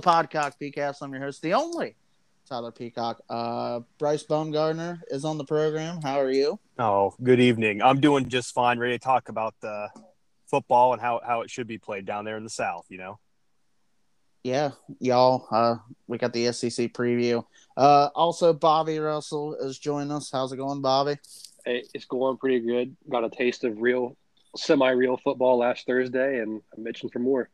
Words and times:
to 0.00 0.06
the 0.06 0.10
PodCock 0.10 0.54
PeaCast. 0.60 1.02
I'm 1.02 1.12
your 1.12 1.22
host, 1.22 1.42
the 1.42 1.54
only 1.54 1.94
Tyler 2.48 2.72
Peacock. 2.72 3.20
Uh, 3.28 3.80
Bryce 3.98 4.22
Baumgartner 4.22 5.00
is 5.08 5.24
on 5.24 5.38
the 5.38 5.44
program. 5.44 6.00
How 6.02 6.20
are 6.20 6.30
you? 6.30 6.58
Oh, 6.78 7.14
good 7.22 7.40
evening. 7.40 7.82
I'm 7.82 8.00
doing 8.00 8.28
just 8.28 8.54
fine. 8.54 8.78
Ready 8.78 8.98
to 8.98 8.98
talk 8.98 9.28
about 9.28 9.54
the 9.60 9.88
football 10.46 10.92
and 10.92 11.02
how, 11.02 11.20
how 11.24 11.42
it 11.42 11.50
should 11.50 11.66
be 11.66 11.78
played 11.78 12.06
down 12.06 12.24
there 12.24 12.36
in 12.36 12.44
the 12.44 12.50
South, 12.50 12.86
you 12.88 12.98
know? 12.98 13.18
Yeah, 14.42 14.70
y'all. 15.00 15.46
Uh, 15.50 15.76
we 16.06 16.16
got 16.16 16.32
the 16.32 16.50
SEC 16.52 16.92
preview. 16.92 17.44
Uh, 17.76 18.08
also, 18.14 18.52
Bobby 18.52 18.98
Russell 18.98 19.54
is 19.56 19.78
joining 19.78 20.10
us. 20.10 20.30
How's 20.32 20.52
it 20.52 20.56
going, 20.56 20.80
Bobby? 20.80 21.18
It's 21.66 22.06
going 22.06 22.38
pretty 22.38 22.60
good. 22.60 22.96
Got 23.10 23.24
a 23.24 23.30
taste 23.30 23.64
of 23.64 23.80
real, 23.80 24.16
semi-real 24.56 25.18
football 25.18 25.58
last 25.58 25.86
Thursday, 25.86 26.40
and 26.40 26.62
I'm 26.76 26.86
itching 26.86 27.10
for 27.10 27.18
more. 27.18 27.50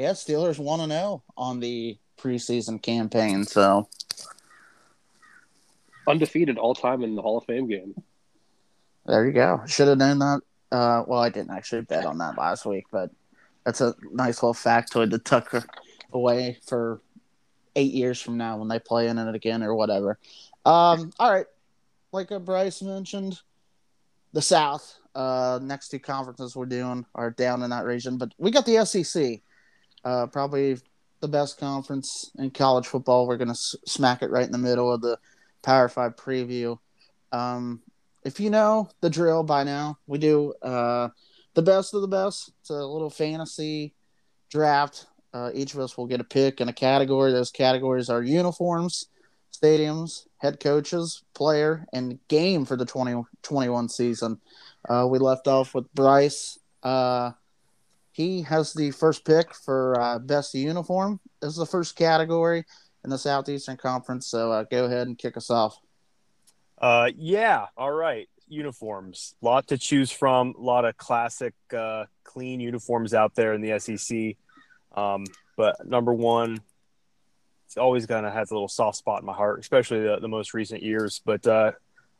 Yeah, 0.00 0.12
Steelers 0.12 0.58
one 0.58 0.80
and 0.80 0.90
zero 0.90 1.22
on 1.36 1.60
the 1.60 1.98
preseason 2.18 2.80
campaign. 2.80 3.44
So 3.44 3.86
undefeated 6.08 6.56
all 6.56 6.74
time 6.74 7.04
in 7.04 7.16
the 7.16 7.20
Hall 7.20 7.36
of 7.36 7.44
Fame 7.44 7.68
game. 7.68 7.94
There 9.04 9.26
you 9.26 9.32
go. 9.32 9.60
Should 9.66 9.88
have 9.88 9.98
known 9.98 10.20
that. 10.20 10.40
Uh, 10.72 11.04
well, 11.06 11.20
I 11.20 11.28
didn't 11.28 11.50
actually 11.50 11.82
bet 11.82 12.06
on 12.06 12.16
that 12.16 12.38
last 12.38 12.64
week, 12.64 12.86
but 12.90 13.10
that's 13.66 13.82
a 13.82 13.94
nice 14.10 14.42
little 14.42 14.54
factoid 14.54 15.10
to 15.10 15.18
tuck 15.18 15.68
away 16.14 16.56
for 16.66 17.02
eight 17.76 17.92
years 17.92 18.22
from 18.22 18.38
now 18.38 18.56
when 18.56 18.68
they 18.68 18.78
play 18.78 19.06
in 19.06 19.18
it 19.18 19.34
again 19.34 19.62
or 19.62 19.74
whatever. 19.74 20.18
Um, 20.64 21.12
all 21.18 21.30
right, 21.30 21.46
like 22.10 22.30
Bryce 22.46 22.80
mentioned, 22.80 23.38
the 24.32 24.40
South. 24.40 24.96
Uh, 25.14 25.58
next 25.60 25.90
two 25.90 25.98
conferences 25.98 26.56
we're 26.56 26.64
doing 26.64 27.04
are 27.14 27.30
down 27.30 27.62
in 27.62 27.68
that 27.68 27.84
region, 27.84 28.16
but 28.16 28.32
we 28.38 28.50
got 28.50 28.64
the 28.64 28.82
SEC. 28.86 29.42
Uh, 30.04 30.26
probably 30.26 30.78
the 31.20 31.28
best 31.28 31.58
conference 31.58 32.30
in 32.38 32.50
college 32.50 32.86
football. 32.86 33.26
We're 33.26 33.36
going 33.36 33.48
to 33.48 33.52
s- 33.52 33.76
smack 33.86 34.22
it 34.22 34.30
right 34.30 34.44
in 34.46 34.52
the 34.52 34.58
middle 34.58 34.92
of 34.92 35.00
the 35.02 35.18
Power 35.62 35.88
Five 35.88 36.16
preview. 36.16 36.78
Um, 37.32 37.82
if 38.24 38.40
you 38.40 38.50
know 38.50 38.88
the 39.00 39.10
drill 39.10 39.42
by 39.42 39.64
now, 39.64 39.98
we 40.06 40.18
do 40.18 40.54
uh, 40.62 41.08
the 41.54 41.62
best 41.62 41.94
of 41.94 42.02
the 42.02 42.08
best. 42.08 42.52
It's 42.60 42.70
a 42.70 42.74
little 42.74 43.10
fantasy 43.10 43.94
draft. 44.50 45.06
Uh, 45.32 45.50
each 45.54 45.74
of 45.74 45.80
us 45.80 45.96
will 45.96 46.06
get 46.06 46.20
a 46.20 46.24
pick 46.24 46.60
and 46.60 46.68
a 46.68 46.72
category. 46.72 47.32
Those 47.32 47.50
categories 47.50 48.10
are 48.10 48.22
uniforms, 48.22 49.06
stadiums, 49.52 50.26
head 50.38 50.58
coaches, 50.60 51.22
player, 51.34 51.86
and 51.92 52.18
game 52.28 52.64
for 52.64 52.76
the 52.76 52.84
2021 52.84 53.88
season. 53.88 54.40
Uh, 54.88 55.06
we 55.08 55.18
left 55.18 55.46
off 55.46 55.74
with 55.74 55.92
Bryce. 55.94 56.58
Uh, 56.82 57.32
he 58.12 58.42
has 58.42 58.72
the 58.72 58.90
first 58.90 59.24
pick 59.24 59.54
for 59.54 59.98
uh, 60.00 60.18
best 60.18 60.54
uniform. 60.54 61.20
This 61.40 61.50
is 61.50 61.56
the 61.56 61.66
first 61.66 61.96
category 61.96 62.64
in 63.04 63.10
the 63.10 63.18
Southeastern 63.18 63.76
Conference. 63.76 64.26
So 64.26 64.52
uh, 64.52 64.64
go 64.64 64.84
ahead 64.84 65.06
and 65.06 65.16
kick 65.16 65.36
us 65.36 65.50
off. 65.50 65.78
Uh, 66.80 67.10
yeah. 67.16 67.66
All 67.76 67.92
right. 67.92 68.28
Uniforms. 68.48 69.34
Lot 69.40 69.68
to 69.68 69.78
choose 69.78 70.10
from. 70.10 70.54
A 70.58 70.60
lot 70.60 70.84
of 70.84 70.96
classic, 70.96 71.54
uh, 71.76 72.04
clean 72.24 72.60
uniforms 72.60 73.14
out 73.14 73.34
there 73.34 73.54
in 73.54 73.60
the 73.60 73.78
SEC. 73.78 74.36
Um, 74.96 75.24
but 75.56 75.86
number 75.86 76.12
one, 76.12 76.60
it's 77.66 77.76
always 77.76 78.06
kind 78.06 78.26
of 78.26 78.32
has 78.32 78.50
a 78.50 78.54
little 78.54 78.68
soft 78.68 78.96
spot 78.98 79.20
in 79.20 79.26
my 79.26 79.32
heart, 79.32 79.60
especially 79.60 80.00
the, 80.00 80.18
the 80.20 80.28
most 80.28 80.52
recent 80.54 80.82
years. 80.82 81.20
But 81.24 81.46
uh, 81.46 81.72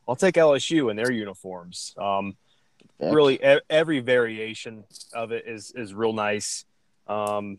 I'll 0.08 0.14
take 0.14 0.36
LSU 0.36 0.90
and 0.90 0.98
their 0.98 1.10
uniforms. 1.10 1.94
Um, 1.98 2.36
really 3.00 3.34
e- 3.34 3.60
every 3.68 4.00
variation 4.00 4.84
of 5.14 5.32
it 5.32 5.44
is 5.46 5.72
is 5.74 5.94
real 5.94 6.12
nice. 6.12 6.64
Um, 7.06 7.58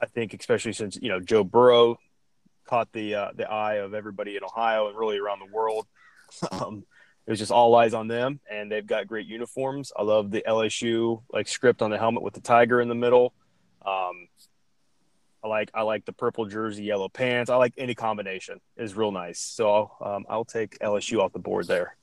I 0.00 0.06
think 0.06 0.34
especially 0.34 0.72
since 0.72 0.98
you 1.00 1.08
know 1.08 1.20
Joe 1.20 1.44
Burrow 1.44 1.98
caught 2.64 2.92
the 2.92 3.14
uh, 3.14 3.30
the 3.34 3.50
eye 3.50 3.76
of 3.76 3.94
everybody 3.94 4.36
in 4.36 4.44
Ohio 4.44 4.88
and 4.88 4.96
really 4.96 5.18
around 5.18 5.40
the 5.40 5.52
world. 5.52 5.86
Um, 6.52 6.84
it 7.26 7.30
was 7.30 7.38
just 7.38 7.52
all 7.52 7.74
eyes 7.74 7.92
on 7.92 8.08
them, 8.08 8.40
and 8.50 8.72
they've 8.72 8.86
got 8.86 9.06
great 9.06 9.26
uniforms. 9.26 9.92
I 9.94 10.02
love 10.02 10.30
the 10.30 10.42
LSU 10.46 11.22
like 11.30 11.46
script 11.46 11.82
on 11.82 11.90
the 11.90 11.98
helmet 11.98 12.22
with 12.22 12.32
the 12.32 12.40
tiger 12.40 12.80
in 12.80 12.88
the 12.88 12.94
middle. 12.94 13.34
Um, 13.84 14.28
I 15.44 15.48
like 15.48 15.70
I 15.74 15.82
like 15.82 16.04
the 16.04 16.12
purple 16.12 16.46
jersey, 16.46 16.84
yellow 16.84 17.08
pants. 17.08 17.50
I 17.50 17.56
like 17.56 17.74
any 17.76 17.94
combination 17.94 18.60
is 18.76 18.96
real 18.96 19.12
nice. 19.12 19.40
So 19.40 19.70
I'll, 20.00 20.14
um, 20.16 20.26
I'll 20.28 20.44
take 20.44 20.78
LSU 20.78 21.20
off 21.20 21.32
the 21.32 21.38
board 21.38 21.66
there. 21.66 21.96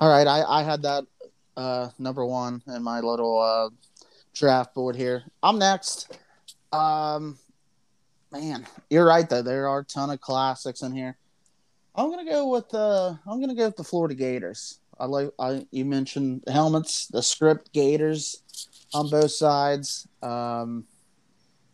All 0.00 0.08
right, 0.08 0.26
I, 0.26 0.42
I 0.42 0.62
had 0.64 0.82
that 0.82 1.04
uh, 1.56 1.88
number 1.98 2.24
one 2.24 2.62
in 2.66 2.82
my 2.82 3.00
little 3.00 3.40
uh, 3.40 3.70
draft 4.34 4.74
board 4.74 4.96
here. 4.96 5.24
I'm 5.42 5.58
next. 5.58 6.18
Um, 6.72 7.38
man, 8.30 8.66
you're 8.90 9.06
right 9.06 9.28
though. 9.28 9.42
There 9.42 9.68
are 9.68 9.80
a 9.80 9.84
ton 9.84 10.10
of 10.10 10.20
classics 10.20 10.82
in 10.82 10.92
here. 10.92 11.16
I'm 11.94 12.10
gonna 12.10 12.24
go 12.24 12.48
with 12.48 12.72
uh, 12.74 13.14
I'm 13.26 13.40
gonna 13.40 13.54
go 13.54 13.66
with 13.66 13.76
the 13.76 13.84
Florida 13.84 14.14
Gators. 14.14 14.80
I 14.98 15.06
like 15.06 15.30
I 15.38 15.66
you 15.70 15.84
mentioned 15.84 16.42
the 16.46 16.52
helmets, 16.52 17.06
the 17.08 17.22
script 17.22 17.72
Gators 17.72 18.42
on 18.94 19.10
both 19.10 19.30
sides. 19.30 20.06
Um, 20.22 20.84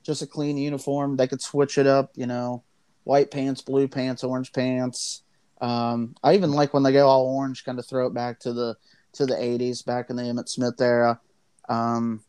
just 0.02 0.22
a 0.22 0.26
clean 0.26 0.56
uniform. 0.56 1.16
They 1.16 1.28
could 1.28 1.42
switch 1.42 1.78
it 1.78 1.86
up, 1.86 2.12
you 2.14 2.26
know, 2.26 2.64
white 3.04 3.30
pants, 3.30 3.60
blue 3.60 3.86
pants, 3.86 4.24
orange 4.24 4.52
pants. 4.52 5.22
Um, 5.60 6.14
I 6.22 6.34
even 6.34 6.52
like 6.52 6.72
when 6.72 6.82
they 6.82 6.92
go 6.92 7.06
all 7.06 7.26
orange, 7.26 7.64
kind 7.64 7.78
of 7.78 7.86
throw 7.86 8.06
it 8.06 8.14
back 8.14 8.40
to 8.40 8.52
the 8.52 8.76
to 9.14 9.26
the 9.26 9.34
'80s, 9.34 9.84
back 9.84 10.10
in 10.10 10.16
the 10.16 10.22
Emmitt 10.22 10.48
Smith 10.48 10.80
era. 10.80 11.20
Um, 11.68 12.22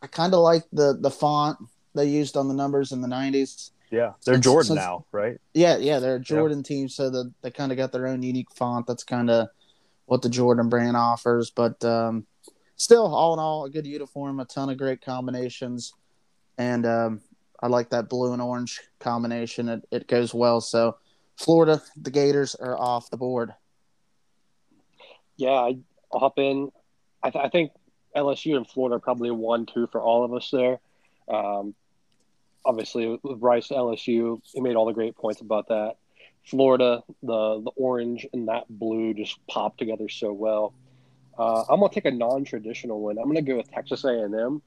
I 0.00 0.06
kind 0.06 0.34
of 0.34 0.40
like 0.40 0.64
the 0.72 0.96
the 1.00 1.10
font 1.10 1.58
they 1.94 2.06
used 2.06 2.36
on 2.36 2.48
the 2.48 2.54
numbers 2.54 2.92
in 2.92 3.00
the 3.00 3.08
'90s. 3.08 3.70
Yeah, 3.90 4.12
they're 4.24 4.34
since, 4.34 4.44
Jordan 4.44 4.66
since, 4.66 4.78
now, 4.78 5.06
right? 5.12 5.38
Yeah, 5.54 5.78
yeah, 5.78 5.98
they're 5.98 6.16
a 6.16 6.20
Jordan 6.20 6.58
yeah. 6.58 6.62
team, 6.64 6.88
so 6.88 7.10
that 7.10 7.32
they 7.42 7.50
kind 7.50 7.72
of 7.72 7.78
got 7.78 7.92
their 7.92 8.06
own 8.06 8.22
unique 8.22 8.52
font. 8.54 8.86
That's 8.86 9.04
kind 9.04 9.30
of 9.30 9.48
what 10.06 10.22
the 10.22 10.28
Jordan 10.28 10.68
brand 10.68 10.96
offers. 10.96 11.50
But 11.50 11.82
um, 11.84 12.26
still, 12.76 13.06
all 13.14 13.32
in 13.32 13.40
all, 13.40 13.64
a 13.64 13.70
good 13.70 13.86
uniform, 13.86 14.40
a 14.40 14.44
ton 14.44 14.68
of 14.68 14.76
great 14.76 15.00
combinations, 15.00 15.94
and 16.58 16.84
um, 16.84 17.20
I 17.60 17.68
like 17.68 17.90
that 17.90 18.08
blue 18.08 18.32
and 18.32 18.42
orange 18.42 18.80
combination. 19.00 19.68
It 19.68 19.88
it 19.90 20.06
goes 20.06 20.34
well. 20.34 20.60
So, 20.60 20.98
Florida, 21.36 21.82
the 21.96 22.10
Gators 22.10 22.54
are 22.54 22.78
off 22.78 23.10
the 23.10 23.16
board. 23.16 23.54
Yeah, 25.36 25.50
I, 25.50 25.78
will 26.12 26.20
hop 26.20 26.38
in. 26.38 26.70
I, 27.22 27.30
th- 27.30 27.44
I, 27.44 27.48
think 27.48 27.72
LSU 28.16 28.56
and 28.56 28.68
Florida 28.68 28.96
are 28.96 29.00
probably 29.00 29.30
one, 29.30 29.66
two 29.66 29.86
for 29.88 30.00
all 30.00 30.24
of 30.24 30.32
us 30.32 30.50
there. 30.50 30.78
Um, 31.28 31.74
obviously, 32.64 33.18
with 33.22 33.40
Bryce 33.40 33.68
LSU, 33.68 34.40
he 34.52 34.60
made 34.60 34.76
all 34.76 34.86
the 34.86 34.92
great 34.92 35.16
points 35.16 35.40
about 35.40 35.68
that. 35.68 35.96
Florida, 36.44 37.02
the 37.22 37.60
the 37.60 37.70
orange 37.76 38.26
and 38.32 38.48
that 38.48 38.64
blue 38.70 39.12
just 39.12 39.38
pop 39.46 39.76
together 39.76 40.08
so 40.08 40.32
well. 40.32 40.72
Uh, 41.38 41.64
I'm 41.68 41.80
gonna 41.80 41.92
take 41.92 42.06
a 42.06 42.10
non-traditional 42.10 43.00
one. 43.00 43.18
I'm 43.18 43.26
gonna 43.26 43.42
go 43.42 43.56
with 43.56 43.70
Texas 43.70 44.04
A&M. 44.04 44.62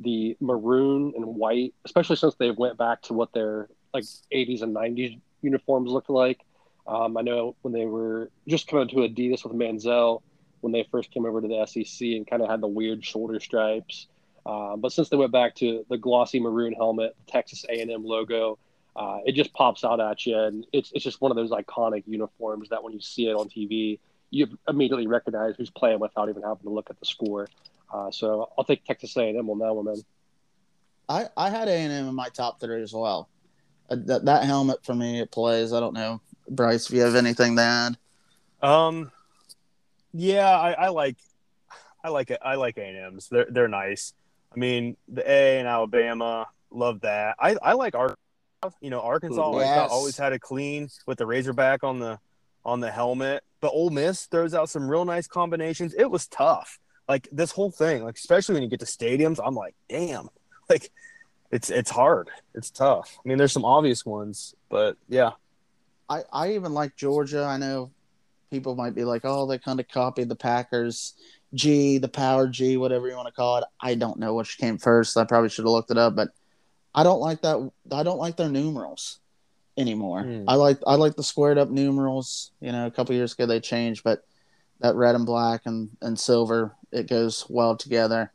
The 0.00 0.36
maroon 0.40 1.12
and 1.16 1.26
white, 1.26 1.74
especially 1.84 2.16
since 2.16 2.34
they 2.36 2.50
went 2.50 2.78
back 2.78 3.02
to 3.02 3.12
what 3.12 3.32
their 3.32 3.68
like 3.92 4.04
80s 4.32 4.62
and 4.62 4.74
90s 4.74 5.20
uniforms 5.42 5.90
looked 5.90 6.10
like. 6.10 6.40
Um, 6.86 7.16
I 7.16 7.22
know 7.22 7.56
when 7.62 7.74
they 7.74 7.84
were 7.84 8.30
just 8.46 8.68
coming 8.68 8.88
to 8.88 8.96
Adidas 8.96 9.44
with 9.44 9.52
Manziel 9.52 10.22
when 10.60 10.72
they 10.72 10.86
first 10.90 11.10
came 11.10 11.24
over 11.24 11.40
to 11.40 11.48
the 11.48 11.66
SEC 11.66 12.06
and 12.08 12.26
kind 12.26 12.42
of 12.42 12.48
had 12.48 12.60
the 12.60 12.68
weird 12.68 13.04
shoulder 13.04 13.40
stripes. 13.40 14.06
Uh, 14.44 14.76
but 14.76 14.92
since 14.92 15.08
they 15.08 15.16
went 15.16 15.32
back 15.32 15.54
to 15.56 15.84
the 15.90 15.98
glossy 15.98 16.40
maroon 16.40 16.72
helmet, 16.72 17.14
Texas 17.26 17.64
A&M 17.68 18.04
logo, 18.04 18.58
uh, 18.96 19.18
it 19.24 19.32
just 19.32 19.52
pops 19.52 19.84
out 19.84 20.00
at 20.00 20.26
you, 20.26 20.36
and 20.36 20.66
it's 20.72 20.90
it's 20.92 21.04
just 21.04 21.20
one 21.20 21.30
of 21.30 21.36
those 21.36 21.50
iconic 21.50 22.02
uniforms 22.06 22.68
that 22.70 22.82
when 22.82 22.92
you 22.92 23.00
see 23.00 23.28
it 23.28 23.34
on 23.34 23.48
TV, 23.48 24.00
you 24.30 24.46
immediately 24.66 25.06
recognize 25.06 25.54
who's 25.56 25.70
playing 25.70 26.00
without 26.00 26.28
even 26.28 26.42
having 26.42 26.64
to 26.64 26.70
look 26.70 26.90
at 26.90 26.98
the 26.98 27.06
score. 27.06 27.48
Uh, 27.92 28.10
so 28.10 28.50
I'll 28.58 28.64
take 28.64 28.84
Texas 28.84 29.16
A&M 29.16 29.48
on 29.48 29.58
that 29.60 29.72
one, 29.72 29.84
man. 29.84 30.02
I 31.08 31.26
I 31.36 31.50
had 31.50 31.68
A&M 31.68 32.08
in 32.08 32.14
my 32.14 32.28
top 32.28 32.60
three 32.60 32.82
as 32.82 32.92
well. 32.92 33.28
Uh, 33.88 33.96
that 34.06 34.24
that 34.24 34.44
helmet 34.44 34.84
for 34.84 34.94
me 34.94 35.20
it 35.20 35.30
plays. 35.30 35.72
I 35.72 35.80
don't 35.80 35.94
know, 35.94 36.20
Bryce, 36.48 36.88
if 36.88 36.94
you 36.96 37.02
have 37.02 37.14
anything 37.14 37.54
to 37.56 37.62
add. 37.62 37.98
Um, 38.62 39.12
yeah, 40.12 40.50
I, 40.50 40.72
I 40.72 40.88
like 40.88 41.16
I 42.02 42.10
like 42.10 42.30
it. 42.30 42.38
I 42.42 42.54
like 42.54 42.78
A&Ms. 42.78 43.28
They're 43.28 43.46
they're 43.50 43.68
nice. 43.68 44.14
I 44.54 44.58
mean, 44.58 44.96
the 45.08 45.28
A 45.30 45.60
in 45.60 45.66
Alabama, 45.66 46.46
love 46.70 47.00
that. 47.02 47.36
I, 47.38 47.56
I 47.62 47.72
like 47.74 47.94
Arkansas. 47.94 48.16
You 48.80 48.90
know, 48.90 49.00
Arkansas 49.00 49.58
yes. 49.58 49.90
always 49.90 50.16
had 50.16 50.32
a 50.32 50.38
clean 50.38 50.88
with 51.06 51.18
the 51.18 51.26
Razorback 51.26 51.84
on 51.84 51.98
the 51.98 52.18
on 52.64 52.80
the 52.80 52.90
helmet. 52.90 53.44
But 53.60 53.68
Ole 53.68 53.90
Miss 53.90 54.26
throws 54.26 54.54
out 54.54 54.68
some 54.68 54.88
real 54.88 55.04
nice 55.04 55.26
combinations. 55.26 55.94
It 55.94 56.10
was 56.10 56.26
tough. 56.26 56.78
Like 57.08 57.28
this 57.32 57.52
whole 57.52 57.70
thing, 57.70 58.04
like 58.04 58.16
especially 58.16 58.54
when 58.54 58.62
you 58.62 58.68
get 58.68 58.80
to 58.80 58.86
stadiums, 58.86 59.38
I'm 59.44 59.54
like, 59.54 59.74
damn, 59.88 60.28
like 60.68 60.90
it's 61.50 61.70
it's 61.70 61.90
hard. 61.90 62.30
It's 62.54 62.70
tough. 62.70 63.18
I 63.24 63.28
mean, 63.28 63.38
there's 63.38 63.52
some 63.52 63.64
obvious 63.64 64.04
ones, 64.04 64.54
but 64.68 64.96
yeah. 65.08 65.32
I 66.08 66.22
I 66.32 66.52
even 66.52 66.74
like 66.74 66.96
Georgia. 66.96 67.44
I 67.44 67.58
know 67.58 67.90
people 68.50 68.74
might 68.74 68.94
be 68.94 69.04
like, 69.04 69.22
oh, 69.24 69.46
they 69.46 69.58
kind 69.58 69.80
of 69.80 69.88
copied 69.88 70.28
the 70.28 70.36
Packers 70.36 71.14
G, 71.54 71.98
the 71.98 72.08
Power 72.08 72.48
G, 72.48 72.76
whatever 72.76 73.08
you 73.08 73.16
want 73.16 73.28
to 73.28 73.34
call 73.34 73.58
it. 73.58 73.64
I 73.80 73.94
don't 73.94 74.18
know 74.18 74.34
which 74.34 74.58
came 74.58 74.78
first. 74.78 75.16
I 75.16 75.24
probably 75.24 75.48
should 75.48 75.64
have 75.64 75.72
looked 75.72 75.90
it 75.90 75.98
up, 75.98 76.14
but 76.14 76.28
I 76.94 77.02
don't 77.02 77.20
like 77.20 77.42
that. 77.42 77.70
I 77.92 78.02
don't 78.02 78.18
like 78.18 78.36
their 78.36 78.48
numerals 78.48 79.20
anymore. 79.76 80.22
Hmm. 80.22 80.44
I 80.48 80.54
like 80.54 80.78
I 80.86 80.96
like 80.96 81.16
the 81.16 81.22
squared 81.22 81.58
up 81.58 81.70
numerals. 81.70 82.52
You 82.60 82.72
know, 82.72 82.86
a 82.86 82.90
couple 82.90 83.14
years 83.14 83.32
ago 83.32 83.46
they 83.46 83.60
changed, 83.60 84.02
but 84.04 84.24
that 84.80 84.94
red 84.94 85.14
and 85.14 85.26
black 85.26 85.62
and, 85.64 85.90
and 86.02 86.18
silver 86.18 86.74
it 86.92 87.08
goes 87.08 87.46
well 87.48 87.76
together. 87.76 88.32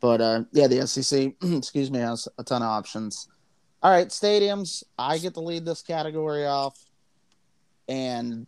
But 0.00 0.20
uh, 0.20 0.44
yeah, 0.52 0.68
the 0.68 0.86
SEC, 0.86 1.32
excuse 1.42 1.90
me, 1.90 1.98
has 1.98 2.28
a 2.38 2.44
ton 2.44 2.62
of 2.62 2.68
options. 2.68 3.28
All 3.82 3.90
right, 3.90 4.08
stadiums. 4.08 4.82
I 4.98 5.18
get 5.18 5.34
to 5.34 5.40
lead 5.40 5.64
this 5.64 5.82
category 5.82 6.46
off, 6.46 6.78
and 7.88 8.46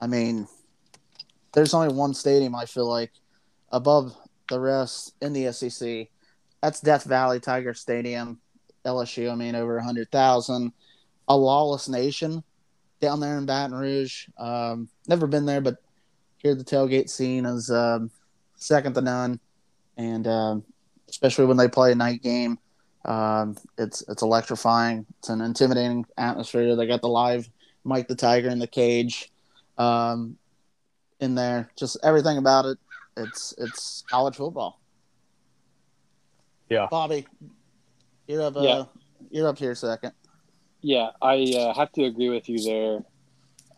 I 0.00 0.06
mean, 0.06 0.46
there's 1.52 1.74
only 1.74 1.94
one 1.94 2.14
stadium 2.14 2.54
I 2.54 2.66
feel 2.66 2.86
like 2.86 3.12
above 3.72 4.14
the 4.48 4.60
rest 4.60 5.14
in 5.20 5.32
the 5.32 5.52
SEC. 5.52 6.08
That's 6.62 6.80
Death 6.80 7.04
Valley 7.04 7.40
Tiger 7.40 7.74
Stadium, 7.74 8.40
LSU. 8.84 9.30
I 9.30 9.34
mean, 9.34 9.54
over 9.54 9.80
hundred 9.80 10.10
thousand. 10.10 10.72
A 11.28 11.36
lawless 11.36 11.88
nation 11.88 12.44
down 13.00 13.18
there 13.20 13.36
in 13.36 13.46
Baton 13.46 13.74
Rouge. 13.74 14.28
Um, 14.38 14.88
never 15.08 15.26
been 15.26 15.44
there, 15.44 15.60
but 15.60 15.78
here 16.38 16.54
the 16.54 16.62
tailgate 16.62 17.10
scene 17.10 17.44
is 17.46 17.70
um, 17.70 18.10
second 18.54 18.94
to 18.94 19.00
none, 19.00 19.40
and 19.96 20.26
um, 20.28 20.64
especially 21.08 21.46
when 21.46 21.56
they 21.56 21.68
play 21.68 21.92
a 21.92 21.96
night 21.96 22.22
game, 22.22 22.58
um, 23.04 23.56
it's 23.76 24.04
it's 24.08 24.22
electrifying. 24.22 25.04
It's 25.18 25.30
an 25.30 25.40
intimidating 25.40 26.06
atmosphere. 26.16 26.76
They 26.76 26.86
got 26.86 27.00
the 27.00 27.08
live 27.08 27.48
Mike 27.82 28.08
the 28.08 28.14
Tiger 28.14 28.48
in 28.48 28.58
the 28.58 28.66
cage 28.66 29.32
um, 29.78 30.36
in 31.20 31.34
there. 31.34 31.70
Just 31.76 31.98
everything 32.02 32.38
about 32.38 32.64
it. 32.66 32.78
It's 33.16 33.54
it's 33.58 34.04
college 34.10 34.36
football. 34.36 34.80
Yeah. 36.68 36.86
Bobby, 36.90 37.26
you're 38.26 38.42
up. 38.42 38.56
Uh, 38.56 38.62
Yeah. 38.62 38.84
You're 39.30 39.48
up 39.48 39.58
here 39.58 39.74
second. 39.74 40.12
Yeah, 40.82 41.10
I 41.20 41.52
uh, 41.56 41.74
have 41.74 41.90
to 41.92 42.04
agree 42.04 42.28
with 42.28 42.48
you 42.48 42.58
there. 42.62 42.98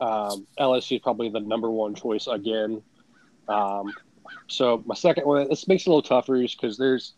Um, 0.00 0.47
LSU 0.59 0.97
is 0.97 1.03
probably 1.03 1.31
the 1.31 1.41
number 1.41 1.71
one 1.71 1.95
choice 1.95 2.27
again. 2.27 2.83
Um, 3.49 3.93
so 4.49 4.83
my 4.87 4.95
second 4.95 5.27
one, 5.27 5.49
this 5.49 5.67
makes 5.69 5.85
it 5.85 5.87
a 5.87 5.91
little 5.91 6.03
tougher 6.03 6.39
because 6.39 6.77
there's 6.77 7.15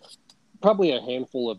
probably 0.63 0.93
a 0.93 1.01
handful 1.01 1.51
of, 1.51 1.59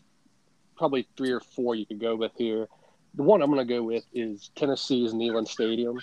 probably 0.77 1.07
three 1.15 1.31
or 1.31 1.39
four 1.39 1.75
you 1.75 1.85
could 1.85 1.99
go 1.99 2.15
with 2.15 2.31
here. 2.37 2.67
The 3.15 3.23
one 3.23 3.41
I'm 3.41 3.51
going 3.51 3.65
to 3.65 3.71
go 3.71 3.83
with 3.83 4.03
is 4.13 4.49
Tennessee's 4.55 5.13
Neyland 5.13 5.47
Stadium. 5.47 5.99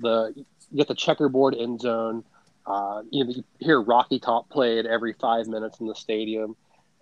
The 0.00 0.34
you 0.70 0.78
get 0.78 0.88
the 0.88 0.94
checkerboard 0.94 1.54
end 1.54 1.80
zone. 1.80 2.24
Uh, 2.66 3.02
you, 3.10 3.24
know, 3.24 3.30
you 3.30 3.44
hear 3.60 3.80
Rocky 3.80 4.18
Top 4.18 4.48
played 4.48 4.86
every 4.86 5.12
five 5.12 5.46
minutes 5.46 5.78
in 5.80 5.86
the 5.86 5.94
stadium, 5.94 6.56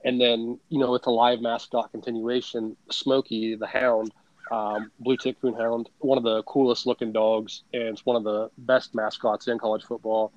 and 0.05 0.21
then 0.21 0.59
you 0.69 0.79
know 0.79 0.91
with 0.91 1.03
the 1.03 1.11
live 1.11 1.41
mascot 1.41 1.91
continuation, 1.91 2.77
Smokey 2.91 3.55
the 3.55 3.67
Hound 3.67 4.13
um, 4.51 4.91
blue 5.01 5.17
tick 5.17 5.37
hound, 5.43 5.89
one 5.99 6.19
of 6.19 6.25
the 6.25 6.43
coolest 6.45 6.87
looking 6.87 7.13
dogs, 7.13 7.63
and 7.73 7.83
it's 7.83 8.05
one 8.05 8.17
of 8.17 8.25
the 8.25 8.51
best 8.59 8.95
mascots 8.95 9.49
in 9.49 9.59
college 9.59 9.85
football. 9.85 10.33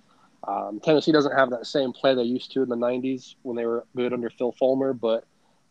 Um, 0.48 0.80
Tennessee 0.80 1.12
doesn't 1.12 1.36
have 1.36 1.50
that 1.50 1.66
same 1.66 1.92
play 1.92 2.16
they 2.16 2.24
used 2.24 2.52
to 2.54 2.64
in 2.64 2.70
the 2.70 2.76
'90s 2.76 3.36
when 3.42 3.56
they 3.56 3.66
were 3.66 3.86
good 3.96 4.14
under 4.14 4.30
Phil 4.30 4.54
Fulmer, 4.54 4.94
but 4.94 5.26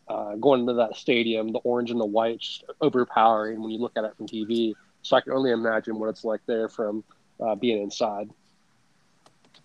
uh, 0.08 0.34
going 0.36 0.60
into 0.60 0.74
that 0.74 0.96
stadium, 0.96 1.52
the 1.52 1.60
orange 1.60 1.90
and 1.90 2.00
the 2.00 2.06
white 2.06 2.40
just 2.40 2.64
overpowering 2.80 3.60
when 3.60 3.70
you 3.70 3.78
look 3.78 3.92
at 3.96 4.04
it 4.04 4.16
from 4.16 4.26
TV. 4.26 4.74
So 5.02 5.16
I 5.16 5.20
can 5.20 5.32
only 5.32 5.52
imagine 5.52 5.98
what 5.98 6.08
it's 6.08 6.24
like 6.24 6.40
there 6.46 6.68
from 6.68 7.04
uh, 7.40 7.54
being 7.54 7.82
inside. 7.82 8.30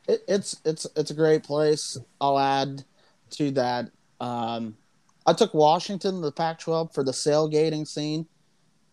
It, 0.07 0.23
it's 0.27 0.59
it's 0.65 0.87
it's 0.95 1.11
a 1.11 1.15
great 1.15 1.43
place. 1.43 1.97
I'll 2.19 2.39
add 2.39 2.83
to 3.31 3.51
that. 3.51 3.91
Um, 4.19 4.77
I 5.25 5.33
took 5.33 5.53
Washington 5.53 6.21
the 6.21 6.31
Pac-12 6.31 6.93
for 6.93 7.03
the 7.03 7.13
sailgating 7.13 7.85
scene. 7.85 8.27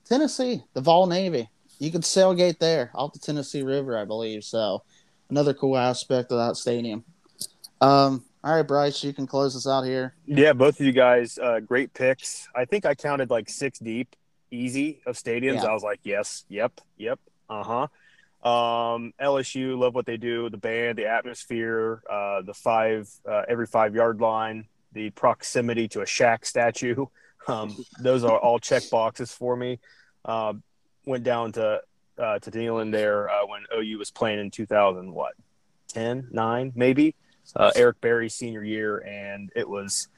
Tennessee, 0.04 0.62
the 0.74 0.80
Vol 0.80 1.06
Navy, 1.06 1.48
you 1.78 1.90
could 1.90 2.02
sailgate 2.02 2.58
there 2.58 2.90
off 2.94 3.12
the 3.12 3.18
Tennessee 3.18 3.62
River, 3.62 3.96
I 3.96 4.04
believe. 4.04 4.44
So 4.44 4.82
another 5.30 5.54
cool 5.54 5.76
aspect 5.76 6.32
of 6.32 6.38
that 6.38 6.56
stadium. 6.56 7.04
Um, 7.80 8.24
all 8.42 8.56
right, 8.56 8.66
Bryce, 8.66 9.02
you 9.04 9.12
can 9.12 9.26
close 9.26 9.56
us 9.56 9.66
out 9.66 9.82
here. 9.82 10.14
Yeah, 10.26 10.52
both 10.52 10.80
of 10.80 10.86
you 10.86 10.92
guys, 10.92 11.38
uh, 11.38 11.60
great 11.60 11.92
picks. 11.92 12.48
I 12.54 12.64
think 12.64 12.86
I 12.86 12.94
counted 12.94 13.30
like 13.30 13.48
six 13.48 13.78
deep, 13.78 14.14
easy 14.50 15.00
of 15.06 15.16
stadiums. 15.16 15.62
Yeah. 15.62 15.66
I 15.66 15.72
was 15.72 15.82
like, 15.82 16.00
yes, 16.02 16.44
yep, 16.48 16.80
yep, 16.96 17.18
uh 17.50 17.62
huh. 17.62 17.86
Um, 18.42 19.12
LSU, 19.20 19.76
love 19.76 19.94
what 19.94 20.06
they 20.06 20.16
do. 20.16 20.48
The 20.48 20.58
band, 20.58 20.98
the 20.98 21.06
atmosphere, 21.06 22.02
uh, 22.08 22.42
the 22.42 22.54
five 22.54 23.08
uh, 23.28 23.42
every 23.48 23.66
five 23.66 23.94
yard 23.94 24.20
line, 24.20 24.66
the 24.92 25.10
proximity 25.10 25.88
to 25.88 26.00
a 26.00 26.04
Shaq 26.04 26.44
statue. 26.44 27.06
Um, 27.46 27.74
those 27.98 28.24
are 28.24 28.38
all 28.38 28.58
check 28.58 28.82
boxes 28.90 29.32
for 29.32 29.56
me. 29.56 29.78
Uh, 30.22 30.52
went 31.06 31.24
down 31.24 31.52
to 31.52 31.80
uh, 32.18 32.38
to 32.40 32.50
Neyland 32.50 32.92
there 32.92 33.30
uh, 33.30 33.46
when 33.46 33.64
OU 33.74 33.98
was 33.98 34.10
playing 34.10 34.38
in 34.38 34.50
2000, 34.50 35.10
what, 35.12 35.32
10, 35.88 36.28
9, 36.30 36.72
maybe. 36.74 37.14
Uh, 37.56 37.70
Eric 37.74 38.00
Berry's 38.02 38.34
senior 38.34 38.62
year, 38.62 38.98
and 38.98 39.50
it 39.56 39.66
was 39.66 40.08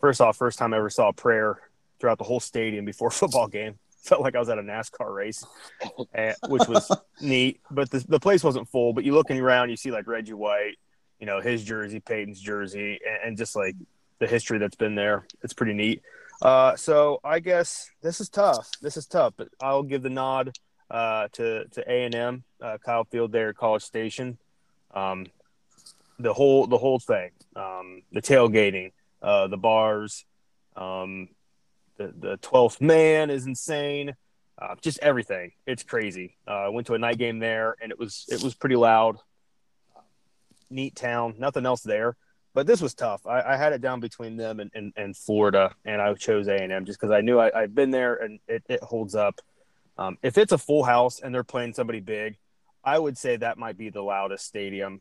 first 0.00 0.20
off, 0.20 0.36
first 0.36 0.58
time 0.58 0.74
I 0.74 0.78
ever 0.78 0.90
saw 0.90 1.12
prayer 1.12 1.60
throughout 2.00 2.18
the 2.18 2.24
whole 2.24 2.40
stadium 2.40 2.84
before 2.84 3.10
football 3.10 3.46
game. 3.46 3.78
Felt 4.08 4.20
like 4.20 4.36
I 4.36 4.38
was 4.38 4.48
at 4.48 4.58
a 4.58 4.62
NASCAR 4.62 5.14
race, 5.14 5.44
and, 6.12 6.36
which 6.48 6.68
was 6.68 6.90
neat. 7.20 7.60
But 7.70 7.90
the, 7.90 8.04
the 8.06 8.20
place 8.20 8.44
wasn't 8.44 8.68
full. 8.68 8.92
But 8.92 9.04
you 9.04 9.14
looking 9.14 9.40
around, 9.40 9.70
you 9.70 9.76
see 9.76 9.90
like 9.90 10.06
Reggie 10.06 10.34
White, 10.34 10.76
you 11.18 11.26
know, 11.26 11.40
his 11.40 11.64
jersey, 11.64 12.00
Peyton's 12.00 12.40
jersey, 12.40 13.00
and, 13.06 13.28
and 13.28 13.38
just 13.38 13.56
like 13.56 13.76
the 14.18 14.26
history 14.26 14.58
that's 14.58 14.76
been 14.76 14.94
there. 14.94 15.26
It's 15.42 15.54
pretty 15.54 15.72
neat. 15.72 16.02
Uh, 16.42 16.76
so 16.76 17.20
I 17.24 17.38
guess 17.40 17.90
this 18.02 18.20
is 18.20 18.28
tough. 18.28 18.68
This 18.82 18.96
is 18.96 19.06
tough, 19.06 19.34
but 19.36 19.48
I'll 19.62 19.82
give 19.82 20.02
the 20.02 20.10
nod 20.10 20.56
uh, 20.90 21.28
to 21.32 21.66
to 21.68 21.90
A 21.90 22.04
and 22.04 22.14
M, 22.14 22.44
uh, 22.60 22.78
Kyle 22.84 23.04
Field 23.04 23.32
there 23.32 23.50
at 23.50 23.56
College 23.56 23.82
Station. 23.82 24.38
Um, 24.92 25.26
the 26.18 26.32
whole 26.32 26.66
the 26.66 26.78
whole 26.78 26.98
thing, 26.98 27.30
um, 27.56 28.02
the 28.12 28.22
tailgating, 28.22 28.92
uh, 29.22 29.48
the 29.48 29.56
bars, 29.56 30.24
um, 30.76 31.28
the 31.96 32.12
the 32.18 32.36
twelfth 32.38 32.80
man 32.80 33.30
is 33.30 33.46
insane. 33.46 34.14
Uh, 34.56 34.76
just 34.80 35.00
everything. 35.00 35.50
It's 35.66 35.82
crazy. 35.82 36.36
Uh, 36.46 36.66
I 36.66 36.68
went 36.68 36.86
to 36.86 36.94
a 36.94 36.98
night 36.98 37.18
game 37.18 37.40
there, 37.40 37.74
and 37.82 37.90
it 37.90 37.98
was 37.98 38.24
it 38.28 38.42
was 38.42 38.54
pretty 38.54 38.76
loud. 38.76 39.16
Neat 40.70 40.94
town. 40.94 41.34
Nothing 41.38 41.66
else 41.66 41.82
there, 41.82 42.16
but 42.54 42.66
this 42.66 42.80
was 42.80 42.94
tough. 42.94 43.26
I, 43.26 43.42
I 43.42 43.56
had 43.56 43.72
it 43.72 43.80
down 43.80 44.00
between 44.00 44.36
them 44.36 44.60
and, 44.60 44.70
and, 44.74 44.92
and 44.96 45.16
Florida, 45.16 45.72
and 45.84 46.00
I 46.00 46.14
chose 46.14 46.48
A 46.48 46.54
and 46.54 46.72
M 46.72 46.84
just 46.84 47.00
because 47.00 47.12
I 47.12 47.20
knew 47.20 47.38
I, 47.38 47.62
I've 47.62 47.74
been 47.74 47.90
there 47.90 48.14
and 48.14 48.40
it, 48.48 48.62
it 48.68 48.82
holds 48.82 49.14
up. 49.14 49.40
Um, 49.98 50.18
if 50.22 50.38
it's 50.38 50.52
a 50.52 50.58
full 50.58 50.82
house 50.82 51.20
and 51.20 51.34
they're 51.34 51.44
playing 51.44 51.74
somebody 51.74 52.00
big, 52.00 52.36
I 52.82 52.98
would 52.98 53.16
say 53.18 53.36
that 53.36 53.58
might 53.58 53.76
be 53.76 53.90
the 53.90 54.02
loudest 54.02 54.46
stadium 54.46 55.00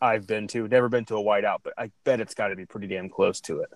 I've 0.00 0.26
been 0.26 0.48
to. 0.48 0.68
Never 0.68 0.88
been 0.88 1.04
to 1.06 1.16
a 1.16 1.22
whiteout, 1.22 1.58
but 1.62 1.74
I 1.78 1.90
bet 2.04 2.20
it's 2.20 2.34
got 2.34 2.48
to 2.48 2.56
be 2.56 2.66
pretty 2.66 2.86
damn 2.86 3.08
close 3.08 3.40
to 3.42 3.60
it. 3.60 3.70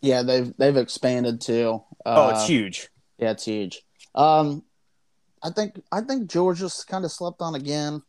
Yeah, 0.00 0.22
they've 0.22 0.52
they've 0.56 0.76
expanded 0.76 1.40
too. 1.40 1.82
oh, 2.04 2.28
Uh, 2.28 2.30
it's 2.34 2.46
huge. 2.46 2.88
Yeah, 3.18 3.30
it's 3.32 3.44
huge. 3.44 3.82
Um, 4.14 4.62
I 5.42 5.50
think 5.50 5.80
I 5.92 6.00
think 6.00 6.30
Georgia's 6.30 6.84
kind 6.84 7.04
of 7.04 7.12
slept 7.12 7.40
on 7.40 7.54
again 7.54 8.02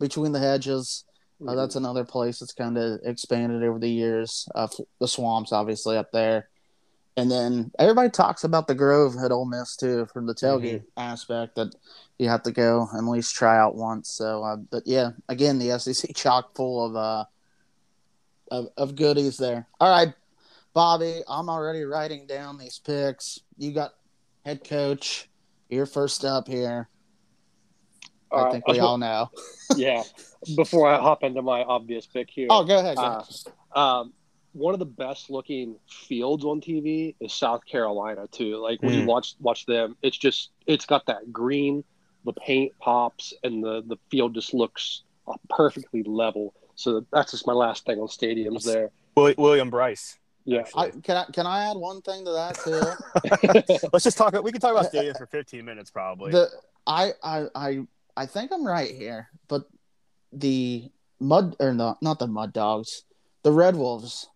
between 0.00 0.32
the 0.32 0.38
hedges. 0.40 1.04
Uh, 1.46 1.56
that's 1.56 1.74
another 1.74 2.04
place 2.04 2.38
that's 2.38 2.52
kind 2.52 2.78
of 2.78 3.00
expanded 3.04 3.64
over 3.64 3.78
the 3.80 3.90
years. 3.90 4.48
Uh, 4.54 4.64
f- 4.64 4.86
the 5.00 5.08
swamps, 5.08 5.52
obviously, 5.52 5.96
up 5.96 6.12
there, 6.12 6.48
and 7.16 7.28
then 7.28 7.72
everybody 7.80 8.08
talks 8.10 8.44
about 8.44 8.68
the 8.68 8.76
Grove 8.76 9.16
at 9.24 9.32
Ole 9.32 9.46
Miss 9.46 9.74
too, 9.76 10.06
from 10.12 10.26
the 10.26 10.34
tailgate 10.34 10.84
aspect 10.96 11.56
that 11.56 11.74
you 12.18 12.28
have 12.28 12.44
to 12.44 12.52
go 12.52 12.88
and 12.92 13.08
at 13.08 13.10
least 13.10 13.34
try 13.34 13.58
out 13.58 13.74
once. 13.74 14.08
So, 14.10 14.44
uh, 14.44 14.56
but 14.56 14.84
yeah, 14.86 15.10
again, 15.28 15.58
the 15.58 15.76
SEC 15.80 16.14
chock 16.14 16.54
full 16.54 16.84
of 16.86 16.94
uh 16.94 17.24
of, 18.52 18.68
of 18.76 18.94
goodies 18.96 19.36
there. 19.38 19.66
All 19.80 19.90
right, 19.90 20.14
Bobby, 20.74 21.20
I'm 21.28 21.48
already 21.48 21.82
writing 21.84 22.26
down 22.26 22.58
these 22.58 22.78
picks. 22.78 23.38
You 23.58 23.72
got 23.72 23.90
head 24.44 24.64
coach. 24.64 25.28
You're 25.68 25.86
first 25.86 26.24
up 26.24 26.48
here. 26.48 26.88
I 28.30 28.36
All 28.36 28.42
right, 28.44 28.52
think 28.52 28.66
we 28.68 28.80
all 28.80 28.96
know. 28.98 29.30
yeah. 29.76 30.02
Before 30.56 30.88
I 30.88 30.98
hop 30.98 31.22
into 31.22 31.42
my 31.42 31.62
obvious 31.62 32.06
pick 32.06 32.28
here, 32.30 32.48
Oh, 32.50 32.64
go 32.64 32.78
ahead. 32.78 32.96
Go 32.96 33.02
ahead. 33.02 33.24
Uh, 33.74 33.78
um, 34.00 34.12
one 34.52 34.74
of 34.74 34.80
the 34.80 34.86
best 34.86 35.30
looking 35.30 35.76
fields 35.88 36.44
on 36.44 36.60
TV 36.60 37.14
is 37.20 37.32
South 37.32 37.64
Carolina 37.64 38.26
too. 38.30 38.56
Like 38.56 38.82
when 38.82 38.94
you 38.94 39.02
Mm. 39.02 39.06
watch 39.06 39.34
watch 39.40 39.66
them, 39.66 39.96
it's 40.02 40.16
just 40.18 40.50
it's 40.66 40.84
got 40.84 41.06
that 41.06 41.32
green, 41.32 41.84
the 42.24 42.32
paint 42.32 42.72
pops, 42.80 43.32
and 43.44 43.62
the 43.62 43.82
the 43.86 43.96
field 44.10 44.34
just 44.34 44.52
looks 44.52 45.04
uh, 45.28 45.34
perfectly 45.48 46.02
level. 46.02 46.54
So 46.74 47.06
that's 47.12 47.30
just 47.32 47.46
my 47.46 47.52
last 47.52 47.86
thing 47.86 47.98
on 48.00 48.08
stadiums 48.08 48.64
there. 48.64 48.90
William 49.14 49.70
Brice. 49.70 50.18
Yeah, 50.44 50.64
I, 50.76 50.90
can 50.90 51.16
I 51.16 51.24
can 51.32 51.46
I 51.46 51.70
add 51.70 51.76
one 51.76 52.02
thing 52.02 52.24
to 52.24 52.32
that 52.32 52.56
too? 52.64 53.88
Let's 53.92 54.04
just 54.04 54.18
talk. 54.18 54.32
We 54.42 54.50
can 54.52 54.60
talk 54.60 54.72
about 54.72 54.92
stadiums 54.92 55.18
for 55.18 55.26
15 55.26 55.64
minutes, 55.64 55.90
probably. 55.90 56.32
the 56.32 56.48
I, 56.86 57.12
I 57.22 57.46
I 57.54 57.80
I 58.16 58.26
think 58.26 58.50
I'm 58.52 58.66
right 58.66 58.90
here, 58.90 59.28
but 59.48 59.62
the 60.32 60.90
mud 61.20 61.56
or 61.60 61.72
no, 61.72 61.96
not 62.02 62.18
the 62.18 62.26
mud 62.26 62.52
dogs, 62.52 63.04
the 63.42 63.52
Red 63.52 63.76
Wolves 63.76 64.28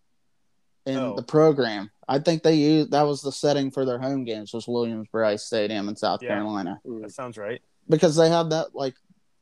in 0.85 0.97
Oh. 0.97 1.15
the 1.15 1.23
program. 1.23 1.91
I 2.07 2.19
think 2.19 2.41
they 2.43 2.53
used 2.55 2.91
that 2.91 3.01
was 3.03 3.21
the 3.21 3.31
setting 3.33 3.69
for 3.71 3.83
their 3.83 3.99
home 3.99 4.23
games 4.23 4.53
was 4.53 4.65
Williams 4.67 5.09
Brice 5.11 5.43
Stadium 5.43 5.89
in 5.89 5.95
South 5.97 6.21
Yeah. 6.23 6.29
Carolina 6.29 6.79
mm. 6.87 7.01
That 7.01 7.11
sounds 7.11 7.37
right. 7.37 7.61
because 7.89 8.15
they 8.15 8.29
have 8.29 8.51
that 8.51 8.73
like 8.73 8.95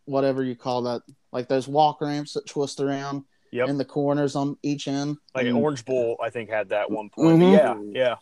whatever 0.05 0.43
you 0.43 0.55
call 0.55 0.81
that 0.83 1.01
like 1.31 1.47
those 1.47 1.67
walk 1.67 2.01
ramps 2.01 2.33
that 2.33 2.47
twist 2.47 2.79
around 2.79 3.23
Yep. 3.55 3.69
in 3.69 3.77
the 3.77 3.85
corners 3.85 4.35
on 4.35 4.57
each 4.63 4.87
end. 4.87 5.17
Like 5.33 5.47
And 5.47 5.57
Orange 5.57 5.85
Bowl, 5.85 6.17
I 6.21 6.29
think 6.29 6.49
had 6.49 6.69
that 6.69 6.91
one 6.91 7.09
point. 7.09 7.39
But 7.39 7.45
Mhm. 7.45 7.93
Yeah, 7.93 8.01
yeah. 8.01 8.15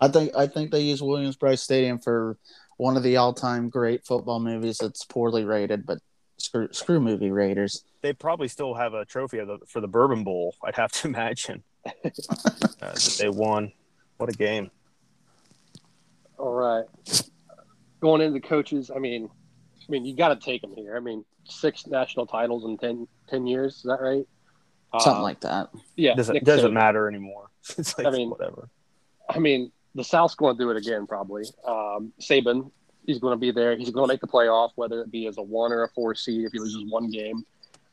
I 0.00 0.08
think 0.08 0.34
I 0.36 0.46
think 0.48 0.72
they 0.72 0.80
use 0.80 1.00
Williams 1.00 1.36
Brice 1.36 1.62
Stadium 1.62 1.98
for 1.98 2.36
one 2.76 2.96
of 2.96 3.04
the 3.04 3.16
all 3.16 3.32
time 3.32 3.68
great 3.68 4.04
football 4.04 4.40
movies 4.40 4.78
that's 4.78 5.04
poorly 5.04 5.44
rated, 5.44 5.86
but 5.86 5.98
screw 6.38 6.68
screw 6.72 6.98
movie 6.98 7.30
Raiders. 7.30 7.84
They 8.02 8.12
probably 8.12 8.48
still 8.48 8.74
have 8.74 8.94
a 8.94 9.04
trophy 9.04 9.38
of 9.38 9.46
the, 9.46 9.58
for 9.68 9.80
the 9.80 9.86
Bourbon 9.88 10.24
Bowl. 10.24 10.56
I'd 10.64 10.74
have 10.74 10.90
to 10.92 11.08
imagine 11.12 11.62
uh, 11.86 11.90
that 12.80 13.16
they 13.18 13.28
won. 13.28 13.72
What 14.16 14.28
a 14.28 14.32
game! 14.32 14.70
All 16.38 16.52
right. 16.52 16.84
Going 18.00 18.20
into 18.20 18.34
the 18.34 18.46
coaches, 18.46 18.90
I 18.94 18.98
mean, 18.98 19.28
I 19.28 19.86
mean, 19.88 20.04
you 20.04 20.16
got 20.16 20.28
to 20.28 20.36
take 20.36 20.62
them 20.62 20.74
here. 20.74 20.96
I 20.96 21.00
mean, 21.00 21.24
six 21.48 21.86
national 21.86 22.26
titles 22.26 22.64
in 22.64 22.76
10, 22.76 23.06
10 23.28 23.46
years. 23.46 23.76
Is 23.76 23.82
that 23.82 24.00
right? 24.00 24.26
Something 25.00 25.20
Uh, 25.20 25.22
like 25.22 25.40
that. 25.40 25.70
yeah. 25.96 26.14
Doesn't 26.14 26.34
Nick 26.34 26.44
doesn't 26.44 26.70
Saban. 26.70 26.74
matter 26.74 27.08
anymore. 27.08 27.48
It's 27.78 27.96
like 27.98 28.06
I 28.06 28.10
mean- 28.10 28.30
whatever. 28.30 28.68
I 29.28 29.38
mean, 29.38 29.72
the 29.94 30.04
South's 30.04 30.34
going 30.34 30.56
to 30.56 30.62
do 30.62 30.70
it 30.70 30.76
again, 30.76 31.06
probably. 31.06 31.44
Um, 31.66 32.12
Saban, 32.20 32.70
he's 33.06 33.18
going 33.18 33.32
to 33.32 33.38
be 33.38 33.50
there. 33.52 33.74
He's 33.76 33.88
going 33.90 34.06
to 34.06 34.12
make 34.12 34.20
the 34.20 34.26
playoff, 34.26 34.70
whether 34.74 35.00
it 35.00 35.10
be 35.10 35.26
as 35.26 35.38
a 35.38 35.42
one 35.42 35.72
or 35.72 35.84
a 35.84 35.88
four 35.88 36.14
seed 36.14 36.44
if 36.44 36.52
he 36.52 36.58
loses 36.58 36.84
one 36.90 37.10
game. 37.10 37.44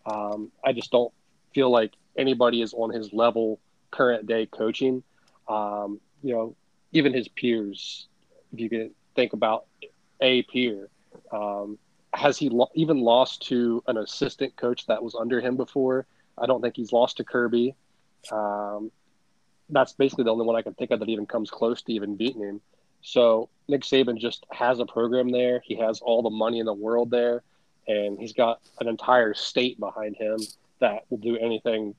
Um, 0.06 0.52
I 0.66 0.74
just 0.74 0.92
don't 0.92 1.14
feel 1.54 1.70
like 1.70 1.94
anybody 2.18 2.62
is 2.62 2.74
on 2.74 2.90
his 2.92 3.14
level 3.14 3.60
current 3.92 4.26
day 4.28 4.46
coaching. 4.48 5.04
Um, 5.48 6.02
you 6.22 6.34
know, 6.34 6.56
even 6.92 7.14
his 7.14 7.28
peers, 7.30 8.08
if 8.52 8.60
you 8.60 8.70
can 8.70 8.92
think 9.16 9.32
about 9.34 9.66
a 10.20 10.42
peer, 10.44 10.90
um, 11.32 11.78
has 12.14 12.38
he 12.38 12.50
lo- 12.50 12.70
even 12.76 13.00
lost 13.00 13.48
to 13.48 13.82
an 13.88 13.98
assistant 13.98 14.56
coach 14.58 14.86
that 14.88 15.02
was 15.02 15.16
under 15.16 15.40
him 15.40 15.56
before? 15.56 16.06
I 16.38 16.46
don't 16.46 16.62
think 16.62 16.76
he's 16.76 16.92
lost 16.92 17.18
to 17.18 17.24
Kirby. 17.24 17.76
Um, 18.32 18.92
that's 19.70 19.94
basically 19.94 20.26
the 20.26 20.32
only 20.32 20.46
one 20.46 20.56
I 20.56 20.62
can 20.62 20.74
think 20.74 20.92
of 20.92 21.00
that 21.00 21.10
even 21.10 21.26
comes 21.26 21.50
close 21.50 21.82
to 21.84 21.94
even 21.94 22.16
beating 22.16 22.42
him. 22.42 22.62
So 23.02 23.50
Nick 23.68 23.82
Saban 23.82 24.18
just 24.20 24.46
has 24.52 24.80
a 24.80 24.86
program 24.86 25.30
there. 25.32 25.62
He 25.66 25.76
has 25.76 26.02
all 26.02 26.22
the 26.22 26.30
money 26.30 26.60
in 26.60 26.66
the 26.66 26.74
world 26.74 27.10
there, 27.10 27.42
and 27.88 28.20
he's 28.20 28.34
got 28.34 28.60
an 28.80 28.88
entire 28.88 29.34
state 29.34 29.80
behind 29.80 30.16
him 30.16 30.38
that 30.80 31.06
will 31.10 31.18
do 31.18 31.38
anything 31.38 31.96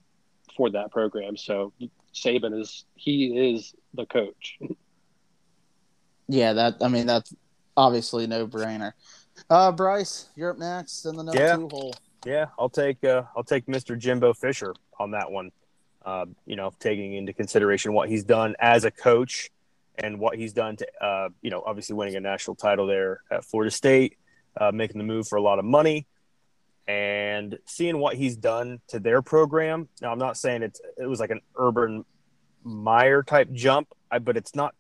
for 0.57 0.71
that 0.71 0.91
program. 0.93 1.37
So 1.37 1.73
Saban 2.15 2.61
is 2.61 2.85
he 2.95 3.53
is 3.55 3.75
the 3.95 4.07
coach. 4.07 4.59
Yeah, 6.29 6.53
that 6.55 6.77
I 6.81 6.89
mean 6.89 7.07
that's 7.07 7.35
obviously 7.77 8.27
no 8.27 8.47
brainer. 8.47 8.93
Uh 9.51 9.73
Bryce, 9.73 10.29
you're 10.37 10.51
up 10.51 10.59
next 10.59 11.05
in 11.05 11.17
the 11.17 11.23
no 11.25 11.33
Yeah. 11.35 11.57
two 11.57 11.69
hole. 11.69 11.95
Yeah, 12.25 12.47
I'll 12.59 12.69
take 12.69 13.03
uh, 13.05 13.23
I'll 13.37 13.45
take 13.45 13.67
Mr. 13.67 13.99
Jimbo 13.99 14.33
Fisher 14.35 14.75
on 14.99 15.13
that 15.13 15.31
one. 15.31 15.51
Uh, 16.05 16.27
you 16.47 16.57
know, 16.57 16.73
taking 16.81 17.15
into 17.15 17.33
consideration 17.33 17.93
what 17.93 18.09
he's 18.09 18.25
done 18.25 18.57
as 18.59 18.85
a 18.85 18.91
coach 18.91 19.51
and 19.97 20.19
what 20.19 20.37
he's 20.37 20.53
done 20.53 20.77
to, 20.77 20.87
uh, 21.01 21.29
you 21.43 21.51
know, 21.51 21.63
obviously 21.65 21.95
winning 21.95 22.17
a 22.17 22.21
national 22.21 22.57
title 22.57 22.87
there 22.87 23.21
at 23.31 23.45
Florida 23.45 23.71
State, 23.71 24.17
uh, 24.61 24.73
making 24.73 24.99
the 24.99 25.05
move 25.05 25.29
for 25.29 25.37
a 25.37 25.43
lot 25.43 25.61
of 25.61 25.65
money, 25.65 26.07
and 26.89 27.57
seeing 27.67 27.99
what 27.99 28.17
he's 28.17 28.37
done 28.37 28.81
to 28.89 28.99
their 28.99 29.23
program. 29.23 29.89
Now, 30.01 30.11
I'm 30.11 30.19
not 30.19 30.37
saying 30.37 30.63
it's 30.63 30.81
it 30.99 31.07
was 31.07 31.21
like 31.21 31.31
an 31.31 31.41
Urban 31.57 32.05
Meyer 32.65 33.23
type 33.23 33.51
jump, 33.53 33.89
but 34.23 34.37
it's 34.37 34.55
not. 34.55 34.75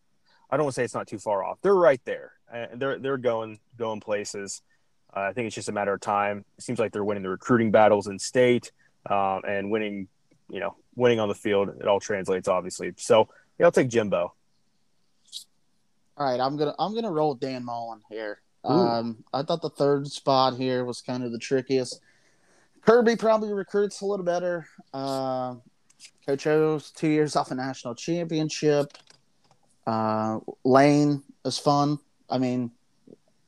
I 0.51 0.57
don't 0.57 0.65
want 0.65 0.75
to 0.75 0.81
say 0.81 0.85
it's 0.85 0.95
not 0.95 1.07
too 1.07 1.19
far 1.19 1.45
off. 1.45 1.59
They're 1.63 1.75
right 1.75 2.01
there. 2.05 2.33
They're 2.75 2.99
they're 2.99 3.17
going 3.17 3.59
going 3.79 4.01
places. 4.01 4.63
Uh, 5.14 5.21
I 5.21 5.33
think 5.33 5.47
it's 5.47 5.54
just 5.54 5.69
a 5.69 5.73
matter 5.73 5.92
of 5.92 6.00
time. 6.00 6.45
It 6.57 6.64
seems 6.64 6.78
like 6.78 6.92
they're 6.92 7.04
winning 7.04 7.23
the 7.23 7.28
recruiting 7.28 7.71
battles 7.71 8.07
in 8.07 8.19
state 8.19 8.73
um, 9.09 9.42
and 9.47 9.71
winning, 9.71 10.09
you 10.49 10.61
know, 10.61 10.76
winning 10.97 11.21
on 11.21 11.28
the 11.28 11.35
field. 11.35 11.71
It 11.81 11.87
all 11.87 12.00
translates, 12.00 12.49
obviously. 12.49 12.92
So 12.97 13.28
yeah, 13.59 13.66
I'll 13.66 13.73
take 13.73 13.88
Jimbo. 13.88 14.33
All 16.16 16.26
right, 16.31 16.40
I'm 16.40 16.57
gonna 16.57 16.75
I'm 16.78 16.95
gonna 16.95 17.11
roll 17.11 17.35
Dan 17.35 17.64
Mullen 17.64 18.00
here. 18.11 18.40
Um, 18.64 19.25
I 19.33 19.42
thought 19.42 19.61
the 19.61 19.71
third 19.71 20.07
spot 20.07 20.57
here 20.57 20.85
was 20.85 21.00
kind 21.00 21.25
of 21.25 21.33
the 21.33 21.38
trickiest. 21.38 22.00
Kirby 22.83 23.16
probably 23.16 23.52
recruits 23.52 24.00
a 24.00 24.07
little 24.07 24.25
better. 24.25 24.66
Uh, 24.92 25.57
Coach 26.26 26.47
O's 26.47 26.90
two 26.90 27.09
years 27.09 27.35
off 27.35 27.50
a 27.50 27.54
national 27.54 27.95
championship. 27.95 28.92
Uh, 29.87 30.38
Lane 30.64 31.23
is 31.45 31.59
fun. 31.59 31.99
I 32.31 32.38
mean, 32.38 32.71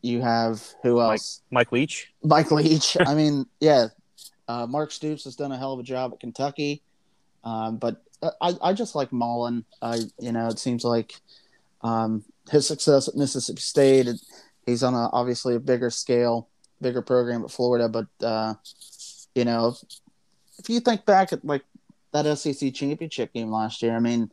you 0.05 0.21
have 0.21 0.63
who 0.83 1.01
else? 1.01 1.43
Mike 1.51 1.73
Leach. 1.73 2.13
Mike 2.23 2.51
Leach. 2.51 2.97
I 3.07 3.15
mean, 3.15 3.47
yeah. 3.61 3.89
Uh, 4.47 4.67
Mark 4.67 4.93
Stoops 4.93 5.25
has 5.25 5.37
done 5.37 5.53
a 5.53 5.59
hell 5.59 5.73
of 5.73 5.81
a 5.81 5.83
job 5.83 6.13
at 6.13 6.21
Kentucky, 6.21 6.83
um, 7.45 7.79
but 7.79 8.03
I, 8.43 8.55
I 8.63 8.73
just 8.75 8.95
like 8.95 9.11
Mullen. 9.11 9.65
I, 9.81 10.01
you 10.19 10.33
know, 10.33 10.49
it 10.49 10.59
seems 10.59 10.85
like 10.85 11.15
um, 11.81 12.25
his 12.51 12.67
success 12.67 13.09
at 13.09 13.17
Mississippi 13.17 13.63
State. 13.63 14.09
He's 14.67 14.83
on 14.83 14.93
a 14.93 15.09
obviously 15.13 15.55
a 15.55 15.61
bigger 15.61 15.89
scale, 15.89 16.49
bigger 16.83 17.01
program 17.01 17.43
at 17.43 17.51
Florida, 17.51 17.89
but 17.89 18.07
uh, 18.23 18.55
you 19.35 19.47
know, 19.47 19.69
if, 19.69 20.01
if 20.59 20.69
you 20.69 20.81
think 20.81 21.07
back 21.07 21.33
at 21.33 21.43
like 21.43 21.65
that 22.13 22.37
SEC 22.37 22.75
championship 22.75 23.33
game 23.33 23.51
last 23.51 23.83
year, 23.83 23.97
I 23.97 24.01
mean, 24.01 24.31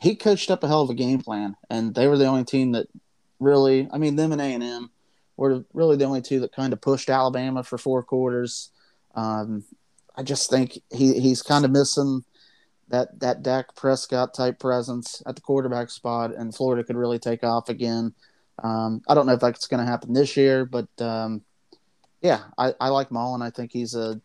he 0.00 0.16
coached 0.16 0.50
up 0.50 0.64
a 0.64 0.68
hell 0.68 0.82
of 0.82 0.90
a 0.90 0.94
game 0.94 1.20
plan, 1.20 1.56
and 1.70 1.94
they 1.94 2.08
were 2.08 2.18
the 2.18 2.26
only 2.26 2.44
team 2.44 2.72
that 2.72 2.88
really. 3.40 3.88
I 3.92 3.98
mean, 3.98 4.16
them 4.16 4.32
and 4.32 4.40
A 4.40 4.44
and 4.44 4.62
M 4.62 4.90
were 5.36 5.64
really 5.72 5.96
the 5.96 6.04
only 6.04 6.22
two 6.22 6.40
that 6.40 6.52
kind 6.52 6.72
of 6.72 6.80
pushed 6.80 7.08
Alabama 7.10 7.62
for 7.62 7.78
four 7.78 8.02
quarters. 8.02 8.70
Um, 9.14 9.64
I 10.16 10.22
just 10.22 10.50
think 10.50 10.78
he, 10.92 11.18
he's 11.20 11.42
kind 11.42 11.64
of 11.64 11.70
missing 11.70 12.24
that 12.88 13.20
that 13.20 13.42
Dak 13.42 13.74
Prescott 13.76 14.34
type 14.34 14.58
presence 14.58 15.22
at 15.26 15.36
the 15.36 15.42
quarterback 15.42 15.90
spot, 15.90 16.34
and 16.34 16.54
Florida 16.54 16.84
could 16.84 16.96
really 16.96 17.18
take 17.18 17.44
off 17.44 17.68
again. 17.68 18.14
Um, 18.62 19.02
I 19.08 19.14
don't 19.14 19.26
know 19.26 19.34
if 19.34 19.40
that's 19.40 19.68
going 19.68 19.84
to 19.84 19.90
happen 19.90 20.12
this 20.12 20.36
year, 20.36 20.64
but 20.64 20.88
um, 21.00 21.42
yeah, 22.20 22.44
I, 22.56 22.74
I 22.80 22.88
like 22.88 23.12
Mullen. 23.12 23.42
I 23.42 23.50
think 23.50 23.72
he's 23.72 23.94
a, 23.94 24.20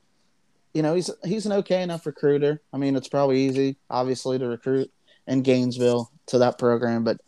you 0.74 0.82
know, 0.82 0.96
he's 0.96 1.12
he's 1.24 1.46
an 1.46 1.51
okay 1.51 1.84
enough 1.84 2.05
recruiter. 2.05 2.62
I 2.74 2.77
mean, 2.77 2.96
it's 2.96 3.10
probably 3.10 3.41
easy, 3.41 3.77
obviously, 3.89 4.39
to 4.39 4.48
recruit 4.48 4.91
in 5.27 5.43
Gainesville 5.43 6.12
to 6.27 6.39
that 6.39 6.58
program, 6.58 7.03
but 7.03 7.22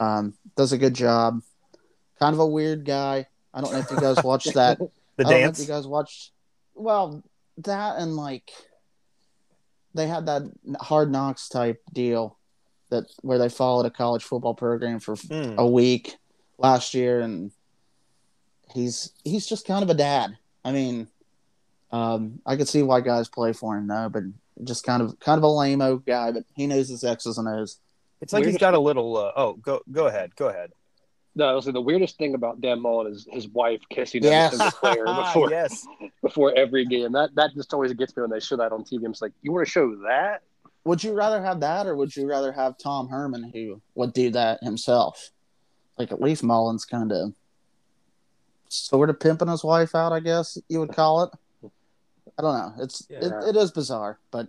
um, 0.00 0.34
does 0.56 0.72
a 0.72 0.78
good 0.78 0.94
job. 0.94 1.40
Kind 2.18 2.34
of 2.34 2.40
a 2.40 2.46
weird 2.46 2.84
guy. 2.84 3.26
I 3.54 3.60
don't 3.60 3.72
know 3.72 3.78
if 3.78 3.90
you 3.90 3.96
guys 4.00 4.20
watched 4.24 4.54
that. 4.54 4.78
The 4.78 4.84
I 5.18 5.22
don't 5.22 5.30
know 5.30 5.36
if 5.38 5.42
dance. 5.44 5.60
you 5.60 5.66
guys 5.66 5.86
watched. 5.86 6.32
Well, 6.74 7.22
that 7.58 7.98
and 7.98 8.16
like 8.16 8.50
they 9.94 10.06
had 10.08 10.26
that 10.26 10.42
hard 10.80 11.10
knocks 11.12 11.48
type 11.48 11.80
deal 11.92 12.36
that 12.90 13.04
where 13.22 13.38
they 13.38 13.48
followed 13.48 13.86
a 13.86 13.90
college 13.90 14.24
football 14.24 14.54
program 14.54 14.98
for 15.00 15.14
Hmm. 15.16 15.54
a 15.58 15.66
week 15.66 16.16
last 16.58 16.94
year, 16.94 17.20
and 17.20 17.50
he's 18.72 19.12
he's 19.24 19.46
just 19.46 19.66
kind 19.66 19.82
of 19.82 19.90
a 19.90 19.94
dad. 19.94 20.36
I 20.64 20.72
mean, 20.72 21.08
um, 21.92 22.40
I 22.46 22.56
could 22.56 22.68
see 22.68 22.82
why 22.82 23.00
guys 23.00 23.28
play 23.28 23.52
for 23.52 23.76
him 23.76 23.86
though, 23.88 24.08
but 24.10 24.22
just 24.64 24.84
kind 24.84 25.02
of 25.02 25.18
kind 25.20 25.38
of 25.38 25.44
a 25.44 25.48
lame-o 25.48 25.96
guy, 25.98 26.32
but 26.32 26.44
he 26.54 26.66
knows 26.66 26.88
his 26.88 27.02
X's 27.04 27.38
and 27.38 27.48
O's. 27.48 27.78
It's 28.20 28.32
like 28.32 28.44
he's 28.44 28.58
got 28.58 28.74
a 28.74 28.78
little. 28.78 29.16
Uh, 29.16 29.32
oh, 29.36 29.52
go 29.54 29.80
go 29.90 30.06
ahead. 30.06 30.34
Go 30.36 30.48
ahead. 30.48 30.72
No, 31.36 31.46
I 31.46 31.52
was 31.54 31.64
saying 31.64 31.74
the 31.74 31.80
weirdest 31.80 32.18
thing 32.18 32.34
about 32.34 32.60
Dan 32.60 32.82
Mullen 32.82 33.12
is 33.12 33.26
his 33.30 33.48
wife 33.48 33.80
kissing 33.88 34.24
Yes. 34.24 34.52
every 34.58 34.70
player 34.72 35.04
before 35.24 35.50
yes. 35.50 35.86
before 36.22 36.52
every 36.56 36.84
game. 36.84 37.12
That 37.12 37.30
that 37.36 37.54
just 37.54 37.72
always 37.72 37.92
gets 37.94 38.16
me 38.16 38.22
when 38.22 38.30
they 38.30 38.40
show 38.40 38.56
that 38.56 38.72
on 38.72 38.82
TV. 38.84 39.04
I'm 39.06 39.12
just 39.12 39.22
like, 39.22 39.32
you 39.42 39.52
want 39.52 39.64
to 39.66 39.70
show 39.70 39.94
that? 40.06 40.42
Would 40.84 41.04
you 41.04 41.12
rather 41.12 41.42
have 41.42 41.60
that, 41.60 41.86
or 41.86 41.94
would 41.94 42.14
you 42.16 42.26
rather 42.26 42.52
have 42.52 42.76
Tom 42.78 43.08
Herman, 43.08 43.50
who 43.54 43.80
would 43.94 44.12
do 44.12 44.30
that 44.30 44.62
himself? 44.62 45.30
Like 45.98 46.10
at 46.10 46.20
least 46.20 46.42
Mullen's 46.42 46.84
kind 46.84 47.12
of 47.12 47.32
sort 48.68 49.10
of 49.10 49.20
pimping 49.20 49.48
his 49.48 49.62
wife 49.64 49.94
out, 49.94 50.12
I 50.12 50.20
guess 50.20 50.56
you 50.68 50.80
would 50.80 50.92
call 50.94 51.22
it. 51.24 51.30
I 52.38 52.42
don't 52.42 52.54
know. 52.56 52.82
It's 52.82 53.06
Yeah. 53.10 53.18
it, 53.18 53.48
it 53.50 53.56
is 53.56 53.70
bizarre, 53.72 54.18
but 54.30 54.48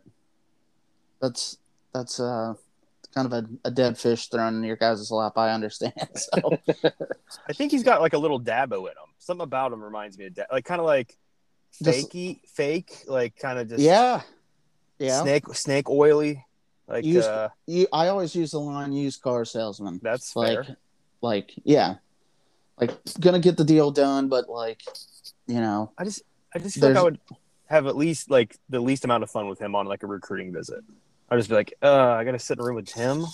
that's 1.22 1.58
that's 1.94 2.20
uh 2.20 2.54
kind 3.14 3.32
of 3.32 3.34
a, 3.34 3.68
a 3.68 3.72
dead 3.72 3.98
fish 3.98 4.28
thrown 4.28 4.56
in 4.56 4.64
your 4.64 4.76
guys' 4.78 5.12
lap. 5.12 5.38
I 5.38 5.52
understand. 5.52 5.94
So 6.16 6.58
I 7.50 7.54
think 7.54 7.72
he's 7.72 7.84
got 7.84 8.02
like 8.02 8.14
a 8.14 8.18
little 8.18 8.40
Dabo 8.40 8.80
in 8.80 8.88
him. 8.92 9.12
Something 9.20 9.44
about 9.44 9.72
him 9.74 9.84
reminds 9.84 10.18
me 10.18 10.26
of 10.28 10.34
da- 10.36 10.46
like 10.52 10.66
kind 10.66 10.80
of 10.80 10.86
like 10.86 11.18
Just- 11.84 12.10
fakey, 12.12 12.40
fake, 12.48 13.04
like 13.08 13.36
kind 13.38 13.60
of 13.60 13.70
just 13.70 13.82
yeah, 13.82 14.22
yeah. 15.00 15.22
snake 15.22 15.46
snake 15.54 15.90
oily. 15.90 16.46
Like 16.88 17.06
Used- 17.06 17.28
uh, 17.28 17.50
You, 17.68 17.88
I 17.94 18.08
always 18.08 18.36
use 18.36 18.52
the 18.52 18.60
line 18.60 18.92
"used 18.94 19.22
car 19.22 19.46
salesman." 19.46 20.00
that's 20.04 20.36
like 20.36 20.66
fair. 20.66 20.78
like 21.22 21.54
yeah 21.64 21.96
like 22.80 22.92
gonna 23.20 23.40
get 23.40 23.56
the 23.58 23.64
deal 23.64 23.92
done 23.92 24.28
but 24.28 24.50
like 24.50 24.82
you 25.48 25.62
know 25.62 25.92
I 25.98 26.04
just 26.04 26.24
I 26.54 26.60
just 26.60 26.82
like 26.82 26.96
I 26.98 27.04
would 27.04 27.20
have 27.68 27.88
at 27.88 27.96
least 27.96 28.30
like 28.30 28.58
the 28.70 28.82
least 28.82 29.06
amount 29.06 29.24
of 29.24 29.32
fun 29.32 29.48
with 29.48 29.60
him 29.60 29.76
on 29.76 29.86
like 29.86 30.04
a 30.04 30.08
recruiting 30.08 30.52
visit. 30.52 30.84
I'd 31.32 31.38
just 31.38 31.50
be 31.50 31.56
like, 31.56 31.74
uh, 31.82 32.10
I 32.12 32.24
gotta 32.26 32.38
sit 32.38 32.58
in 32.58 32.62
a 32.64 32.66
room 32.68 32.76
with 32.76 32.92
him. 32.92 33.26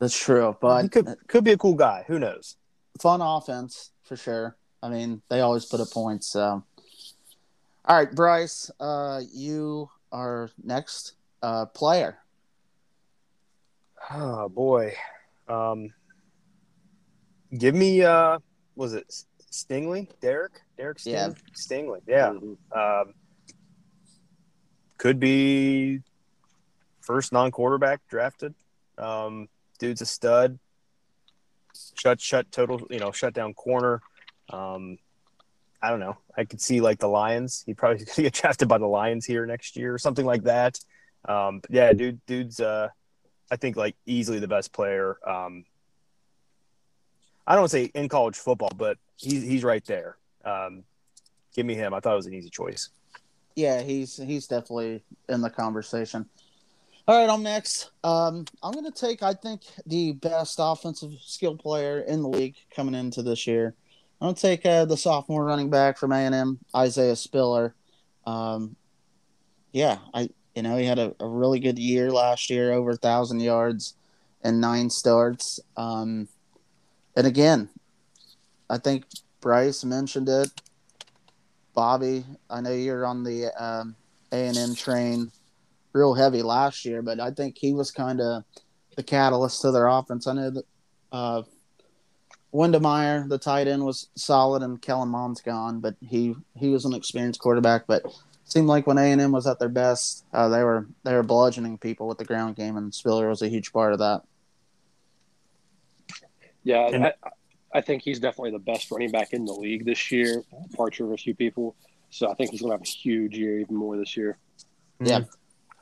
That's 0.00 0.18
true, 0.18 0.50
He 0.50 0.56
but 0.60 0.90
could 0.90 1.08
could 1.28 1.44
be 1.44 1.52
a 1.52 1.56
cool 1.56 1.74
guy. 1.74 2.04
Who 2.08 2.18
knows? 2.18 2.56
fun 3.00 3.20
offense 3.20 3.90
for 4.04 4.16
sure. 4.16 4.56
I 4.82 4.88
mean, 4.88 5.22
they 5.28 5.40
always 5.40 5.64
put 5.64 5.80
up 5.80 5.90
points. 5.90 6.26
So, 6.28 6.62
all 7.84 7.96
right, 7.96 8.12
Bryce, 8.14 8.70
uh, 8.78 9.20
you 9.32 9.88
are 10.12 10.50
next 10.62 11.14
uh, 11.42 11.66
player. 11.66 12.18
Oh 14.10 14.48
boy. 14.48 14.94
Um 15.48 15.90
give 17.56 17.74
me 17.74 18.02
uh 18.02 18.38
was 18.76 18.92
it 18.94 19.12
Stingley? 19.50 20.08
Derek? 20.20 20.52
Derek 20.76 20.98
Sting- 20.98 21.14
Yeah. 21.14 21.30
Stingley. 21.56 22.00
Yeah. 22.06 22.32
Mhm. 22.32 22.56
Um 22.76 23.14
could 24.98 25.18
be 25.18 26.00
first 27.04 27.32
non 27.32 27.50
quarterback 27.50 28.00
drafted. 28.08 28.54
Um 28.98 29.48
dude's 29.78 30.00
a 30.00 30.06
stud. 30.06 30.58
Shut 31.94 32.20
shut 32.20 32.50
total 32.50 32.86
you 32.90 32.98
know, 32.98 33.12
shut 33.12 33.34
down 33.34 33.54
corner. 33.54 34.00
Um 34.50 34.98
I 35.84 35.90
don't 35.90 36.00
know. 36.00 36.16
I 36.34 36.44
could 36.44 36.62
see 36.62 36.80
like 36.80 36.98
the 36.98 37.08
Lions. 37.08 37.62
He 37.66 37.74
probably 37.74 38.04
could 38.06 38.22
get 38.22 38.32
drafted 38.32 38.68
by 38.68 38.78
the 38.78 38.86
Lions 38.86 39.26
here 39.26 39.44
next 39.44 39.76
year 39.76 39.92
or 39.92 39.98
something 39.98 40.24
like 40.24 40.44
that. 40.44 40.78
Um, 41.26 41.60
but 41.60 41.70
yeah, 41.70 41.92
dude, 41.92 42.24
dude's 42.26 42.58
uh, 42.58 42.88
I 43.50 43.56
think 43.56 43.76
like 43.76 43.94
easily 44.06 44.38
the 44.38 44.48
best 44.48 44.72
player. 44.72 45.18
Um, 45.26 45.64
I 47.46 47.54
don't 47.54 47.68
say 47.68 47.90
in 47.94 48.08
college 48.08 48.36
football, 48.36 48.72
but 48.74 48.96
he's 49.16 49.42
he's 49.42 49.62
right 49.62 49.84
there. 49.84 50.16
Um, 50.44 50.84
give 51.54 51.66
me 51.66 51.74
him. 51.74 51.92
I 51.92 52.00
thought 52.00 52.14
it 52.14 52.16
was 52.16 52.26
an 52.26 52.34
easy 52.34 52.50
choice. 52.50 52.88
Yeah, 53.54 53.82
he's 53.82 54.16
he's 54.16 54.46
definitely 54.46 55.02
in 55.28 55.42
the 55.42 55.50
conversation. 55.50 56.26
All 57.06 57.20
right, 57.20 57.30
I'm 57.30 57.42
next. 57.42 57.90
Um, 58.02 58.46
I'm 58.62 58.72
going 58.72 58.90
to 58.90 58.90
take, 58.90 59.22
I 59.22 59.34
think, 59.34 59.60
the 59.84 60.12
best 60.12 60.56
offensive 60.58 61.12
skill 61.20 61.54
player 61.54 62.00
in 62.00 62.22
the 62.22 62.28
league 62.30 62.56
coming 62.74 62.94
into 62.94 63.22
this 63.22 63.46
year. 63.46 63.74
I'm 64.20 64.28
going 64.28 64.34
to 64.36 64.40
take 64.40 64.64
uh, 64.64 64.86
the 64.86 64.96
sophomore 64.96 65.44
running 65.44 65.68
back 65.68 65.98
from 65.98 66.12
A&M, 66.12 66.58
Isaiah 66.74 67.16
Spiller. 67.16 67.74
Um, 68.26 68.74
yeah, 69.72 69.98
I 70.14 70.30
you 70.54 70.62
know 70.62 70.78
he 70.78 70.86
had 70.86 70.98
a, 70.98 71.14
a 71.20 71.28
really 71.28 71.60
good 71.60 71.78
year 71.78 72.10
last 72.10 72.48
year, 72.48 72.72
over 72.72 72.92
a 72.92 72.96
thousand 72.96 73.40
yards 73.40 73.96
and 74.42 74.58
nine 74.58 74.88
starts. 74.88 75.60
Um, 75.76 76.26
and 77.16 77.26
again, 77.26 77.68
I 78.70 78.78
think 78.78 79.04
Bryce 79.42 79.84
mentioned 79.84 80.30
it. 80.30 80.48
Bobby, 81.74 82.24
I 82.48 82.62
know 82.62 82.72
you're 82.72 83.04
on 83.04 83.24
the 83.24 83.52
um, 83.62 83.94
A&M 84.32 84.74
train 84.74 85.30
real 85.94 86.12
heavy 86.12 86.42
last 86.42 86.84
year, 86.84 87.00
but 87.00 87.20
I 87.20 87.30
think 87.30 87.56
he 87.56 87.72
was 87.72 87.90
kind 87.90 88.20
of 88.20 88.44
the 88.96 89.02
catalyst 89.02 89.62
to 89.62 89.70
their 89.70 89.86
offense. 89.86 90.26
I 90.26 90.34
know 90.34 90.50
that 90.50 90.64
uh, 91.12 91.42
Wydermyer, 92.52 93.28
the 93.28 93.38
tight 93.38 93.68
end, 93.68 93.84
was 93.84 94.08
solid, 94.16 94.62
and 94.62 94.82
Kellen 94.82 95.08
Mond's 95.08 95.40
gone, 95.40 95.80
but 95.80 95.94
he 96.00 96.34
he 96.56 96.68
was 96.68 96.84
an 96.84 96.92
experienced 96.92 97.40
quarterback. 97.40 97.86
But 97.86 98.04
seemed 98.44 98.66
like 98.66 98.86
when 98.86 98.98
A 98.98 99.12
and 99.12 99.20
M 99.20 99.32
was 99.32 99.46
at 99.46 99.58
their 99.58 99.68
best, 99.68 100.24
uh, 100.34 100.48
they 100.48 100.62
were 100.62 100.86
they 101.04 101.14
were 101.14 101.22
bludgeoning 101.22 101.78
people 101.78 102.06
with 102.06 102.18
the 102.18 102.24
ground 102.24 102.56
game, 102.56 102.76
and 102.76 102.92
Spiller 102.92 103.28
was 103.28 103.42
a 103.42 103.48
huge 103.48 103.72
part 103.72 103.92
of 103.92 104.00
that. 104.00 104.22
Yeah, 106.64 106.88
And- 106.88 107.06
I, 107.06 107.12
I 107.74 107.80
think 107.80 108.02
he's 108.02 108.20
definitely 108.20 108.52
the 108.52 108.58
best 108.60 108.90
running 108.90 109.10
back 109.10 109.32
in 109.32 109.44
the 109.44 109.52
league 109.52 109.84
this 109.84 110.12
year, 110.12 110.42
departure 110.70 111.04
of 111.04 111.12
a 111.12 111.16
few 111.16 111.34
people. 111.34 111.74
So 112.10 112.30
I 112.30 112.34
think 112.34 112.52
he's 112.52 112.60
going 112.60 112.70
to 112.70 112.76
have 112.76 112.82
a 112.82 112.88
huge 112.88 113.36
year, 113.36 113.58
even 113.58 113.74
more 113.74 113.96
this 113.96 114.16
year. 114.16 114.38
Yeah. 115.00 115.22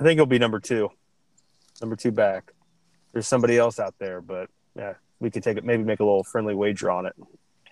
I 0.02 0.04
think 0.04 0.18
he'll 0.18 0.26
be 0.26 0.40
number 0.40 0.58
two, 0.58 0.90
number 1.80 1.94
two 1.94 2.10
back. 2.10 2.50
There's 3.12 3.28
somebody 3.28 3.56
else 3.56 3.78
out 3.78 3.94
there, 4.00 4.20
but 4.20 4.50
yeah, 4.74 4.94
we 5.20 5.30
could 5.30 5.44
take 5.44 5.56
it. 5.56 5.64
Maybe 5.64 5.84
make 5.84 6.00
a 6.00 6.04
little 6.04 6.24
friendly 6.24 6.56
wager 6.56 6.90
on 6.90 7.06
it. 7.06 7.14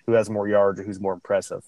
Who 0.07 0.13
has 0.13 0.31
more 0.31 0.47
yards 0.47 0.79
or 0.79 0.85
who's 0.85 1.01
more 1.01 1.13
impressive? 1.13 1.65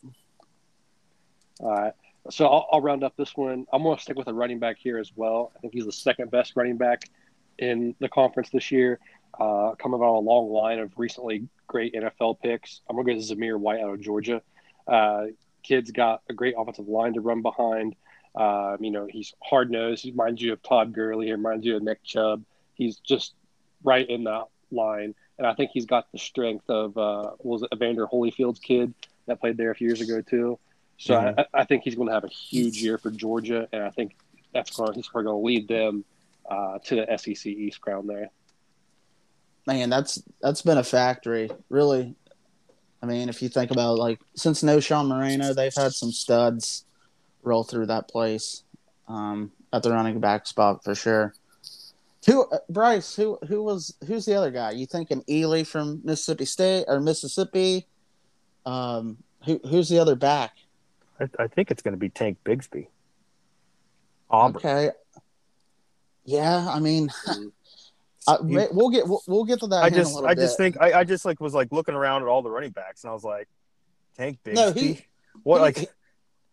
All 1.59 1.69
right. 1.69 1.93
So 2.31 2.47
I'll, 2.47 2.69
I'll 2.71 2.81
round 2.81 3.03
up 3.03 3.17
this 3.17 3.37
one. 3.37 3.67
I'm 3.73 3.83
going 3.83 3.97
to 3.97 4.03
stick 4.03 4.17
with 4.17 4.29
a 4.29 4.33
running 4.33 4.61
back 4.61 4.77
here 4.79 4.99
as 4.99 5.11
well. 5.17 5.51
I 5.57 5.59
think 5.59 5.75
he's 5.75 5.87
the 5.87 5.91
second 5.91 6.31
best 6.31 6.53
running 6.55 6.77
back 6.77 7.11
in 7.59 7.97
the 7.99 8.09
conference 8.09 8.51
this 8.51 8.71
year, 8.71 9.01
uh, 9.41 9.73
coming 9.81 10.01
on 10.01 10.15
a 10.15 10.21
long 10.21 10.49
line 10.53 10.79
of 10.79 10.93
recently 10.97 11.49
great 11.67 11.93
NFL 11.93 12.41
picks. 12.41 12.83
I'm 12.89 12.95
going 12.95 13.09
to 13.09 13.15
go 13.15 13.21
to 13.21 13.35
Zamir 13.35 13.59
White 13.59 13.81
out 13.81 13.95
of 13.95 14.01
Georgia. 14.01 14.41
Uh, 14.87 15.25
kid's 15.65 15.91
got 15.91 16.23
a 16.31 16.33
great 16.33 16.55
offensive 16.57 16.87
line 16.87 17.15
to 17.15 17.21
run 17.21 17.43
behind. 17.43 17.97
Uh, 18.35 18.77
you 18.81 18.91
know, 18.91 19.07
he's 19.11 19.35
hard 19.43 19.71
nosed. 19.71 20.03
He 20.05 20.11
reminds 20.11 20.41
you 20.41 20.53
of 20.53 20.63
Todd 20.63 20.93
Gurley. 20.93 21.27
He 21.27 21.33
reminds 21.33 21.67
you 21.67 21.77
of 21.77 21.83
Nick 21.83 22.03
Chubb. 22.03 22.43
He's 22.75 22.97
just 22.99 23.35
right 23.85 24.09
in 24.09 24.25
that 24.25 24.45
line. 24.71 25.15
And 25.39 25.47
I 25.47 25.55
think 25.55 25.71
he's 25.73 25.87
got 25.87 26.11
the 26.13 26.19
strength 26.19 26.69
of, 26.71 26.97
uh, 26.97 27.33
was 27.41 27.63
it 27.63 27.69
Evander 27.75 28.07
Holyfield's 28.07 28.61
kid 28.61 28.95
that 29.27 29.41
played 29.41 29.57
there 29.57 29.71
a 29.71 29.75
few 29.75 29.89
years 29.89 30.01
ago, 30.01 30.21
too. 30.23 30.59
So 30.99 31.15
Mhm. 31.15 31.35
I, 31.39 31.47
I 31.61 31.65
think 31.65 31.83
he's 31.83 31.95
going 31.95 32.09
to 32.09 32.15
have 32.15 32.25
a 32.25 32.29
huge 32.29 32.83
year 32.83 32.97
for 32.97 33.11
Georgia, 33.11 33.69
and 33.73 33.83
I 33.83 33.91
think 33.91 34.17
that's 34.53 34.71
going. 34.77 34.93
He's 34.95 35.09
probably 35.09 35.25
going 35.31 35.41
to 35.41 35.47
lead 35.47 35.69
them 35.69 36.05
uh, 36.49 36.79
to 36.81 36.97
the 36.97 37.19
SEC 37.19 37.47
East 37.47 37.81
crown 37.81 38.07
there. 38.07 38.31
Man, 39.67 39.91
that's 39.91 40.23
that's 40.41 40.63
been 40.63 40.79
a 40.79 40.83
factory, 40.85 41.51
really. 41.69 42.15
I 43.03 43.07
mean, 43.07 43.29
if 43.29 43.43
you 43.43 43.49
think 43.49 43.71
about 43.71 43.99
like 43.99 44.21
since 44.35 44.63
Knowshon 44.63 45.09
Moreno, 45.09 45.55
they've 45.55 45.75
had 45.75 45.93
some 45.93 46.13
studs 46.13 46.85
roll 47.43 47.65
through 47.65 47.87
that 47.87 48.09
place 48.09 48.63
um, 49.09 49.51
at 49.73 49.83
the 49.83 49.91
running 49.91 50.21
back 50.21 50.47
spot 50.47 50.83
for 50.85 50.95
sure. 50.95 51.35
Who, 52.27 52.45
uh, 52.45 52.59
Bryce? 52.69 53.17
Who 53.17 53.37
who 53.49 53.63
was 53.65 53.95
who's 54.07 54.25
the 54.27 54.35
other 54.35 54.51
guy? 54.53 54.71
You 54.71 54.87
thinking 54.87 55.23
Ealy 55.23 55.67
from 55.67 56.01
Mississippi 56.05 56.45
State 56.45 56.85
or 56.87 57.01
Mississippi? 57.01 57.87
Um, 58.65 59.19
who 59.45 59.61
who's 59.69 59.89
the 59.89 59.99
other 59.99 60.15
back? 60.15 60.53
I, 61.21 61.29
I 61.41 61.47
think 61.49 61.71
it's 61.73 61.83
going 61.83 61.95
to 61.95 61.99
be 61.99 62.09
Tank 62.09 62.39
Bigsby. 62.45 62.87
Auburn. 64.31 64.57
Okay. 64.57 64.91
Yeah, 66.25 66.69
I 66.71 66.79
mean, 66.79 67.09
Mhm. 67.27 67.51
uh, 68.29 68.45
He- 68.45 68.69
we'll 68.71 68.91
get 68.91 69.09
we'll, 69.09 69.23
we'll 69.27 69.45
get 69.45 69.59
to 69.61 69.67
that. 69.67 69.83
I 69.83 69.89
in 69.89 69.95
a 69.95 69.97
just, 69.97 70.15
little 70.15 70.31
I 70.31 70.35
just 70.35 70.57
bit. 70.57 70.75
think, 70.75 70.81
I, 70.83 71.01
I 71.01 71.05
just 71.05 71.25
like 71.25 71.41
was 71.41 71.55
like 71.55 71.73
looking 71.73 71.97
around 71.97 72.23
at 72.23 72.29
all 72.29 72.43
the 72.43 72.51
running 72.51 72.71
backs, 72.71 73.03
and 73.03 73.11
I 73.11 73.15
was 73.15 73.25
like, 73.25 73.49
Tank 74.17 74.39
Bigsby. 74.45 74.55
No, 74.55 74.73
he- 74.73 75.05
what 75.43 75.57
he- 75.59 75.63
like? 75.83 75.91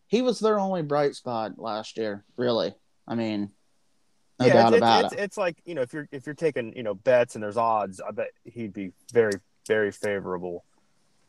He, 0.09 0.21
was 0.21 0.39
their 0.39 0.59
only 0.59 0.81
bright 0.81 1.15
spot 1.15 1.57
last 1.57 1.97
year. 1.97 2.25
Really, 2.35 2.73
I 3.07 3.15
mean, 3.15 3.51
no 4.39 4.45
yeah, 4.45 4.53
doubt 4.53 4.73
it's, 4.73 4.77
about 4.77 5.05
it's, 5.05 5.13
it. 5.13 5.19
it's 5.19 5.37
like 5.37 5.61
you 5.65 5.75
know, 5.75 5.81
if 5.81 5.93
you're 5.93 6.07
if 6.11 6.25
you're 6.25 6.35
taking 6.35 6.75
you 6.75 6.83
know 6.83 6.93
bets 6.93 7.35
and 7.35 7.43
there's 7.43 7.57
odds, 7.57 8.01
I 8.01 8.11
bet 8.11 8.31
he'd 8.43 8.73
be 8.73 8.91
very 9.13 9.39
very 9.67 9.91
favorable, 9.91 10.65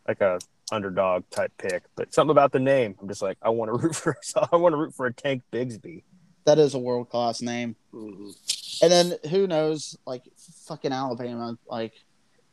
like 0.09 0.21
a 0.21 0.38
underdog 0.73 1.25
type 1.31 1.53
pick. 1.59 1.83
But 1.95 2.14
something 2.14 2.31
about 2.31 2.53
the 2.53 2.59
name, 2.59 2.97
I'm 3.01 3.09
just 3.09 3.23
like, 3.23 3.38
I 3.43 3.51
want 3.51 3.71
to 3.71 3.79
root 3.79 3.95
for, 3.95 4.16
I 4.53 4.57
want 4.57 4.73
to 4.73 4.77
root 4.77 4.95
for 4.95 5.07
a 5.07 5.12
Tank 5.12 5.43
Bigsby. 5.53 6.03
That 6.47 6.59
is 6.59 6.75
a 6.75 6.79
world 6.79 7.11
class 7.11 7.43
name. 7.43 7.77
Mhm. 7.95 8.35
And 8.83 8.90
then 8.90 9.14
who 9.31 9.47
knows? 9.47 9.97
Like 10.07 10.23
fucking 10.66 10.93
Alabama. 10.93 11.59
Like 11.69 11.93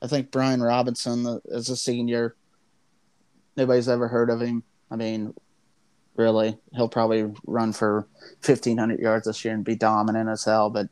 I 0.01 0.07
think 0.07 0.31
Brian 0.31 0.61
Robinson 0.61 1.39
is 1.45 1.69
a 1.69 1.77
senior. 1.77 2.35
Nobody's 3.55 3.89
ever 3.89 4.07
heard 4.07 4.29
of 4.29 4.41
him. 4.41 4.63
I 4.91 4.97
mean, 4.97 5.33
really, 6.17 6.57
he'll 6.75 6.89
probably 6.89 7.31
run 7.45 7.73
for 7.73 8.07
fifteen 8.41 8.77
hundred 8.77 8.99
yards 8.99 9.27
this 9.27 9.45
year 9.45 9.53
and 9.53 9.63
be 9.63 9.75
dominant 9.75 10.29
as 10.29 10.43
hell. 10.43 10.69
But 10.69 10.87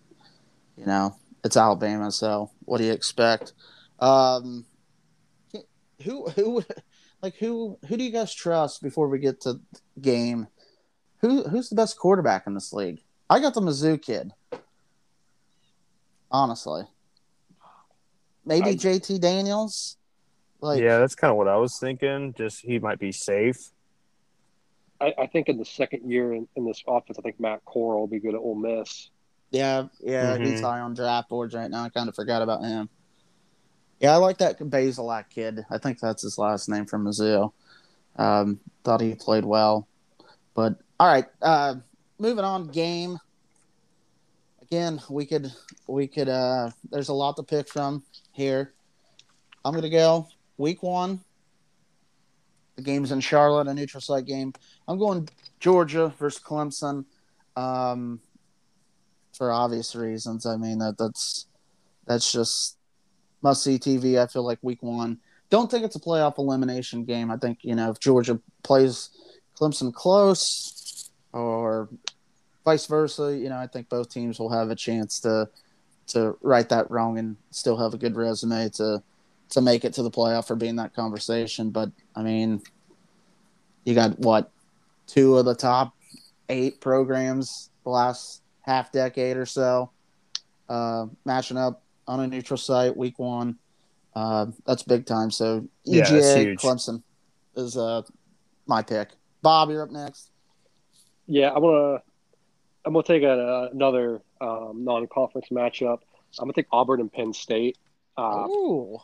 you 0.78 0.86
know, 0.86 1.16
it's 1.44 1.58
Alabama, 1.58 2.12
so 2.12 2.52
what 2.62 2.78
do 2.78 2.86
you 2.86 2.94
expect? 2.94 3.54
Um, 4.00 4.66
who 6.04 6.28
who 6.30 6.64
like 7.22 7.36
who 7.36 7.78
who 7.88 7.98
do 7.98 8.04
you 8.04 8.12
guys 8.12 8.34
trust 8.34 8.82
before 8.82 9.08
we 9.08 9.20
get 9.20 9.42
to 9.42 9.60
game? 10.02 10.48
Who 11.20 11.44
who's 11.44 11.70
the 11.70 11.76
best 11.76 11.98
quarterback 11.98 12.46
in 12.48 12.54
this 12.54 12.74
league? 12.74 13.02
I 13.30 13.40
got 13.40 13.54
the 13.54 13.62
Mizzou 13.62 14.02
kid. 14.02 14.32
Honestly, 16.32 16.84
maybe 18.46 18.70
I- 18.70 18.76
JT 18.76 19.20
Daniels. 19.20 19.98
Like, 20.62 20.82
yeah, 20.82 21.00
that's 21.00 21.16
kind 21.16 21.32
of 21.32 21.38
what 21.38 21.48
I 21.48 21.58
was 21.58 21.78
thinking. 21.78 22.34
Just 22.34 22.62
he 22.62 22.80
might 22.80 22.98
be 22.98 23.12
safe. 23.12 23.72
I, 25.06 25.24
I 25.24 25.28
think 25.28 25.50
in 25.50 25.58
the 25.58 25.66
second 25.66 26.10
year 26.10 26.34
in, 26.34 26.48
in 26.56 26.66
this 26.66 26.84
offense, 26.88 27.18
I 27.20 27.22
think 27.22 27.40
Matt 27.40 27.62
Corral 27.66 28.00
will 28.02 28.08
be 28.08 28.20
good 28.20 28.34
at 28.34 28.40
Ole 28.42 28.56
Miss. 28.56 29.10
yeah, 29.52 29.88
yeah, 30.02 30.38
he's 30.38 30.60
Mhm. 30.60 30.64
high 30.64 30.80
on 30.82 30.94
draft 30.94 31.30
boards 31.30 31.54
right 31.54 31.70
now. 31.70 31.84
I 31.84 31.90
kind 31.90 32.10
of 32.10 32.16
forgot 32.16 32.42
about 32.42 32.64
him. 32.64 32.90
Yeah, 34.00 34.14
I 34.14 34.18
like 34.18 34.38
that 34.40 34.60
Bazelak 34.60 35.30
kid. 35.30 35.66
I 35.70 35.78
think 35.78 36.00
that's 36.00 36.22
his 36.24 36.38
last 36.38 36.68
name 36.68 36.86
from 36.86 37.06
Mizzou. 37.06 37.52
Um, 38.18 38.60
thought 38.84 39.02
he 39.02 39.16
played 39.16 39.46
well, 39.46 39.88
but 40.54 40.76
all 41.00 41.08
right. 41.08 41.26
Uh, 41.42 41.76
moving 42.20 42.44
on, 42.44 42.68
game. 42.68 43.18
Again, 44.62 45.00
we 45.10 45.26
could 45.26 45.52
we 45.88 46.08
could. 46.08 46.28
Uh, 46.28 46.72
there's 46.92 47.10
a 47.10 47.14
lot 47.14 47.36
to 47.38 47.44
pick 47.44 47.70
from 47.70 48.04
here. 48.32 48.74
I'm 49.64 49.74
gonna 49.76 49.90
go 49.90 50.28
week 50.58 50.82
one. 50.84 51.22
The 52.76 52.82
game's 52.82 53.12
in 53.12 53.22
Charlotte, 53.22 53.68
a 53.68 53.74
neutral 53.74 54.02
site 54.02 54.26
game. 54.26 54.54
I'm 54.88 54.98
going 54.98 55.30
Georgia 55.60 56.14
versus 56.20 56.42
Clemson. 56.42 57.06
Um, 57.56 58.20
for 59.36 59.52
obvious 59.52 59.96
reasons. 59.96 60.46
I 60.46 60.56
mean 60.56 60.80
that 60.80 60.98
that's 60.98 61.48
that's 62.06 62.32
just 62.32 62.78
must 63.42 63.64
see 63.64 63.78
TV. 63.78 64.22
I 64.22 64.28
feel 64.28 64.44
like 64.44 64.60
week 64.62 64.82
one. 64.82 65.20
Don't 65.50 65.70
think 65.70 65.86
it's 65.86 65.96
a 65.96 66.00
playoff 66.00 66.38
elimination 66.38 67.06
game. 67.06 67.30
I 67.30 67.38
think 67.38 67.60
you 67.62 67.76
know 67.76 67.92
if 67.92 68.00
Georgia 68.00 68.40
plays 68.64 69.10
Clemson 69.60 69.94
close 69.94 71.12
or 71.34 71.90
vice 72.64 72.86
versa, 72.88 73.38
you 73.38 73.50
know 73.50 73.58
I 73.58 73.68
think 73.68 73.90
both 73.90 74.10
teams 74.10 74.40
will 74.40 74.52
have 74.52 74.70
a 74.70 74.76
chance 74.76 75.20
to 75.22 75.50
to 76.08 76.38
right 76.42 76.70
that 76.70 76.90
wrong 76.90 77.18
and 77.18 77.36
still 77.52 77.78
have 77.78 77.94
a 77.94 77.98
good 77.98 78.16
resume 78.16 78.70
to 78.70 79.02
to 79.56 79.62
make 79.62 79.84
it 79.84 79.94
to 79.94 80.04
the 80.04 80.12
playoff 80.12 80.50
or 80.52 80.56
be 80.56 80.68
in 80.68 80.76
that 80.76 80.94
conversation. 80.94 81.72
But 81.72 81.92
I 82.16 82.24
mean, 82.24 82.62
you 83.84 83.96
got 83.96 84.20
what 84.20 84.52
two 85.08 85.38
of 85.38 85.46
the 85.46 85.56
top 85.56 85.96
eight 86.50 86.80
programs 86.80 87.70
the 87.84 87.90
last 87.90 88.42
half 88.62 88.92
decade 88.92 89.38
or 89.38 89.46
so 89.46 89.92
uh, 90.70 91.06
matching 91.26 91.58
up 91.58 91.84
on 92.08 92.20
a 92.20 92.28
neutral 92.28 92.58
site 92.58 92.96
week 92.96 93.18
one. 93.18 93.58
Uh, 94.16 94.48
that's 94.66 94.84
big 94.84 95.06
time. 95.06 95.32
So 95.32 95.68
EGA 95.86 96.00
yeah, 96.00 96.54
Clemson 96.56 97.04
is 97.56 97.78
uh, 97.78 98.02
my 98.66 98.82
pick. 98.82 99.10
Bob, 99.42 99.70
you're 99.70 99.84
up 99.84 99.92
next. 99.92 100.32
Yeah, 101.28 101.52
I'm 101.52 101.62
gonna 101.62 102.02
I'm 102.86 102.94
gonna 102.94 103.04
take 103.04 103.24
a, 103.24 103.70
another 103.72 104.22
um, 104.42 104.84
non-conference 104.84 105.48
matchup. 105.52 106.00
I'm 106.40 106.46
gonna 106.46 106.54
take 106.54 106.68
Auburn 106.72 107.02
and 107.02 107.12
Penn 107.12 107.34
State. 107.34 107.78
Uh, 108.18 108.48
Ooh. 108.48 109.00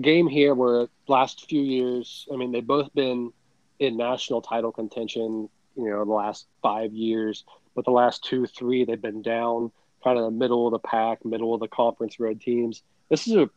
Game 0.00 0.28
here 0.28 0.54
where 0.54 0.88
last 1.06 1.48
few 1.48 1.62
years, 1.62 2.26
I 2.32 2.36
mean, 2.36 2.52
they've 2.52 2.66
both 2.66 2.92
been 2.94 3.32
in 3.78 3.96
national 3.96 4.42
title 4.42 4.72
contention. 4.72 5.48
You 5.76 5.90
know, 5.90 6.04
the 6.04 6.12
last 6.12 6.46
five 6.60 6.92
years, 6.92 7.44
but 7.74 7.84
the 7.84 7.92
last 7.92 8.24
two, 8.24 8.46
three, 8.46 8.84
they've 8.84 9.00
been 9.00 9.22
down, 9.22 9.70
kind 10.02 10.18
of 10.18 10.24
the 10.24 10.30
middle 10.32 10.66
of 10.66 10.72
the 10.72 10.80
pack, 10.80 11.24
middle 11.24 11.54
of 11.54 11.60
the 11.60 11.68
conference 11.68 12.18
road 12.18 12.40
teams. 12.40 12.82
This 13.08 13.28
is 13.28 13.34
a 13.34 13.48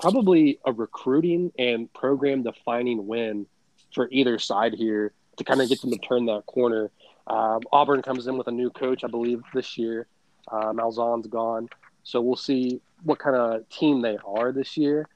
probably 0.00 0.58
a 0.64 0.72
recruiting 0.72 1.52
and 1.58 1.92
program 1.92 2.42
defining 2.42 3.06
win 3.06 3.46
for 3.94 4.08
either 4.10 4.38
side 4.38 4.74
here 4.74 5.12
to 5.36 5.44
kind 5.44 5.60
of 5.60 5.68
get 5.68 5.80
them 5.80 5.90
to 5.90 5.98
turn 5.98 6.26
that 6.26 6.44
corner. 6.46 6.90
Um, 7.26 7.60
Auburn 7.72 8.02
comes 8.02 8.26
in 8.26 8.36
with 8.36 8.48
a 8.48 8.52
new 8.52 8.70
coach, 8.70 9.04
I 9.04 9.08
believe, 9.08 9.42
this 9.54 9.78
year. 9.78 10.06
Uh, 10.50 10.72
Malzahn's 10.72 11.26
gone. 11.26 11.68
So 12.02 12.20
we'll 12.20 12.36
see 12.36 12.80
what 13.02 13.18
kind 13.18 13.36
of 13.36 13.68
team 13.68 14.00
they 14.00 14.18
are 14.26 14.52
this 14.52 14.76
year. 14.76 15.06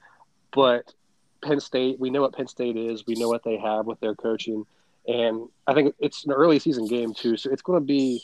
But 0.53 0.93
Penn 1.41 1.59
State, 1.59 1.99
we 1.99 2.09
know 2.09 2.21
what 2.21 2.33
Penn 2.33 2.47
State 2.47 2.77
is. 2.77 3.05
We 3.05 3.15
know 3.15 3.29
what 3.29 3.43
they 3.43 3.57
have 3.57 3.85
with 3.85 3.99
their 3.99 4.15
coaching. 4.15 4.65
And 5.07 5.49
I 5.67 5.73
think 5.73 5.95
it's 5.99 6.25
an 6.25 6.31
early 6.31 6.59
season 6.59 6.87
game, 6.87 7.13
too. 7.13 7.37
So 7.37 7.51
it's 7.51 7.61
going 7.61 7.79
to 7.79 7.85
be 7.85 8.23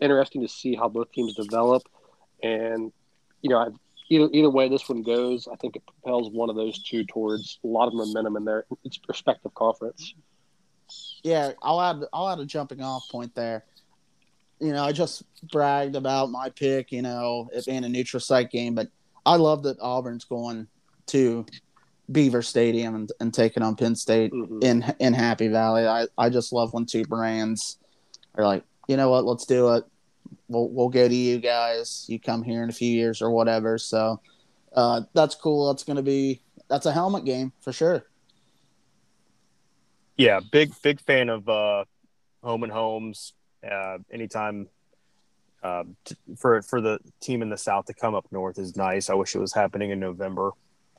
interesting 0.00 0.42
to 0.42 0.48
see 0.48 0.74
how 0.74 0.88
both 0.88 1.12
teams 1.12 1.34
develop. 1.34 1.82
And, 2.42 2.92
you 3.42 3.50
know, 3.50 3.76
either, 4.08 4.28
either 4.32 4.50
way 4.50 4.68
this 4.68 4.88
one 4.88 5.02
goes, 5.02 5.48
I 5.50 5.56
think 5.56 5.76
it 5.76 5.82
propels 5.86 6.30
one 6.30 6.48
of 6.48 6.56
those 6.56 6.82
two 6.82 7.04
towards 7.04 7.58
a 7.64 7.66
lot 7.66 7.88
of 7.88 7.94
momentum 7.94 8.36
in 8.36 8.44
their 8.44 8.64
respective 9.08 9.54
conference 9.54 10.14
yeah, 11.22 11.52
I'll 11.62 11.80
add 11.80 12.04
I'll 12.12 12.28
add 12.28 12.38
a 12.38 12.46
jumping 12.46 12.82
off 12.82 13.08
point 13.10 13.34
there. 13.34 13.64
You 14.60 14.72
know, 14.72 14.84
I 14.84 14.92
just 14.92 15.24
bragged 15.50 15.96
about 15.96 16.30
my 16.30 16.48
pick, 16.50 16.92
you 16.92 17.02
know, 17.02 17.48
it 17.52 17.66
being 17.66 17.84
a 17.84 17.88
neutral 17.88 18.20
site 18.20 18.50
game, 18.50 18.74
but 18.74 18.88
I 19.24 19.36
love 19.36 19.64
that 19.64 19.78
Auburn's 19.80 20.24
going 20.24 20.66
to 21.06 21.46
Beaver 22.10 22.42
Stadium 22.42 22.94
and, 22.94 23.12
and 23.20 23.34
taking 23.34 23.62
on 23.62 23.76
Penn 23.76 23.94
State 23.94 24.32
mm-hmm. 24.32 24.60
in 24.62 24.94
in 25.00 25.12
Happy 25.12 25.48
Valley. 25.48 25.86
I, 25.86 26.06
I 26.16 26.28
just 26.28 26.52
love 26.52 26.72
when 26.72 26.86
two 26.86 27.04
brands 27.04 27.78
are 28.34 28.44
like, 28.44 28.64
you 28.88 28.96
know 28.96 29.10
what, 29.10 29.24
let's 29.24 29.46
do 29.46 29.74
it. 29.74 29.84
We'll 30.48 30.68
we'll 30.68 30.88
go 30.88 31.08
to 31.08 31.14
you 31.14 31.38
guys. 31.38 32.04
You 32.08 32.20
come 32.20 32.42
here 32.42 32.62
in 32.62 32.70
a 32.70 32.72
few 32.72 32.90
years 32.90 33.22
or 33.22 33.30
whatever. 33.30 33.78
So 33.78 34.20
uh, 34.74 35.02
that's 35.14 35.34
cool. 35.34 35.68
That's 35.68 35.84
gonna 35.84 36.02
be 36.02 36.40
that's 36.68 36.86
a 36.86 36.92
helmet 36.92 37.24
game 37.24 37.52
for 37.60 37.72
sure. 37.72 38.06
Yeah, 40.16 40.40
big 40.52 40.72
big 40.82 41.00
fan 41.00 41.28
of 41.28 41.48
uh, 41.48 41.84
home 42.42 42.62
and 42.62 42.72
homes. 42.72 43.32
Uh, 43.68 43.98
anytime 44.12 44.68
uh, 45.62 45.84
t- 46.04 46.16
for 46.36 46.62
for 46.62 46.80
the 46.80 46.98
team 47.20 47.42
in 47.42 47.50
the 47.50 47.56
South 47.56 47.86
to 47.86 47.94
come 47.94 48.14
up 48.14 48.26
north 48.30 48.58
is 48.58 48.76
nice. 48.76 49.10
I 49.10 49.14
wish 49.14 49.34
it 49.34 49.40
was 49.40 49.52
happening 49.52 49.90
in 49.90 49.98
November, 49.98 50.52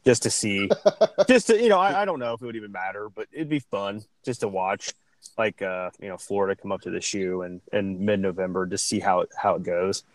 just 0.08 0.24
to 0.24 0.30
see, 0.30 0.70
just 1.28 1.48
to 1.48 1.62
you 1.62 1.68
know, 1.68 1.80
I, 1.80 2.04
I 2.04 2.06
don't 2.06 2.20
know 2.20 2.34
if 2.34 2.42
it 2.42 2.46
would 2.46 2.56
even 2.56 2.72
matter, 2.72 3.10
but 3.14 3.28
it'd 3.30 3.50
be 3.50 3.60
fun 3.60 4.06
just 4.24 4.40
to 4.40 4.48
watch, 4.48 4.94
like 5.38 5.62
uh, 5.62 5.90
you 6.00 6.08
know, 6.08 6.16
Florida 6.16 6.56
come 6.60 6.72
up 6.72 6.80
to 6.82 6.90
the 6.90 7.02
shoe 7.02 7.42
and 7.42 7.60
in 7.74 8.06
mid 8.06 8.22
November, 8.22 8.66
to 8.66 8.78
see 8.78 9.02
how 9.02 9.20
it 9.20 9.30
how 9.36 9.56
it 9.56 9.64
goes. 9.64 10.06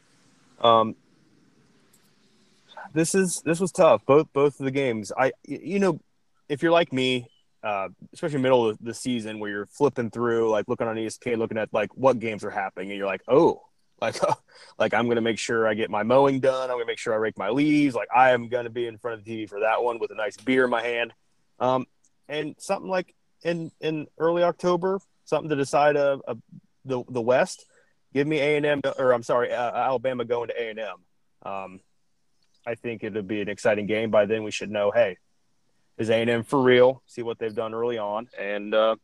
Um, 0.63 0.97
this 2.95 3.15
is 3.15 3.43
this 3.43 3.61
was 3.61 3.71
tough. 3.71 4.07
Both 4.07 4.33
both 4.33 4.59
of 4.59 4.65
the 4.65 4.71
games. 4.71 5.13
I 5.15 5.33
you 5.45 5.79
know, 5.79 6.01
if 6.49 6.63
you're 6.63 6.73
like 6.73 6.91
me 6.91 7.29
uh, 7.63 7.89
especially 8.15 8.41
middle 8.41 8.67
of 8.69 8.79
the 8.81 8.95
season 8.95 9.39
where 9.39 9.51
you're 9.51 9.67
flipping 9.67 10.11
through, 10.11 10.51
like 10.51 10.67
looking 10.69 10.89
on 10.89 10.97
ESPN, 10.97 11.37
looking 11.37 11.59
at 11.59 11.69
like 11.73 11.91
what 11.97 12.19
games 12.19 12.45
are 12.45 12.51
happening, 12.51 12.89
and 12.89 12.99
you're 12.99 13.07
like, 13.07 13.23
oh, 13.29 13.63
like, 14.03 14.21
like 14.79 14.95
I'm 14.95 15.09
gonna 15.09 15.23
make 15.23 15.39
sure 15.39 15.67
I 15.67 15.75
get 15.75 15.91
my 15.91 16.03
mowing 16.03 16.41
done. 16.41 16.71
I'm 16.71 16.77
gonna 16.77 16.87
make 16.87 16.99
sure 16.99 17.15
I 17.15 17.17
rake 17.17 17.39
my 17.39 17.49
leaves. 17.49 17.95
Like 17.95 18.09
I 18.15 18.33
am 18.33 18.49
gonna 18.49 18.71
be 18.71 18.87
in 18.87 18.99
front 18.99 19.19
of 19.19 19.25
the 19.25 19.31
TV 19.31 19.49
for 19.49 19.61
that 19.61 19.83
one 19.83 19.99
with 19.99 20.11
a 20.11 20.15
nice 20.15 20.37
beer 20.37 20.65
in 20.65 20.71
my 20.71 20.83
hand. 20.83 21.13
Um, 21.59 21.87
and 22.29 22.55
something 22.59 22.91
like 22.91 23.15
in 23.43 23.71
in 23.81 24.09
early 24.19 24.43
October, 24.43 25.01
something 25.25 25.49
to 25.49 25.57
decide 25.57 25.97
uh, 25.97 26.19
uh 26.27 26.35
the 26.85 27.03
the 27.09 27.21
West. 27.21 27.67
Give 28.13 28.27
me 28.27 28.41
A 28.41 28.57
and 28.57 28.67
M, 28.67 28.81
or 28.99 29.15
I'm 29.15 29.23
sorry, 29.23 29.53
uh, 29.53 29.73
Alabama 29.75 30.27
going 30.27 30.49
to 30.49 30.61
A 30.61 30.71
and 30.71 30.79
M. 30.79 30.97
Um, 31.45 31.81
I 32.67 32.75
think 32.75 33.03
it'll 33.03 33.23
be 33.23 33.41
an 33.41 33.49
exciting 33.49 33.87
game. 33.87 34.11
By 34.11 34.27
then, 34.27 34.43
we 34.43 34.51
should 34.51 34.71
know, 34.71 34.91
hey, 34.91 35.17
is 35.97 36.11
A 36.11 36.17
and 36.17 36.29
M 36.29 36.45
for 36.45 36.61
real? 36.61 37.03
See 37.07 37.23
what 37.23 37.39
they've 37.39 37.55
done 37.55 37.73
early 37.73 37.97
on, 37.97 38.29
and 38.39 38.75
uh, 38.75 38.97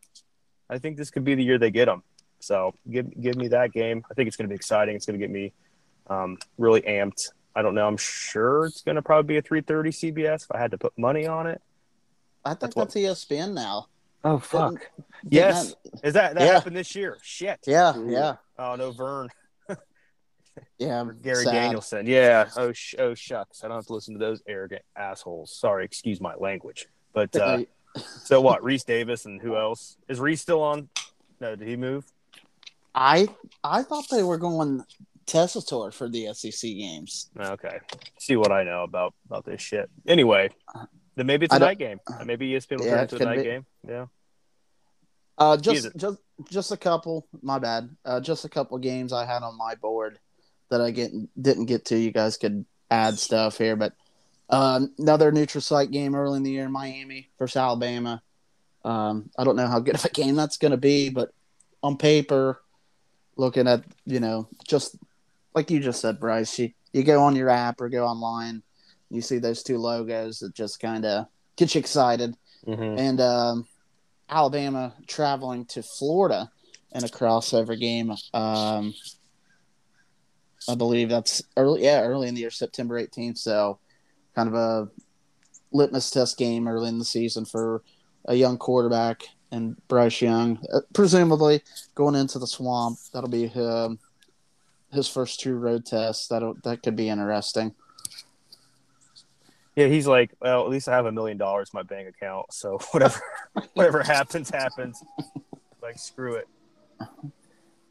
I 0.69 0.77
think 0.77 0.97
this 0.97 1.09
could 1.09 1.23
be 1.23 1.33
the 1.33 1.43
year 1.43 1.57
they 1.57 1.71
get 1.71 1.85
them. 1.85 2.03
So 2.39 2.73
give 2.89 3.19
give 3.21 3.35
me 3.35 3.49
that 3.49 3.71
game. 3.71 4.03
I 4.09 4.13
think 4.13 4.27
it's 4.27 4.37
going 4.37 4.47
to 4.47 4.49
be 4.49 4.55
exciting. 4.55 4.95
It's 4.95 5.05
going 5.05 5.19
to 5.19 5.25
get 5.25 5.31
me 5.31 5.53
um, 6.09 6.37
really 6.57 6.81
amped. 6.81 7.29
I 7.55 7.61
don't 7.61 7.75
know. 7.75 7.87
I'm 7.87 7.97
sure 7.97 8.65
it's 8.65 8.81
going 8.81 8.95
to 8.95 9.01
probably 9.01 9.27
be 9.27 9.37
a 9.37 9.41
3:30 9.41 10.13
CBS 10.13 10.43
if 10.43 10.51
I 10.51 10.59
had 10.59 10.71
to 10.71 10.77
put 10.77 10.97
money 10.97 11.27
on 11.27 11.47
it. 11.47 11.61
I 12.45 12.51
think 12.51 12.73
that's, 12.73 12.75
that's 12.75 12.95
ESPN 12.95 13.53
now. 13.53 13.87
Oh 14.23 14.37
fuck! 14.37 14.71
Didn't, 14.71 14.83
didn't 15.23 15.33
yes, 15.33 15.75
that, 15.83 16.07
is 16.07 16.13
that 16.13 16.35
that 16.35 16.45
yeah. 16.45 16.53
happened 16.53 16.75
this 16.75 16.95
year? 16.95 17.17
Shit. 17.21 17.59
Yeah, 17.65 17.93
yeah. 18.05 18.35
Oh 18.57 18.75
no, 18.75 18.91
Verne. 18.91 19.29
yeah, 20.77 21.05
Gary 21.21 21.45
sad. 21.45 21.51
Danielson. 21.51 22.05
Yeah. 22.05 22.49
Oh, 22.57 22.73
sh- 22.73 22.95
oh 22.99 23.13
shucks. 23.13 23.63
I 23.63 23.67
don't 23.67 23.77
have 23.77 23.85
to 23.87 23.93
listen 23.93 24.13
to 24.15 24.19
those 24.19 24.41
arrogant 24.47 24.81
assholes. 24.95 25.53
Sorry, 25.53 25.85
excuse 25.85 26.19
my 26.19 26.35
language. 26.35 26.87
But 27.13 27.35
uh, 27.35 27.59
so 27.95 28.41
what? 28.41 28.61
Rece 28.61 28.85
Davis 28.85 29.25
and 29.25 29.41
who 29.41 29.55
else? 29.55 29.97
Is 30.09 30.19
Rece 30.19 30.39
still 30.39 30.61
on? 30.61 30.89
No, 31.39 31.55
did 31.55 31.67
he 31.67 31.77
move? 31.77 32.05
I 32.93 33.27
I 33.63 33.83
thought 33.83 34.05
they 34.09 34.23
were 34.23 34.37
going 34.37 34.83
Tessitore 35.25 35.93
for 35.93 36.09
the 36.09 36.33
SEC 36.33 36.69
games. 36.71 37.29
Okay, 37.39 37.79
see 38.19 38.35
what 38.35 38.51
I 38.51 38.63
know 38.63 38.83
about 38.83 39.13
about 39.29 39.45
this 39.45 39.61
shit. 39.61 39.89
Anyway, 40.07 40.49
then 41.15 41.25
maybe 41.27 41.45
it's 41.45 41.55
a 41.55 41.59
night 41.59 41.77
game. 41.77 41.99
Maybe 42.25 42.51
ESPN 42.51 42.79
will 42.79 42.85
yeah, 42.85 42.91
turn 42.91 43.01
into 43.03 43.15
a 43.17 43.25
night 43.25 43.37
be. 43.37 43.43
game. 43.43 43.65
Yeah. 43.87 44.05
Uh, 45.37 45.57
just 45.57 45.95
just 45.95 46.17
just 46.49 46.71
a 46.71 46.77
couple. 46.77 47.27
My 47.41 47.59
bad. 47.59 47.89
Uh, 48.03 48.19
just 48.19 48.43
a 48.43 48.49
couple 48.49 48.77
games 48.79 49.13
I 49.13 49.25
had 49.25 49.43
on 49.43 49.57
my 49.57 49.75
board 49.75 50.19
that 50.69 50.81
I 50.81 50.91
get 50.91 51.11
didn't 51.41 51.65
get 51.65 51.85
to. 51.85 51.97
You 51.97 52.11
guys 52.11 52.37
could 52.37 52.65
add 52.89 53.19
stuff 53.19 53.57
here, 53.57 53.75
but 53.75 53.93
uh, 54.49 54.81
another 54.97 55.31
neutral 55.31 55.61
site 55.61 55.91
game 55.91 56.15
early 56.15 56.37
in 56.37 56.43
the 56.43 56.51
year 56.51 56.69
Miami 56.69 57.29
versus 57.37 57.55
Alabama. 57.55 58.21
Um, 58.83 59.29
I 59.37 59.43
don't 59.43 59.55
know 59.55 59.67
how 59.67 59.79
good 59.79 59.95
of 59.95 60.05
a 60.05 60.09
game 60.09 60.35
that's 60.35 60.57
going 60.57 60.71
to 60.71 60.77
be, 60.77 61.09
but 61.09 61.29
on 61.83 61.97
paper, 61.97 62.61
looking 63.39 63.67
at 63.67 63.83
you 64.05 64.19
know 64.19 64.47
just 64.67 64.97
like 65.55 65.71
you 65.71 65.79
just 65.79 66.01
said, 66.01 66.19
Bryce, 66.19 66.59
you, 66.59 66.71
you 66.93 67.03
go 67.03 67.23
on 67.23 67.35
your 67.35 67.49
app 67.49 67.81
or 67.81 67.89
go 67.89 68.05
online, 68.05 68.61
you 69.09 69.21
see 69.21 69.39
those 69.39 69.63
two 69.63 69.77
logos 69.77 70.39
that 70.39 70.53
just 70.53 70.79
kind 70.79 71.05
of 71.05 71.25
get 71.55 71.73
you 71.73 71.79
excited. 71.79 72.35
Mm-hmm. 72.67 72.99
And 72.99 73.21
um, 73.21 73.67
Alabama 74.29 74.93
traveling 75.07 75.65
to 75.65 75.81
Florida 75.81 76.51
in 76.91 77.03
a 77.03 77.07
crossover 77.07 77.79
game. 77.79 78.11
Um, 78.33 78.93
I 80.69 80.75
believe 80.75 81.09
that's 81.09 81.41
early. 81.57 81.83
Yeah, 81.83 82.01
early 82.01 82.27
in 82.27 82.35
the 82.35 82.41
year, 82.41 82.51
September 82.51 83.01
18th. 83.01 83.39
So, 83.39 83.79
kind 84.35 84.49
of 84.49 84.55
a 84.55 84.89
litmus 85.71 86.11
test 86.11 86.37
game 86.37 86.67
early 86.67 86.89
in 86.89 86.99
the 86.99 87.05
season 87.05 87.45
for 87.45 87.81
a 88.25 88.35
young 88.35 88.57
quarterback 88.57 89.23
and 89.51 89.75
Bryce 89.87 90.21
Young, 90.21 90.59
uh, 90.73 90.81
presumably 90.93 91.61
going 91.95 92.15
into 92.15 92.39
the 92.39 92.47
swamp. 92.47 92.99
That'll 93.13 93.29
be 93.29 93.49
um, 93.55 93.99
his 94.91 95.07
first 95.07 95.39
true 95.39 95.57
road 95.57 95.85
test. 95.85 96.29
That 96.29 96.41
that 96.63 96.83
could 96.83 96.95
be 96.95 97.09
interesting. 97.09 97.73
Yeah, 99.75 99.87
he's 99.87 100.07
like, 100.07 100.31
well, 100.41 100.63
at 100.63 100.69
least 100.69 100.89
I 100.89 100.95
have 100.95 101.05
a 101.05 101.11
million 101.11 101.37
dollars 101.37 101.69
in 101.73 101.77
my 101.77 101.83
bank 101.83 102.09
account, 102.09 102.51
so 102.53 102.79
whatever, 102.91 103.21
whatever 103.73 104.03
happens, 104.03 104.49
happens. 104.49 105.01
Like, 105.81 105.97
screw 105.97 106.35
it. 106.35 106.47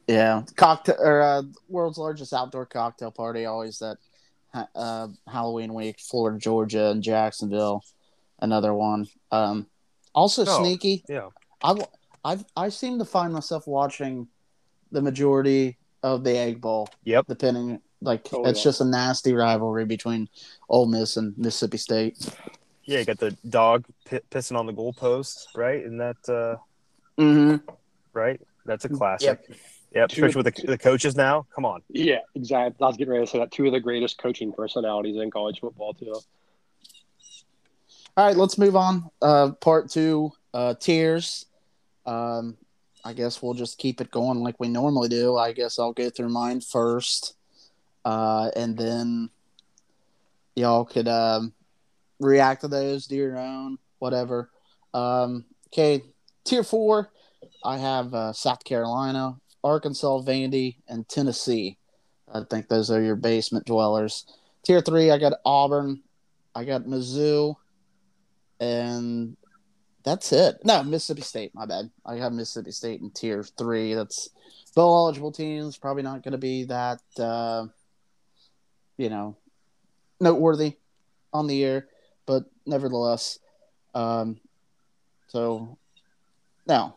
Yeah, 0.07 0.43
cocktail 0.55 0.97
or 0.99 1.21
uh, 1.21 1.41
world's 1.67 1.97
largest 1.97 2.33
outdoor 2.33 2.65
cocktail 2.65 3.11
party. 3.11 3.45
Always 3.45 3.79
that 3.79 3.97
uh, 4.75 5.07
Halloween 5.27 5.73
week, 5.73 5.99
Florida, 5.99 6.39
Georgia, 6.39 6.89
and 6.89 7.03
Jacksonville. 7.03 7.83
Another 8.39 8.73
one. 8.73 9.07
Um, 9.31 9.67
also 10.15 10.45
Oh, 10.47 10.63
sneaky. 10.63 11.03
Yeah. 11.07 11.29
I 11.63 11.75
I 12.23 12.37
I 12.55 12.69
seem 12.69 12.99
to 12.99 13.05
find 13.05 13.33
myself 13.33 13.67
watching 13.67 14.27
the 14.91 15.01
majority 15.01 15.77
of 16.03 16.23
the 16.23 16.37
Egg 16.37 16.61
Bowl. 16.61 16.89
Yep. 17.03 17.25
Depending, 17.27 17.81
like 18.01 18.27
Oh, 18.33 18.43
it's 18.45 18.59
yeah. 18.59 18.63
just 18.63 18.81
a 18.81 18.85
nasty 18.85 19.33
rivalry 19.33 19.85
between 19.85 20.29
Ole 20.69 20.87
Miss 20.87 21.17
and 21.17 21.37
Mississippi 21.37 21.77
State. 21.77 22.17
Yeah, 22.85 22.99
you 22.99 23.05
got 23.05 23.19
the 23.19 23.37
dog 23.47 23.85
p- 24.05 24.19
pissing 24.31 24.57
on 24.57 24.65
the 24.65 24.73
goalpost, 24.73 25.47
right? 25.55 25.85
And 25.85 25.99
that 25.99 26.17
uh, 26.27 26.55
Mm-hmm. 27.21 27.69
right? 28.13 28.39
That's 28.65 28.85
a 28.85 28.89
classic. 28.89 29.39
Yep, 29.93 30.09
Two- 30.09 30.25
especially 30.25 30.43
with 30.43 30.55
the, 30.55 30.67
the 30.67 30.77
coaches 30.77 31.15
now. 31.15 31.45
Come 31.53 31.65
on. 31.65 31.81
Yeah, 31.89 32.19
exactly. 32.35 32.83
I 32.83 32.87
was 32.87 32.95
getting 32.97 33.11
ready 33.11 33.25
to 33.25 33.31
say 33.31 33.39
that 33.39 33.51
two 33.51 33.65
of 33.65 33.73
the 33.73 33.79
greatest 33.79 34.17
coaching 34.19 34.53
personalities 34.53 35.17
in 35.17 35.29
college 35.31 35.59
football 35.59 35.93
too. 35.93 36.13
All 38.17 38.25
right, 38.25 38.35
let's 38.37 38.57
move 38.57 38.75
on. 38.75 39.09
Uh, 39.21 39.51
part 39.51 39.89
two, 39.89 40.31
uh, 40.53 40.73
tiers. 40.75 41.45
Um, 42.09 42.57
I 43.05 43.13
guess 43.13 43.41
we'll 43.41 43.53
just 43.53 43.77
keep 43.77 44.01
it 44.01 44.09
going 44.09 44.39
like 44.39 44.59
we 44.59 44.67
normally 44.67 45.09
do. 45.09 45.37
I 45.37 45.53
guess 45.53 45.77
I'll 45.77 45.93
go 45.93 46.09
through 46.09 46.29
mine 46.29 46.59
first, 46.59 47.35
uh, 48.03 48.49
and 48.55 48.75
then 48.75 49.29
y'all 50.55 50.85
could 50.85 51.07
um, 51.07 51.53
react 52.19 52.61
to 52.61 52.67
those, 52.67 53.05
do 53.05 53.15
your 53.15 53.37
own, 53.37 53.77
whatever. 53.99 54.49
Um, 54.93 55.45
okay, 55.67 56.01
tier 56.43 56.63
four, 56.63 57.11
I 57.63 57.77
have 57.77 58.13
uh, 58.15 58.33
South 58.33 58.63
Carolina, 58.63 59.37
Arkansas, 59.63 60.21
Vandy, 60.21 60.77
and 60.87 61.07
Tennessee. 61.07 61.77
I 62.33 62.41
think 62.49 62.67
those 62.67 62.89
are 62.89 63.01
your 63.01 63.15
basement 63.15 63.67
dwellers. 63.67 64.25
Tier 64.63 64.81
three, 64.81 65.11
I 65.11 65.19
got 65.19 65.33
Auburn, 65.45 66.01
I 66.55 66.65
got 66.65 66.85
Mizzou, 66.85 67.55
and 68.59 69.37
that's 70.03 70.31
it. 70.31 70.59
No, 70.63 70.83
Mississippi 70.83 71.21
State. 71.21 71.55
My 71.55 71.65
bad. 71.65 71.89
I 72.05 72.15
have 72.15 72.31
Mississippi 72.31 72.71
State 72.71 73.01
in 73.01 73.11
tier 73.11 73.43
three. 73.43 73.93
That's 73.93 74.29
bowl 74.75 75.05
eligible 75.05 75.31
teams. 75.31 75.77
Probably 75.77 76.03
not 76.03 76.23
going 76.23 76.31
to 76.33 76.37
be 76.37 76.65
that, 76.65 77.01
uh, 77.17 77.65
you 78.97 79.09
know, 79.09 79.35
noteworthy 80.19 80.77
on 81.33 81.47
the 81.47 81.55
year, 81.55 81.87
but 82.25 82.45
nevertheless. 82.65 83.39
Um, 83.93 84.39
so 85.27 85.77
now, 86.67 86.95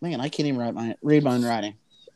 man, 0.00 0.20
I 0.20 0.28
can't 0.28 0.46
even 0.48 0.60
write 0.60 0.74
my 0.74 0.96
read 1.02 1.24
my 1.24 1.34
own 1.34 1.44
writing. 1.44 1.74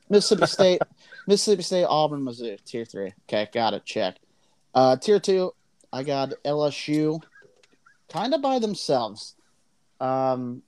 Mississippi 0.09 0.47
State, 0.47 0.83
Mississippi 1.27 1.62
State, 1.62 1.85
Auburn, 1.85 2.23
Mizzou, 2.23 2.62
tier 2.64 2.85
three. 2.85 3.12
Okay, 3.29 3.49
got 3.53 3.75
it. 3.75 3.85
Check. 3.85 4.16
Uh, 4.75 4.97
tier 4.97 5.19
two, 5.19 5.53
I 5.92 6.03
got 6.03 6.33
LSU, 6.45 7.23
kind 8.09 8.35
of 8.35 8.42
by 8.42 8.59
themselves. 8.59 9.36
Um, 10.01 10.63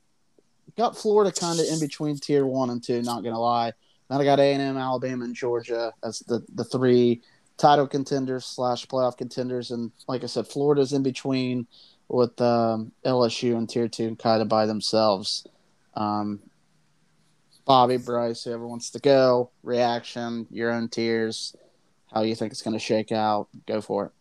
got 0.77 0.97
Florida 0.97 1.33
kind 1.33 1.59
of 1.61 1.67
in 1.67 1.81
between 1.81 2.17
tier 2.17 2.47
one 2.47 2.71
and 2.71 2.83
two. 2.83 3.03
Not 3.03 3.25
gonna 3.25 3.41
lie. 3.41 3.73
Then 4.09 4.21
I 4.21 4.25
got 4.25 4.41
A 4.41 4.53
and 4.53 4.62
M, 4.62 4.77
Alabama, 4.77 5.25
and 5.25 5.35
Georgia 5.35 5.93
as 6.03 6.21
the 6.21 6.45
the 6.55 6.64
three 6.64 7.23
title 7.57 7.87
contenders 7.87 8.47
slash 8.47 8.87
playoff 8.87 9.17
contenders, 9.17 9.71
and 9.71 9.91
like 10.07 10.23
I 10.23 10.27
said, 10.27 10.47
Florida's 10.47 10.93
in 10.93 11.03
between 11.03 11.67
with 12.09 12.41
um, 12.41 12.93
LSU 13.05 13.57
and 13.57 13.69
tier 13.69 13.88
two, 13.88 14.17
kind 14.17 14.41
of 14.41 14.49
by 14.49 14.67
themselves. 14.67 15.47
Um, 15.95 16.41
Bobby, 17.67 17.99
Bryce, 17.99 18.45
whoever 18.45 18.67
wants 18.67 18.91
to 18.91 18.99
go, 18.99 19.51
reaction, 19.62 20.47
your 20.51 20.73
own 20.73 20.88
tiers, 20.88 21.55
how 22.11 22.23
you 22.23 22.35
think 22.35 22.51
it's 22.51 22.62
going 22.62 22.73
to 22.73 22.79
shake 22.79 23.12
out. 23.12 23.49
Go 23.67 23.83
for 23.83 24.07
it. 24.07 24.12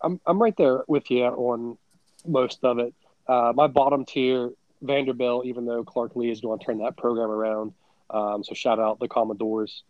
I'm 0.00 0.20
I'm 0.26 0.42
right 0.42 0.56
there 0.56 0.82
with 0.88 1.10
you 1.10 1.24
on 1.24 1.78
most 2.26 2.58
of 2.64 2.78
it. 2.78 2.92
Uh, 3.26 3.52
my 3.54 3.66
bottom 3.66 4.04
tier, 4.04 4.50
Vanderbilt, 4.82 5.46
even 5.46 5.64
though 5.64 5.84
Clark 5.84 6.14
Lea 6.14 6.30
is 6.30 6.40
going 6.40 6.58
to 6.58 6.64
turn 6.64 6.78
that 6.78 6.96
program 6.96 7.30
around. 7.30 7.72
Um, 8.10 8.44
so 8.44 8.54
shout 8.54 8.78
out 8.78 9.00
the 9.00 9.08
Commodores. 9.08 9.82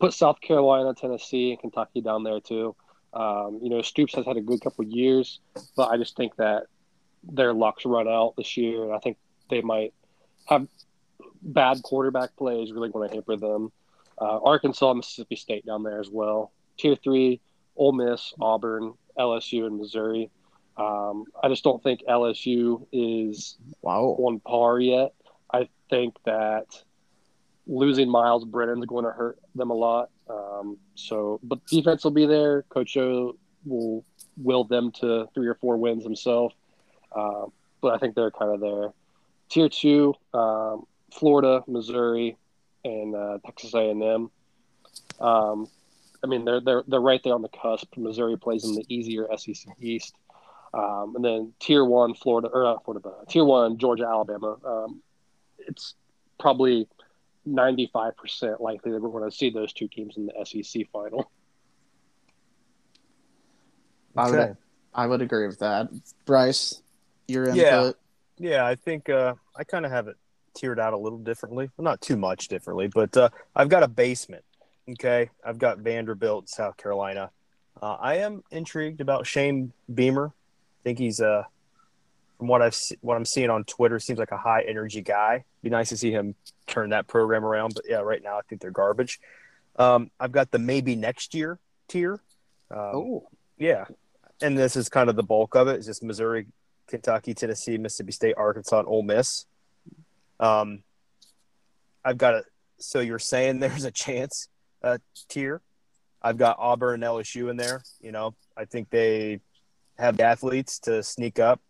Put 0.00 0.12
South 0.12 0.40
Carolina, 0.40 0.94
Tennessee, 0.94 1.50
and 1.50 1.60
Kentucky 1.60 2.00
down 2.00 2.24
there 2.24 2.40
too. 2.40 2.74
Um, 3.12 3.60
you 3.62 3.70
know, 3.70 3.82
Stoops 3.82 4.14
has 4.14 4.26
had 4.26 4.36
a 4.36 4.40
good 4.40 4.60
couple 4.60 4.84
years, 4.84 5.40
but 5.76 5.88
I 5.88 5.96
just 5.96 6.16
think 6.16 6.36
that 6.36 6.64
their 7.22 7.54
luck's 7.54 7.84
run 7.86 8.08
out 8.08 8.34
this 8.36 8.56
year, 8.56 8.84
and 8.84 8.92
I 8.92 8.98
think 8.98 9.16
they 9.48 9.60
might 9.60 9.94
have 10.46 10.66
bad 11.42 11.82
quarterback 11.82 12.36
plays 12.36 12.72
really 12.72 12.90
going 12.90 13.08
to 13.08 13.14
hamper 13.14 13.36
them. 13.36 13.72
Uh, 14.20 14.38
Arkansas, 14.42 14.92
Mississippi 14.94 15.36
State 15.36 15.66
down 15.66 15.82
there 15.82 16.00
as 16.00 16.08
well. 16.10 16.52
Tier 16.78 16.96
three, 16.96 17.40
Ole 17.76 17.92
Miss, 17.92 18.34
Auburn, 18.40 18.94
LSU, 19.18 19.66
and 19.66 19.78
Missouri. 19.78 20.30
Um, 20.76 21.24
I 21.42 21.48
just 21.48 21.64
don't 21.64 21.82
think 21.82 22.02
LSU 22.08 22.86
is 22.92 23.56
Wow. 23.82 24.16
on 24.18 24.40
par 24.40 24.78
yet. 24.78 25.14
I 25.52 25.68
think 25.90 26.14
that 26.24 26.66
losing 27.66 28.10
Myles 28.10 28.44
Brennan's 28.44 28.86
going 28.86 29.04
to 29.04 29.10
hurt 29.10 29.38
them 29.54 29.70
a 29.70 29.74
lot. 29.74 30.10
Um, 30.28 30.76
so, 30.94 31.40
but 31.42 31.64
defense 31.66 32.04
will 32.04 32.10
be 32.10 32.26
there. 32.26 32.62
Coach 32.62 32.96
O 32.96 33.36
will 33.64 34.04
will 34.36 34.64
them 34.64 34.90
to 34.92 35.26
three 35.34 35.46
or 35.46 35.54
four 35.54 35.76
wins 35.78 36.04
himself. 36.04 36.52
Um, 37.14 37.52
but 37.80 37.94
I 37.94 37.98
think 37.98 38.14
they're 38.14 38.30
kind 38.30 38.52
of 38.52 38.60
there. 38.60 38.92
Tier 39.48 39.68
two, 39.68 40.14
um, 40.34 40.86
Florida, 41.12 41.62
Missouri, 41.66 42.36
and 42.84 43.14
uh, 43.14 43.38
Texas 43.46 43.72
A&M. 43.74 44.30
Um, 45.20 45.68
I 46.22 46.26
mean, 46.26 46.44
they're 46.44 46.60
they're 46.60 46.84
they're 46.86 47.00
right 47.00 47.20
there 47.22 47.34
on 47.34 47.42
the 47.42 47.48
cusp. 47.48 47.96
Missouri 47.96 48.36
plays 48.36 48.64
in 48.64 48.74
the 48.74 48.84
easier 48.88 49.26
SEC 49.36 49.72
East. 49.80 50.14
Um, 50.76 51.16
and 51.16 51.24
then 51.24 51.52
tier 51.58 51.84
one, 51.84 52.14
Florida, 52.14 52.48
or 52.52 52.62
not 52.62 52.84
Florida, 52.84 53.00
but 53.02 53.28
tier 53.30 53.44
one, 53.44 53.78
Georgia, 53.78 54.04
Alabama. 54.04 54.56
Um, 54.64 55.02
it's 55.58 55.94
probably 56.38 56.86
95% 57.48 58.60
likely 58.60 58.92
that 58.92 59.00
we're 59.00 59.08
going 59.08 59.30
to 59.30 59.34
see 59.34 59.48
those 59.48 59.72
two 59.72 59.88
teams 59.88 60.16
in 60.16 60.26
the 60.26 60.44
SEC 60.44 60.86
final. 60.92 61.30
I 64.16 64.30
would, 64.30 64.38
Okay. 64.38 64.52
I 64.94 65.06
would 65.06 65.22
agree 65.22 65.46
with 65.46 65.58
that. 65.60 65.88
Bryce, 66.24 66.82
your 67.28 67.44
input. 67.44 67.56
Yeah. 67.56 67.90
Yeah, 68.38 68.66
I 68.66 68.74
think 68.74 69.08
uh, 69.08 69.34
I 69.56 69.64
kind 69.64 69.86
of 69.86 69.92
have 69.92 70.08
it 70.08 70.16
tiered 70.54 70.78
out 70.78 70.92
a 70.92 70.96
little 70.98 71.18
differently. 71.18 71.70
Well, 71.76 71.84
not 71.84 72.02
too 72.02 72.16
much 72.16 72.48
differently, 72.48 72.88
but 72.88 73.16
uh, 73.16 73.30
I've 73.54 73.70
got 73.70 73.82
a 73.82 73.88
basement. 73.88 74.44
Okay, 74.90 75.30
I've 75.42 75.58
got 75.58 75.78
Vanderbilt, 75.78 76.50
South 76.50 76.76
Carolina. 76.76 77.30
Uh, 77.80 77.94
I 77.94 78.16
am 78.16 78.44
intrigued 78.50 79.00
about 79.00 79.26
Shane 79.26 79.72
Beamer. 79.92 80.32
I 80.86 80.88
think 80.88 81.00
he's 81.00 81.20
uh, 81.20 81.42
from 82.38 82.46
what 82.46 82.62
I've 82.62 82.80
what 83.00 83.16
I'm 83.16 83.24
seeing 83.24 83.50
on 83.50 83.64
Twitter, 83.64 83.98
seems 83.98 84.20
like 84.20 84.30
a 84.30 84.36
high 84.36 84.62
energy 84.68 85.02
guy. 85.02 85.44
Be 85.60 85.68
nice 85.68 85.88
to 85.88 85.96
see 85.96 86.12
him 86.12 86.36
turn 86.68 86.90
that 86.90 87.08
program 87.08 87.44
around. 87.44 87.74
But 87.74 87.86
yeah, 87.88 87.96
right 87.96 88.22
now 88.22 88.38
I 88.38 88.42
think 88.48 88.60
they're 88.60 88.70
garbage. 88.70 89.18
Um, 89.74 90.12
I've 90.20 90.30
got 90.30 90.52
the 90.52 90.60
maybe 90.60 90.94
next 90.94 91.34
year 91.34 91.58
tier. 91.88 92.20
Um, 92.70 92.78
Oh, 92.78 93.28
yeah, 93.58 93.86
and 94.40 94.56
this 94.56 94.76
is 94.76 94.88
kind 94.88 95.10
of 95.10 95.16
the 95.16 95.24
bulk 95.24 95.56
of. 95.56 95.66
It's 95.66 95.86
just 95.86 96.04
Missouri, 96.04 96.46
Kentucky, 96.86 97.34
Tennessee, 97.34 97.78
Mississippi 97.78 98.12
State, 98.12 98.34
Arkansas, 98.36 98.78
and 98.78 98.86
Ole 98.86 99.02
Miss. 99.02 99.44
Um, 100.38 100.84
I've 102.04 102.16
got 102.16 102.34
a. 102.34 102.44
So 102.78 103.00
you're 103.00 103.18
saying 103.18 103.58
there's 103.60 103.84
a 103.84 103.90
chance 103.90 104.48
uh, 104.84 104.98
tier? 105.28 105.62
I've 106.22 106.38
got 106.38 106.58
Auburn 106.60 107.02
and 107.02 107.12
LSU 107.12 107.50
in 107.50 107.56
there. 107.56 107.82
You 108.00 108.12
know, 108.12 108.36
I 108.56 108.66
think 108.66 108.88
they 108.90 109.40
have 109.98 110.16
the 110.16 110.24
athletes 110.24 110.78
to 110.80 111.02
sneak 111.02 111.38
up, 111.38 111.60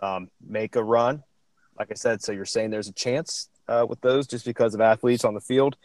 um, 0.00 0.30
make 0.46 0.76
a 0.76 0.82
run. 0.82 1.22
Like 1.78 1.88
I 1.90 1.94
said, 1.94 2.22
so 2.22 2.32
you're 2.32 2.44
saying 2.44 2.70
there's 2.70 2.88
a 2.88 2.92
chance 2.92 3.48
uh, 3.68 3.86
with 3.88 4.00
those 4.00 4.26
just 4.26 4.44
because 4.44 4.74
of 4.74 4.80
athletes 4.80 5.24
on 5.24 5.34
the 5.34 5.40
field. 5.40 5.76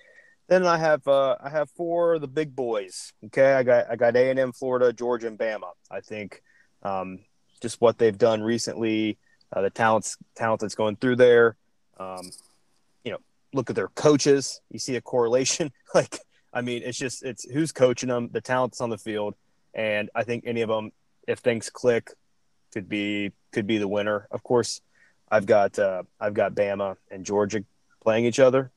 Then 0.47 0.65
I 0.65 0.77
have 0.77 1.07
uh, 1.07 1.37
I 1.41 1.49
have 1.49 1.69
four 1.71 2.15
of 2.15 2.21
the 2.21 2.27
big 2.27 2.55
boys. 2.55 3.13
Okay, 3.27 3.53
I 3.53 3.63
got 3.63 3.89
I 3.89 3.95
got 3.95 4.15
A 4.15 4.29
and 4.29 4.39
M, 4.39 4.51
Florida, 4.51 4.91
Georgia, 4.91 5.27
and 5.27 5.39
Bama. 5.39 5.71
I 5.89 6.01
think 6.01 6.41
um, 6.83 7.19
just 7.61 7.79
what 7.79 7.97
they've 7.97 8.17
done 8.17 8.41
recently, 8.41 9.17
uh, 9.53 9.61
the 9.61 9.69
talents 9.69 10.17
talent 10.35 10.61
that's 10.61 10.75
going 10.75 10.97
through 10.97 11.15
there. 11.17 11.55
Um, 11.97 12.31
you 13.05 13.11
know, 13.11 13.19
look 13.53 13.69
at 13.69 13.75
their 13.75 13.89
coaches. 13.89 14.61
You 14.69 14.79
see 14.79 14.95
a 14.95 15.01
correlation. 15.01 15.71
like, 15.95 16.19
I 16.53 16.61
mean, 16.61 16.81
it's 16.83 16.97
just 16.97 17.23
it's 17.23 17.49
who's 17.49 17.71
coaching 17.71 18.09
them, 18.09 18.29
the 18.31 18.41
talents 18.41 18.81
on 18.81 18.89
the 18.89 18.97
field, 18.97 19.35
and 19.73 20.09
I 20.13 20.23
think 20.23 20.43
any 20.45 20.61
of 20.61 20.69
them, 20.69 20.91
if 21.27 21.39
things 21.39 21.69
click, 21.69 22.11
could 22.73 22.87
be 22.89 23.31
could 23.51 23.67
be 23.67 23.77
the 23.77 23.87
winner. 23.87 24.27
Of 24.31 24.43
course, 24.43 24.81
I've 25.29 25.45
got 25.45 25.77
uh, 25.79 26.03
I've 26.19 26.33
got 26.33 26.53
Bama 26.55 26.97
and 27.09 27.25
Georgia 27.25 27.63
playing 28.01 28.25
each 28.25 28.39
other. 28.39 28.71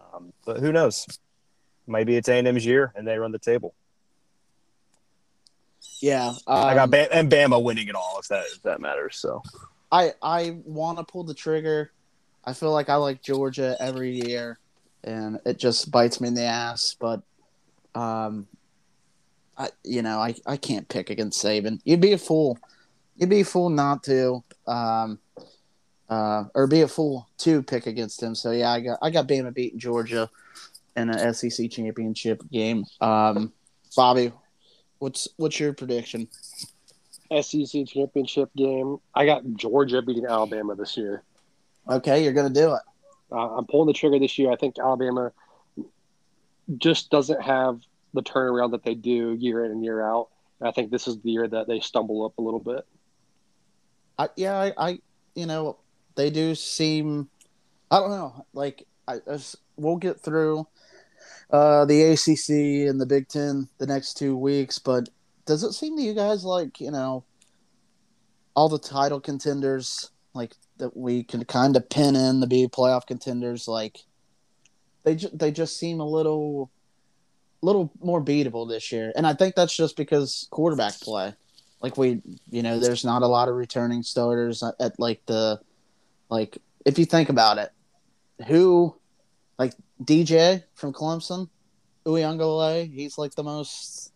Um, 0.00 0.32
but 0.44 0.58
who 0.58 0.72
knows? 0.72 1.06
Maybe 1.86 2.16
it's 2.16 2.28
A&M's 2.28 2.64
year 2.64 2.92
and 2.94 3.06
they 3.06 3.18
run 3.18 3.32
the 3.32 3.38
table. 3.38 3.74
yeah. 6.00 6.32
I 6.46 6.74
got 6.74 6.84
um, 6.84 6.90
Bam- 6.90 7.08
and 7.12 7.30
Bama 7.30 7.62
winning 7.62 7.88
it 7.88 7.94
all 7.94 8.18
if 8.20 8.28
that 8.28 8.44
if 8.54 8.62
that 8.62 8.80
matters. 8.80 9.16
So 9.16 9.42
I 9.90 10.12
I 10.22 10.58
want 10.64 10.98
to 10.98 11.04
pull 11.04 11.24
the 11.24 11.34
trigger. 11.34 11.90
I 12.44 12.52
feel 12.52 12.72
like 12.72 12.88
I 12.88 12.94
like 12.96 13.22
Georgia 13.22 13.76
every 13.80 14.26
year. 14.26 14.58
and 15.04 15.40
it 15.46 15.58
just 15.58 15.90
bites 15.90 16.20
me 16.20 16.28
in 16.28 16.34
the 16.34 16.42
ass. 16.44 16.96
But, 16.98 17.22
um, 17.94 18.46
I 19.58 19.68
you 19.84 20.02
know 20.02 20.18
I, 20.18 20.34
I 20.46 20.56
can't 20.56 20.88
pick 20.88 21.10
against 21.10 21.42
Saban. 21.42 21.80
You'd 21.84 22.00
be 22.00 22.12
a 22.12 22.18
fool. 22.18 22.58
You'd 23.16 23.30
be 23.30 23.40
a 23.40 23.44
fool 23.44 23.68
not 23.68 24.02
to. 24.04 24.42
Um, 24.66 25.18
uh, 26.10 26.44
or 26.54 26.66
be 26.66 26.82
a 26.82 26.88
fool 26.88 27.28
to 27.38 27.62
pick 27.62 27.86
against 27.86 28.22
him. 28.22 28.34
So 28.34 28.50
yeah, 28.50 28.72
I 28.72 28.80
got 28.80 28.98
I 29.00 29.10
got 29.10 29.28
Bama 29.28 29.54
beating 29.54 29.78
Georgia 29.78 30.28
in 30.96 31.08
an 31.08 31.32
SEC 31.32 31.70
championship 31.70 32.42
game. 32.50 32.84
Um, 33.00 33.52
Bobby, 33.96 34.32
what's 34.98 35.28
what's 35.36 35.58
your 35.60 35.72
prediction? 35.72 36.28
SEC 37.40 37.86
championship 37.86 38.50
game. 38.56 38.98
I 39.14 39.24
got 39.24 39.42
Georgia 39.54 40.02
beating 40.02 40.26
Alabama 40.26 40.74
this 40.74 40.96
year. 40.96 41.22
Okay, 41.88 42.24
you're 42.24 42.32
gonna 42.32 42.50
do 42.50 42.74
it. 42.74 42.82
Uh, 43.30 43.56
I'm 43.56 43.66
pulling 43.66 43.86
the 43.86 43.92
trigger 43.92 44.18
this 44.18 44.36
year. 44.36 44.50
I 44.50 44.56
think 44.56 44.80
Alabama 44.80 45.32
just 46.76 47.10
doesn't 47.10 47.40
have 47.40 47.80
the 48.14 48.22
turnaround 48.22 48.72
that 48.72 48.84
they 48.84 48.94
do 48.94 49.36
year 49.38 49.64
in 49.64 49.72
and 49.72 49.84
year 49.84 50.02
out. 50.02 50.28
And 50.60 50.68
I 50.68 50.72
think 50.72 50.90
this 50.90 51.08
is 51.08 51.18
the 51.20 51.30
year 51.30 51.48
that 51.48 51.68
they 51.68 51.80
stumble 51.80 52.24
up 52.24 52.38
a 52.38 52.42
little 52.42 52.60
bit. 52.60 52.86
I, 54.18 54.28
yeah, 54.36 54.56
I, 54.56 54.72
I, 54.76 54.98
you 55.34 55.46
know, 55.46 55.78
they 56.14 56.30
do 56.30 56.54
seem. 56.54 57.28
I 57.90 57.98
don't 57.98 58.10
know. 58.10 58.46
Like, 58.52 58.86
I, 59.08 59.18
we'll 59.76 59.96
get 59.96 60.20
through 60.20 60.66
uh, 61.50 61.84
the 61.86 62.02
ACC 62.02 62.88
and 62.88 63.00
the 63.00 63.06
Big 63.06 63.28
Ten 63.28 63.68
the 63.78 63.86
next 63.86 64.14
two 64.14 64.36
weeks, 64.36 64.78
but 64.78 65.08
does 65.46 65.64
it 65.64 65.72
seem 65.72 65.96
to 65.96 66.02
you 66.02 66.14
guys 66.14 66.44
like 66.44 66.80
you 66.80 66.90
know 66.90 67.24
all 68.54 68.68
the 68.68 68.78
title 68.78 69.20
contenders 69.20 70.10
like 70.34 70.54
that 70.76 70.96
we 70.96 71.24
can 71.24 71.44
kind 71.44 71.76
of 71.76 71.88
pin 71.88 72.14
in 72.14 72.40
the 72.40 72.46
be 72.46 72.68
playoff 72.68 73.06
contenders 73.06 73.66
like 73.66 74.04
they 75.02 75.16
ju- 75.16 75.30
they 75.32 75.50
just 75.50 75.76
seem 75.76 75.98
a 75.98 76.06
little 76.06 76.70
little 77.62 77.92
more 78.00 78.22
beatable 78.22 78.68
this 78.68 78.90
year. 78.92 79.12
And 79.16 79.26
i 79.26 79.34
think 79.34 79.54
that's 79.54 79.76
just 79.76 79.96
because 79.96 80.48
quarterback 80.50 81.00
play. 81.00 81.34
Like 81.82 81.96
we 81.96 82.20
you 82.50 82.62
know 82.62 82.78
there's 82.78 83.04
not 83.04 83.22
a 83.22 83.26
lot 83.26 83.48
of 83.48 83.54
returning 83.54 84.02
starters 84.02 84.62
at, 84.62 84.98
like 84.98 85.24
the 85.26 85.60
like 86.28 86.58
if 86.84 86.98
you 86.98 87.06
think 87.06 87.28
about 87.28 87.58
it 87.58 87.70
who 88.46 88.94
like 89.58 89.74
dj 90.02 90.62
from 90.74 90.92
clemson 90.92 91.48
Uiagalelei, 92.06 92.92
he's 92.92 93.18
like 93.18 93.34
the 93.34 93.42
most 93.42 94.12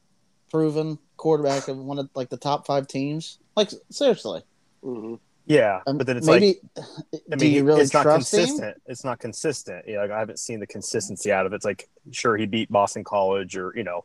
proven 0.50 0.98
quarterback 1.16 1.68
of 1.68 1.78
one 1.78 1.98
of 1.98 2.09
like 2.14 2.30
the 2.30 2.37
top 2.37 2.66
five 2.66 2.87
teams. 2.87 3.38
Like 3.57 3.70
seriously. 3.90 4.42
Mm-hmm. 4.83 5.14
Yeah, 5.46 5.80
Um, 5.87 5.98
but 5.98 6.07
then 6.07 6.16
it's 6.16 6.26
maybe 6.26 6.59
like 6.76 6.87
I 7.33 7.37
mean, 7.37 7.52
you 7.52 7.64
really 7.64 7.83
it's 7.83 7.92
not 7.92 8.04
trust 8.04 8.33
him? 8.33 8.40
consistent. 8.40 8.83
It's 8.87 9.04
not 9.04 9.18
consistent. 9.18 9.85
Yeah, 9.87 10.00
like 10.00 10.11
I 10.11 10.18
haven't 10.18 10.38
seen 10.38 10.59
the 10.61 10.66
consistency 10.66 11.30
out 11.30 11.44
of 11.44 11.52
it. 11.52 11.57
It's 11.57 11.64
like 11.66 11.88
sure 12.12 12.37
he 12.37 12.46
beat 12.46 12.70
Boston 12.72 13.04
College 13.04 13.57
or 13.57 13.72
you 13.76 13.85
know 13.85 14.04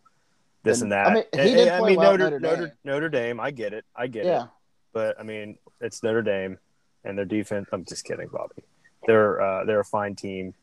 this 0.63 0.81
And- 0.81 0.91
and, 0.91 1.05
that. 1.05 1.07
I 1.07 1.13
mean, 1.13 1.23
he 1.33 1.39
And- 1.39 1.49
did 1.49 1.67
and, 1.67 1.69
I 1.71 1.79
play 1.79 1.89
mean 1.91 1.99
well 1.99 2.17
Notre, 2.17 2.39
Notre 2.39 2.39
Dame. 2.39 2.59
Notre 2.59 2.77
Notre 2.83 3.09
Dame. 3.09 3.39
I 3.39 3.51
get 3.51 3.73
it. 3.73 3.85
I 3.95 4.07
get 4.07 4.25
yeah 4.25 4.43
it. 4.43 4.49
But 4.91 5.19
I 5.19 5.23
mean, 5.23 5.57
it's 5.79 6.03
Notre 6.03 6.21
Dame 6.21 6.57
and 7.05 7.17
their 7.17 7.25
defense. 7.25 7.69
I'm 7.71 7.85
just 7.85 8.03
kidding, 8.03 8.27
Bobby. 8.27 8.63
They're 9.07 9.39
uh, 9.41 9.63
they're 9.65 9.79
a 9.79 9.85
fine 9.85 10.15
team. 10.15 10.53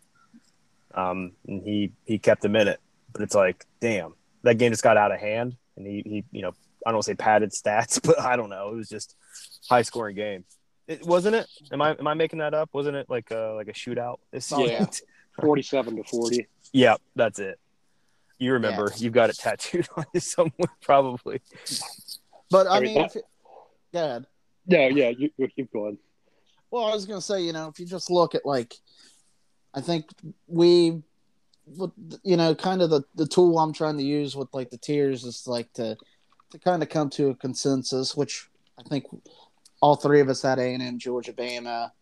Um, 0.94 1.32
and 1.46 1.62
he 1.62 1.92
he 2.04 2.18
kept 2.18 2.42
them 2.42 2.56
in 2.56 2.68
it, 2.68 2.80
but 3.12 3.22
it's 3.22 3.34
like, 3.34 3.64
damn, 3.80 4.14
that 4.42 4.56
game 4.56 4.72
just 4.72 4.82
got 4.82 4.96
out 4.96 5.12
of 5.12 5.20
hand, 5.20 5.56
and 5.76 5.86
he 5.86 6.02
he 6.04 6.24
you 6.32 6.42
know 6.42 6.52
I 6.86 6.92
don't 6.92 7.02
say 7.02 7.14
padded 7.14 7.52
stats, 7.52 8.00
but 8.06 8.20
I 8.20 8.36
don't 8.36 8.50
know. 8.50 8.70
It 8.72 8.76
was 8.76 8.88
just 8.88 9.14
high 9.70 9.82
scoring 9.82 10.16
game. 10.16 10.44
It 10.88 11.04
wasn't 11.06 11.36
it? 11.36 11.46
Am 11.72 11.82
I 11.82 11.90
am 11.98 12.06
I 12.06 12.14
making 12.14 12.38
that 12.38 12.54
up? 12.54 12.70
Wasn't 12.72 12.96
it 12.96 13.08
like 13.10 13.30
a 13.30 13.52
like 13.56 13.68
a 13.68 13.72
shootout 13.72 14.18
this 14.30 14.52
Oh, 14.52 14.64
yeah. 14.64 14.86
47 15.40 15.96
to 15.96 16.04
40. 16.04 16.46
yeah, 16.72 16.96
that's 17.14 17.38
it. 17.38 17.58
You 18.38 18.54
remember? 18.54 18.90
You've 18.96 19.12
got 19.12 19.28
it 19.30 19.36
tattooed 19.38 19.86
on 19.96 20.04
you 20.14 20.20
somewhere, 20.34 20.70
probably. 20.80 21.40
but 22.50 22.66
i 22.66 22.76
I 22.76 22.80
mean, 22.80 22.94
mean 22.94 22.94
that- 23.02 23.06
if 23.10 23.16
it, 23.16 23.24
go 23.92 24.04
ahead 24.04 24.26
Yeah, 24.66 24.88
yeah, 24.88 25.08
you, 25.10 25.30
you 25.36 25.48
keep 25.48 25.72
going. 25.72 25.98
Well, 26.70 26.84
I 26.86 26.94
was 26.94 27.04
gonna 27.06 27.20
say, 27.20 27.42
you 27.42 27.52
know, 27.52 27.68
if 27.68 27.78
you 27.78 27.86
just 27.86 28.10
look 28.10 28.34
at 28.34 28.46
like, 28.46 28.74
I 29.74 29.80
think 29.82 30.06
we, 30.46 31.02
you 32.24 32.36
know, 32.36 32.54
kind 32.54 32.80
of 32.82 32.90
the 32.90 33.02
the 33.14 33.26
tool 33.26 33.58
I'm 33.58 33.72
trying 33.72 33.98
to 33.98 34.04
use 34.04 34.34
with 34.36 34.48
like 34.54 34.70
the 34.70 34.78
tiers 34.78 35.24
is 35.24 35.46
like 35.46 35.72
to 35.74 35.96
to 36.50 36.58
kind 36.58 36.82
of 36.82 36.88
come 36.88 37.10
to 37.10 37.28
a 37.30 37.34
consensus, 37.34 38.16
which 38.16 38.48
I 38.78 38.82
think 38.84 39.04
all 39.86 39.94
three 39.94 40.18
of 40.18 40.28
us 40.28 40.42
had 40.42 40.58
A 40.58 40.74
and 40.74 40.82
M, 40.82 40.98
Georgia, 40.98 41.32
Bama, 41.32 41.92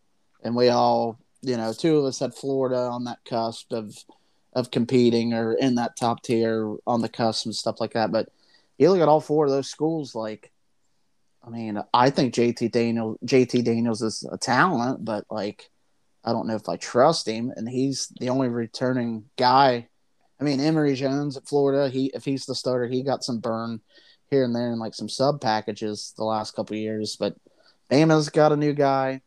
and 0.43 0.57
we 0.57 0.71
all, 0.71 1.19
you 1.43 1.59
know, 1.59 1.71
two 1.75 1.99
of 1.99 2.07
us 2.07 2.19
had 2.19 2.35
Florida 2.35 2.79
on 2.79 3.05
that 3.05 3.19
cusp 3.27 3.73
of 3.75 3.95
of 4.55 4.71
competing 4.71 5.35
or 5.35 5.53
in 5.53 5.75
that 5.75 5.95
top 5.95 6.23
tier 6.23 6.77
on 6.87 7.03
the 7.03 7.11
cusp 7.11 7.45
and 7.45 7.55
stuff 7.55 7.81
like 7.81 7.93
that. 7.93 8.11
But 8.11 8.31
you 8.79 8.91
look 8.91 9.03
at 9.03 9.09
all 9.09 9.21
four 9.21 9.45
of 9.45 9.51
those 9.51 9.69
schools, 9.69 10.15
like 10.15 10.51
I 11.47 11.51
mean, 11.51 11.79
I 11.93 12.09
think 12.09 12.33
JT 12.33 12.73
Daniel 12.73 13.19
JT 13.23 13.65
Daniels 13.65 14.01
is 14.01 14.27
a 14.33 14.39
talent, 14.39 15.05
but 15.05 15.27
like 15.31 15.69
I 16.25 16.33
don't 16.33 16.47
know 16.47 16.55
if 16.55 16.71
I 16.71 16.77
trust 16.77 17.29
him 17.29 17.53
and 17.55 17.69
he's 17.69 18.11
the 18.19 18.31
only 18.31 18.49
returning 18.49 19.25
guy. 19.37 19.89
I 20.41 20.45
mean, 20.45 20.59
Emory 20.59 20.95
Jones 20.95 21.37
at 21.37 21.47
Florida, 21.47 21.91
he 21.91 22.11
if 22.15 22.25
he's 22.25 22.47
the 22.47 22.55
starter, 22.55 22.87
he 22.87 23.03
got 23.03 23.25
some 23.25 23.41
burn 23.41 23.83
here 24.31 24.43
and 24.43 24.57
there 24.57 24.73
in 24.73 24.79
like 24.79 24.95
some 24.95 25.11
sub 25.11 25.43
packages 25.43 26.15
the 26.17 26.25
last 26.25 26.57
couple 26.57 26.77
years, 26.77 27.17
but 27.21 27.37
Bama's 27.91 28.29
got 28.29 28.53
a 28.53 28.57
new 28.57 28.73
guy, 28.73 29.21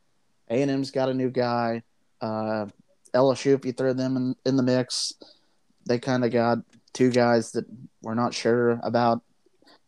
A&M's 0.50 0.92
got 0.92 1.10
a 1.10 1.14
new 1.14 1.30
guy. 1.30 1.84
Uh 2.22 2.68
LSU 3.14 3.56
if 3.56 3.66
you 3.66 3.72
throw 3.72 3.94
them 3.94 4.18
in, 4.18 4.36
in 4.46 4.58
the 4.58 4.64
mix, 4.64 5.14
they 5.88 6.00
kind 6.00 6.26
of 6.26 6.32
got 6.32 6.60
two 6.94 7.10
guys 7.10 7.52
that 7.54 7.66
we're 8.02 8.16
not 8.16 8.34
sure 8.34 8.80
about 8.84 9.22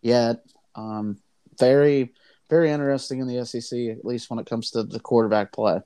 yet. 0.02 0.44
Um 0.76 1.18
very 1.58 2.14
very 2.50 2.72
interesting 2.72 3.20
in 3.20 3.28
the 3.28 3.46
SEC, 3.46 3.80
at 3.90 4.04
least 4.04 4.30
when 4.30 4.40
it 4.40 4.48
comes 4.48 4.72
to 4.72 4.84
the 4.84 5.00
quarterback 5.00 5.52
play. 5.52 5.80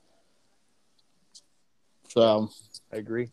So, 2.08 2.48
I 2.92 2.96
agree. 2.96 3.30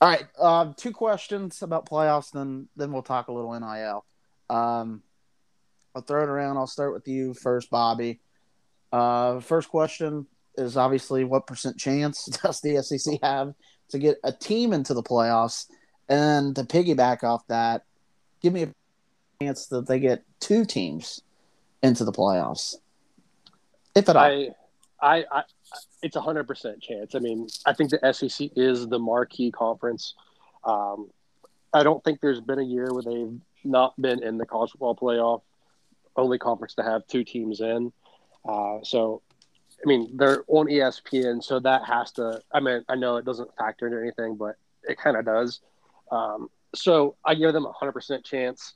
all 0.00 0.08
right, 0.08 0.26
um, 0.38 0.74
two 0.74 0.92
questions 0.92 1.62
about 1.62 1.88
playoffs, 1.88 2.30
then 2.30 2.68
then 2.76 2.92
we'll 2.92 3.02
talk 3.02 3.28
a 3.28 3.32
little 3.32 3.58
NIL. 3.58 4.04
Um, 4.50 5.02
I'll 5.94 6.02
throw 6.02 6.22
it 6.22 6.28
around. 6.28 6.58
I'll 6.58 6.66
start 6.66 6.92
with 6.92 7.08
you 7.08 7.34
first, 7.34 7.70
Bobby. 7.70 8.20
Uh, 8.92 9.40
first 9.40 9.68
question 9.68 10.26
is 10.56 10.76
obviously 10.76 11.24
what 11.24 11.46
percent 11.46 11.78
chance 11.78 12.24
does 12.42 12.60
the 12.60 12.82
SEC 12.82 13.18
have 13.22 13.54
to 13.90 13.98
get 13.98 14.18
a 14.24 14.32
team 14.32 14.72
into 14.72 14.94
the 14.94 15.02
playoffs? 15.02 15.66
And 16.08 16.56
to 16.56 16.64
piggyback 16.64 17.22
off 17.22 17.46
that, 17.48 17.84
give 18.40 18.52
me 18.52 18.62
a 18.62 18.74
chance 19.42 19.66
that 19.66 19.86
they 19.86 20.00
get 20.00 20.24
two 20.40 20.64
teams 20.64 21.20
into 21.82 22.04
the 22.04 22.12
playoffs, 22.12 22.76
if 23.94 24.08
at 24.08 24.16
all. 24.16 24.24
I, 24.24 24.48
I, 25.00 25.24
I, 25.30 25.42
it's 26.02 26.16
a 26.16 26.20
hundred 26.20 26.46
percent 26.46 26.80
chance. 26.82 27.14
I 27.14 27.18
mean, 27.18 27.48
I 27.66 27.72
think 27.72 27.90
the 27.90 28.12
SEC 28.12 28.50
is 28.56 28.88
the 28.88 28.98
marquee 28.98 29.50
conference. 29.50 30.14
Um, 30.64 31.10
I 31.72 31.82
don't 31.82 32.02
think 32.02 32.20
there's 32.20 32.40
been 32.40 32.58
a 32.58 32.64
year 32.64 32.92
where 32.92 33.02
they've 33.02 33.38
not 33.64 34.00
been 34.00 34.22
in 34.22 34.38
the 34.38 34.46
college 34.46 34.70
football 34.72 34.96
playoff. 34.96 35.42
Only 36.16 36.38
conference 36.38 36.74
to 36.74 36.82
have 36.82 37.06
two 37.06 37.22
teams 37.22 37.60
in. 37.60 37.92
Uh, 38.46 38.78
so, 38.82 39.22
I 39.82 39.86
mean, 39.86 40.16
they're 40.16 40.44
on 40.48 40.66
ESPN, 40.66 41.42
so 41.42 41.60
that 41.60 41.84
has 41.84 42.12
to. 42.12 42.42
I 42.52 42.60
mean, 42.60 42.84
I 42.88 42.96
know 42.96 43.16
it 43.16 43.24
doesn't 43.24 43.54
factor 43.56 43.86
into 43.86 44.00
anything, 44.00 44.36
but 44.36 44.56
it 44.84 44.98
kind 44.98 45.16
of 45.16 45.24
does. 45.24 45.60
Um, 46.10 46.48
so 46.74 47.16
I 47.24 47.34
give 47.34 47.52
them 47.52 47.66
a 47.66 47.72
hundred 47.72 47.92
percent 47.92 48.24
chance. 48.24 48.74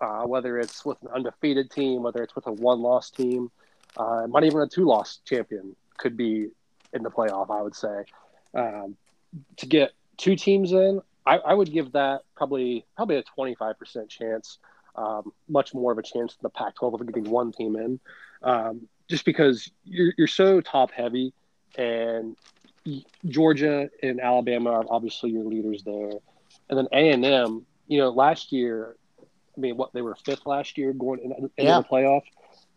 Uh, 0.00 0.26
whether 0.26 0.58
it's 0.58 0.84
with 0.84 1.00
an 1.02 1.08
undefeated 1.14 1.70
team, 1.70 2.02
whether 2.02 2.24
it's 2.24 2.34
with 2.34 2.48
a 2.48 2.52
one-loss 2.52 3.10
team, 3.10 3.52
uh, 3.96 4.26
not 4.28 4.42
even 4.42 4.60
a 4.60 4.66
two-loss 4.66 5.20
champion 5.24 5.76
could 5.96 6.16
be 6.16 6.48
in 6.92 7.02
the 7.04 7.10
playoff. 7.10 7.50
I 7.50 7.62
would 7.62 7.76
say 7.76 8.02
um, 8.54 8.96
to 9.58 9.66
get 9.66 9.92
two 10.16 10.34
teams 10.34 10.72
in, 10.72 11.00
I, 11.24 11.38
I 11.38 11.54
would 11.54 11.72
give 11.72 11.92
that 11.92 12.22
probably 12.34 12.84
probably 12.96 13.16
a 13.16 13.22
twenty-five 13.22 13.78
percent 13.78 14.08
chance. 14.08 14.58
Um, 14.94 15.32
much 15.48 15.72
more 15.72 15.92
of 15.92 15.98
a 15.98 16.02
chance 16.02 16.34
than 16.34 16.42
the 16.42 16.50
Pac-12 16.50 17.00
of 17.00 17.06
getting 17.06 17.30
one 17.30 17.50
team 17.50 17.76
in, 17.76 17.98
um, 18.42 18.88
just 19.12 19.26
because 19.26 19.70
you're 19.84 20.14
you're 20.16 20.26
so 20.26 20.62
top-heavy, 20.62 21.34
and 21.76 22.34
Georgia 23.28 23.90
and 24.02 24.20
Alabama 24.20 24.70
are 24.70 24.84
obviously 24.88 25.30
your 25.30 25.44
leaders 25.44 25.82
there, 25.84 26.12
and 26.70 26.78
then 26.78 26.88
A 26.92 27.10
and 27.10 27.24
M. 27.24 27.66
You 27.88 27.98
know, 27.98 28.08
last 28.08 28.52
year, 28.52 28.96
I 29.20 29.60
mean, 29.60 29.76
what 29.76 29.92
they 29.92 30.00
were 30.00 30.16
fifth 30.24 30.46
last 30.46 30.78
year 30.78 30.94
going 30.94 31.20
in, 31.20 31.32
into 31.32 31.50
Yeah. 31.58 31.82
the 31.82 31.84
playoff. 31.84 32.22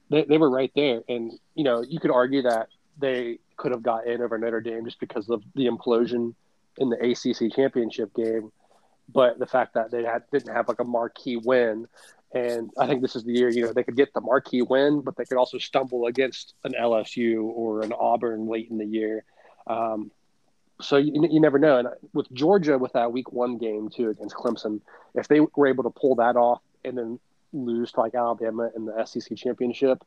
They, 0.09 0.23
they 0.25 0.37
were 0.37 0.49
right 0.49 0.71
there, 0.75 1.01
and 1.07 1.31
you 1.55 1.63
know, 1.63 1.81
you 1.81 1.99
could 2.01 2.11
argue 2.11 2.41
that 2.41 2.67
they 2.99 3.39
could 3.55 3.71
have 3.71 3.81
got 3.81 4.05
in 4.05 4.21
over 4.21 4.37
Notre 4.37 4.59
Dame 4.59 4.83
just 4.83 4.99
because 4.99 5.29
of 5.29 5.41
the 5.55 5.67
implosion 5.67 6.35
in 6.77 6.89
the 6.89 6.97
ACC 6.97 7.53
championship 7.55 8.13
game. 8.13 8.51
But 9.07 9.39
the 9.39 9.45
fact 9.45 9.75
that 9.75 9.89
they 9.89 10.03
had, 10.03 10.23
didn't 10.31 10.53
have 10.53 10.67
like 10.67 10.79
a 10.79 10.83
marquee 10.83 11.37
win, 11.37 11.87
and 12.35 12.69
I 12.77 12.85
think 12.85 13.01
this 13.01 13.15
is 13.15 13.23
the 13.23 13.31
year 13.31 13.49
you 13.49 13.63
know 13.63 13.73
they 13.73 13.83
could 13.83 13.95
get 13.95 14.13
the 14.13 14.21
marquee 14.21 14.61
win, 14.61 15.01
but 15.01 15.15
they 15.15 15.23
could 15.23 15.37
also 15.37 15.57
stumble 15.57 16.05
against 16.05 16.53
an 16.65 16.73
LSU 16.73 17.43
or 17.43 17.81
an 17.81 17.93
Auburn 17.93 18.47
late 18.47 18.69
in 18.69 18.77
the 18.77 18.85
year. 18.85 19.23
Um, 19.67 20.11
so 20.81 20.97
you, 20.97 21.27
you 21.31 21.39
never 21.39 21.57
know. 21.57 21.77
And 21.77 21.87
with 22.13 22.29
Georgia, 22.33 22.77
with 22.77 22.91
that 22.93 23.13
week 23.13 23.31
one 23.31 23.57
game 23.57 23.89
too 23.89 24.09
against 24.09 24.35
Clemson, 24.35 24.81
if 25.15 25.29
they 25.29 25.39
were 25.39 25.67
able 25.67 25.83
to 25.85 25.89
pull 25.89 26.15
that 26.15 26.35
off 26.35 26.61
and 26.83 26.97
then 26.97 27.19
lose 27.53 27.93
to 27.93 28.01
like 28.01 28.15
Alabama 28.15 28.69
in 28.75 28.85
the 28.85 29.05
SEC 29.05 29.37
championship, 29.37 30.03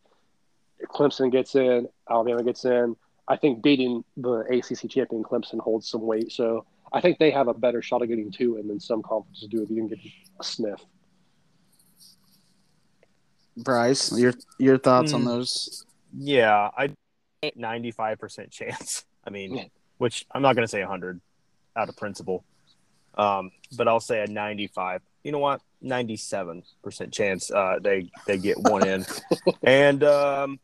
Clemson 0.84 1.32
gets 1.32 1.54
in, 1.54 1.88
Alabama 2.10 2.44
gets 2.44 2.66
in. 2.66 2.94
I 3.26 3.36
think 3.36 3.62
beating 3.62 4.04
the 4.18 4.40
ACC 4.40 4.90
champion 4.90 5.22
Clemson 5.22 5.60
holds 5.60 5.88
some 5.88 6.02
weight. 6.02 6.30
So 6.30 6.66
I 6.92 7.00
think 7.00 7.18
they 7.18 7.30
have 7.30 7.48
a 7.48 7.54
better 7.54 7.80
shot 7.80 8.02
of 8.02 8.08
getting 8.08 8.30
two 8.30 8.56
and 8.56 8.68
then 8.68 8.80
some 8.80 9.02
conferences 9.02 9.48
do 9.48 9.62
if 9.62 9.70
you 9.70 9.76
can 9.76 9.88
get 9.88 9.98
a 10.40 10.44
sniff. 10.44 10.84
Bryce, 13.62 14.16
your 14.16 14.34
your 14.58 14.78
thoughts 14.78 15.12
mm. 15.12 15.16
on 15.16 15.20
hmm. 15.22 15.28
those? 15.28 15.84
Yeah, 16.16 16.70
I 16.76 16.90
ninety 17.54 17.90
five 17.90 18.18
percent 18.18 18.50
chance. 18.50 19.04
I 19.26 19.30
mean, 19.30 19.56
yeah. 19.56 19.64
which 19.98 20.26
I'm 20.32 20.42
not 20.42 20.54
going 20.54 20.64
to 20.64 20.70
say 20.70 20.82
hundred 20.82 21.20
out 21.76 21.88
of 21.88 21.96
principle, 21.96 22.44
um, 23.16 23.50
but 23.76 23.88
I'll 23.88 24.00
say 24.00 24.22
a 24.22 24.26
ninety 24.26 24.68
five. 24.68 25.02
You 25.22 25.32
know 25.32 25.38
what? 25.38 25.60
Ninety 25.80 26.16
seven 26.16 26.62
percent 26.82 27.12
chance 27.12 27.50
uh, 27.50 27.78
they 27.80 28.10
they 28.26 28.38
get 28.38 28.58
one 28.58 28.86
in, 28.86 29.04
and 29.62 30.02
um, 30.04 30.60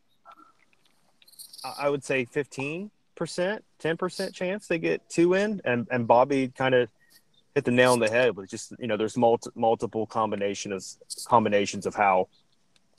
I 1.77 1.89
would 1.89 2.03
say 2.03 2.25
fifteen 2.25 2.91
percent, 3.15 3.63
ten 3.79 3.97
percent 3.97 4.33
chance 4.33 4.67
they 4.67 4.79
get 4.79 5.07
two 5.09 5.33
in, 5.33 5.61
and 5.63 5.87
and 5.91 6.07
Bobby 6.07 6.49
kind 6.49 6.75
of 6.75 6.89
hit 7.55 7.63
the 7.63 7.71
nail 7.71 7.93
on 7.93 7.99
the 7.99 8.09
head 8.09 8.35
with 8.35 8.49
just 8.49 8.73
you 8.79 8.87
know 8.87 8.97
there's 8.97 9.15
multi- 9.15 9.49
multiple 9.55 10.05
combination 10.05 10.73
of 10.73 10.85
combinations 11.25 11.85
of 11.85 11.95
how 11.95 12.27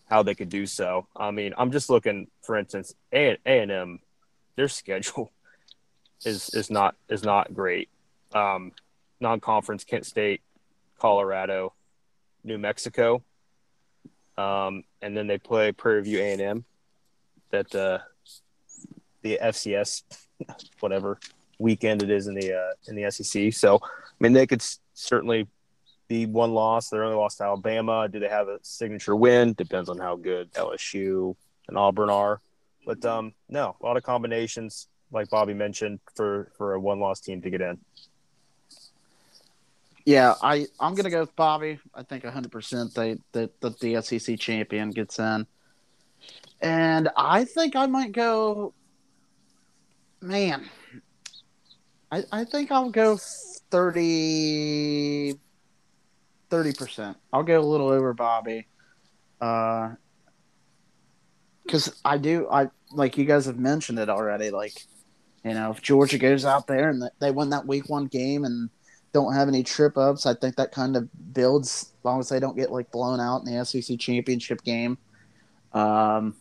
how 0.07 0.23
they 0.23 0.35
could 0.35 0.49
do 0.49 0.67
so. 0.67 1.07
I 1.17 1.31
mean, 1.31 1.53
I'm 1.59 1.73
just 1.73 1.91
looking, 1.91 2.29
for 2.43 2.57
instance, 2.57 2.95
A 3.13 3.37
and 3.45 3.71
M, 3.71 4.01
their 4.57 4.69
schedule 4.69 5.33
is 6.25 6.51
is 6.51 6.71
not 6.71 6.97
is 7.09 7.23
not 7.23 7.53
great. 7.53 7.89
Um, 8.35 8.73
non-conference, 9.21 9.85
Kent 9.85 10.07
State, 10.07 10.43
Colorado, 10.99 11.73
New 12.45 12.59
Mexico, 12.59 13.23
um, 14.37 14.85
and 15.01 15.17
then 15.17 15.27
they 15.27 15.39
play 15.39 15.73
Prairie 15.73 16.03
View 16.03 16.21
A 16.21 16.33
and 16.33 16.41
M. 16.41 16.65
That 17.51 17.75
uh, 17.75 17.99
the 19.23 19.39
FCS, 19.43 20.03
whatever 20.81 21.19
weekend 21.59 22.03
it 22.03 22.11
is 22.11 22.27
in 22.27 22.35
the 22.35 22.53
uh, 22.53 22.73
in 22.87 22.97
the 22.97 23.11
SEC. 23.11 23.53
So, 23.53 23.81
I 23.83 24.15
mean, 24.21 24.33
they 24.33 24.47
could 24.47 24.63
certainly 24.95 25.49
be 26.09 26.27
one 26.27 26.53
loss. 26.53 26.89
They 26.89 26.99
only 26.99 27.17
lost 27.17 27.39
to 27.39 27.45
Alabama. 27.45 28.09
Do 28.09 28.21
they 28.21 28.29
have 28.29 28.49
a 28.49 28.59
signature 28.63 29.17
win? 29.17 29.55
Depends 29.55 29.89
on 29.89 29.99
how 29.99 30.17
good 30.17 30.53
LSU 30.53 31.35
and 31.69 31.77
Auburn 31.77 32.11
are. 32.11 32.41
But 32.85 33.05
um, 33.05 33.33
no, 33.49 33.77
a 33.81 33.85
lot 33.85 33.97
of 33.97 34.05
combinations, 34.05 34.87
like 35.11 35.29
Bobby 35.29 35.55
mentioned, 35.55 35.99
for 36.15 36.53
for 36.57 36.75
a 36.75 36.81
one 36.81 37.01
loss 37.01 37.21
team 37.21 37.43
to 37.43 37.51
get 37.51 37.61
in. 37.61 37.79
Yeah, 40.05 40.35
I 40.41 40.67
I'm 40.79 40.95
gonna 40.95 41.11
go 41.11 41.21
with 41.21 41.35
Bobby. 41.35 41.81
I 41.93 42.05
think 42.05 42.23
100 42.23 42.53
percent 42.53 42.95
they 42.95 43.17
that 43.33 43.61
the, 43.61 43.71
the 43.81 44.01
SEC 44.03 44.39
champion 44.39 44.91
gets 44.91 45.19
in, 45.19 45.49
and 46.61 47.09
I 47.17 47.45
think 47.45 47.75
I 47.75 47.87
might 47.87 48.13
go. 48.13 48.73
Man, 50.21 50.71
I 52.13 52.23
I 52.31 52.45
think 52.45 52.71
I'll 52.71 52.91
go 52.91 53.19
30 53.19 55.35
thirty 56.51 56.73
percent. 56.73 57.17
I'll 57.33 57.43
go 57.43 57.59
a 57.59 57.63
little 57.63 57.89
over 57.89 58.13
Bobby, 58.13 58.67
because 59.39 59.97
uh, 61.89 61.93
I 62.05 62.19
do. 62.19 62.49
I 62.51 62.69
like 62.93 63.19
you 63.19 63.25
guys 63.25 63.47
have 63.47 63.59
mentioned 63.59 63.99
it 63.99 64.09
already. 64.09 64.51
Like, 64.51 64.73
you 65.45 65.55
know, 65.55 65.71
if 65.71 65.83
Georgia 65.83 66.19
goes 66.19 66.45
out 66.45 66.67
there 66.67 66.91
and 66.91 67.03
they 67.21 67.31
win 67.31 67.51
that 67.51 67.67
week 67.67 67.89
one 67.89 68.07
game 68.07 68.45
and 68.45 68.71
don't 69.13 69.35
have 69.35 69.49
any 69.49 69.63
trip 69.63 69.97
ups, 69.97 70.27
I 70.27 70.35
think 70.35 70.57
that 70.57 70.73
kind 70.73 70.97
of 70.97 71.09
builds. 71.33 71.93
As 71.99 72.05
long 72.05 72.21
as 72.21 72.29
they 72.29 72.41
don't 72.41 72.57
get 72.57 72.71
like 72.71 72.91
blown 72.91 73.21
out 73.21 73.43
in 73.45 73.57
the 73.57 73.65
SEC 73.65 73.99
championship 73.99 74.63
game, 74.63 74.99
um, 75.73 76.35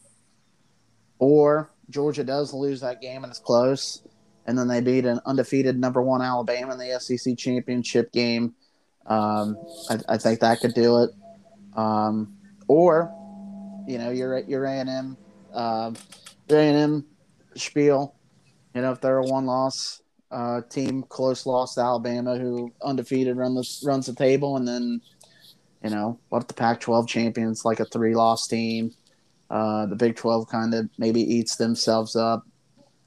or 1.19 1.71
Georgia 1.89 2.23
does 2.23 2.53
lose 2.53 2.81
that 2.81 3.01
game 3.01 3.23
and 3.23 3.31
it's 3.31 3.39
close, 3.39 4.01
and 4.45 4.57
then 4.57 4.67
they 4.67 4.81
beat 4.81 5.05
an 5.05 5.19
undefeated 5.25 5.79
number 5.79 6.01
one 6.01 6.21
Alabama 6.21 6.73
in 6.73 6.79
the 6.79 6.99
SEC 6.99 7.37
championship 7.37 8.11
game 8.11 8.55
um, 9.07 9.57
I, 9.89 9.99
I, 10.09 10.17
think 10.17 10.39
that 10.39 10.59
could 10.59 10.73
do 10.73 11.03
it. 11.03 11.11
Um, 11.75 12.35
or, 12.67 13.13
you 13.87 13.97
know, 13.97 14.09
your 14.09 14.39
your 14.39 14.65
A 14.65 14.71
and 14.71 14.89
M, 14.89 15.17
uh, 15.53 15.91
A 16.49 16.55
and 16.55 16.77
M 16.77 17.05
spiel. 17.55 18.15
You 18.73 18.81
know, 18.81 18.91
if 18.91 19.01
they're 19.01 19.19
a 19.19 19.25
one 19.25 19.45
loss 19.45 20.01
uh, 20.31 20.61
team, 20.69 21.03
close 21.03 21.45
loss 21.45 21.75
to 21.75 21.81
Alabama, 21.81 22.37
who 22.37 22.73
undefeated 22.81 23.37
run 23.37 23.53
the 23.53 23.67
runs 23.85 24.07
the 24.07 24.13
table, 24.13 24.57
and 24.57 24.67
then, 24.67 25.01
you 25.83 25.89
know, 25.91 26.19
what 26.29 26.41
if 26.41 26.47
the 26.47 26.53
Pac-12 26.55 27.07
champions 27.07 27.63
like 27.63 27.79
a 27.79 27.85
three 27.85 28.15
loss 28.15 28.47
team? 28.47 28.91
Uh, 29.49 29.85
the 29.85 29.95
Big 29.95 30.15
12 30.15 30.47
kind 30.49 30.73
of 30.73 30.89
maybe 30.97 31.21
eats 31.21 31.55
themselves 31.57 32.15
up. 32.15 32.43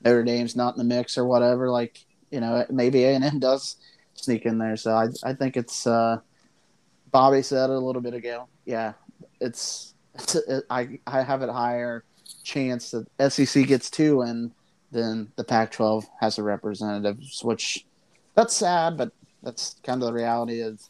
Notre 0.04 0.22
Dame's 0.22 0.54
not 0.54 0.74
in 0.74 0.78
the 0.78 0.94
mix 0.94 1.18
or 1.18 1.26
whatever. 1.26 1.68
Like, 1.70 1.98
you 2.30 2.40
know, 2.40 2.64
maybe 2.70 3.02
A 3.04 3.14
and 3.14 3.24
M 3.24 3.40
does 3.40 3.76
sneak 4.18 4.46
in 4.46 4.58
there. 4.58 4.76
So 4.76 4.92
I 4.92 5.08
I 5.22 5.32
think 5.32 5.56
it's 5.56 5.86
uh, 5.86 6.18
Bobby 7.10 7.42
said 7.42 7.70
it 7.70 7.76
a 7.76 7.78
little 7.78 8.02
bit 8.02 8.14
ago. 8.14 8.48
Yeah, 8.64 8.94
it's, 9.40 9.94
it's 10.14 10.34
it, 10.34 10.64
I 10.70 10.98
I 11.06 11.22
have 11.22 11.42
it 11.42 11.50
higher 11.50 12.04
chance 12.42 12.92
that 12.92 13.32
SEC 13.32 13.66
gets 13.66 13.90
two 13.90 14.22
and 14.22 14.52
then 14.90 15.30
the 15.36 15.44
Pac-12 15.44 16.06
has 16.20 16.38
a 16.38 16.42
representative, 16.42 17.18
which 17.42 17.84
that's 18.34 18.56
sad, 18.56 18.96
but 18.96 19.12
that's 19.42 19.76
kind 19.82 20.02
of 20.02 20.06
the 20.06 20.12
reality 20.14 20.60
of, 20.60 20.74
of 20.74 20.80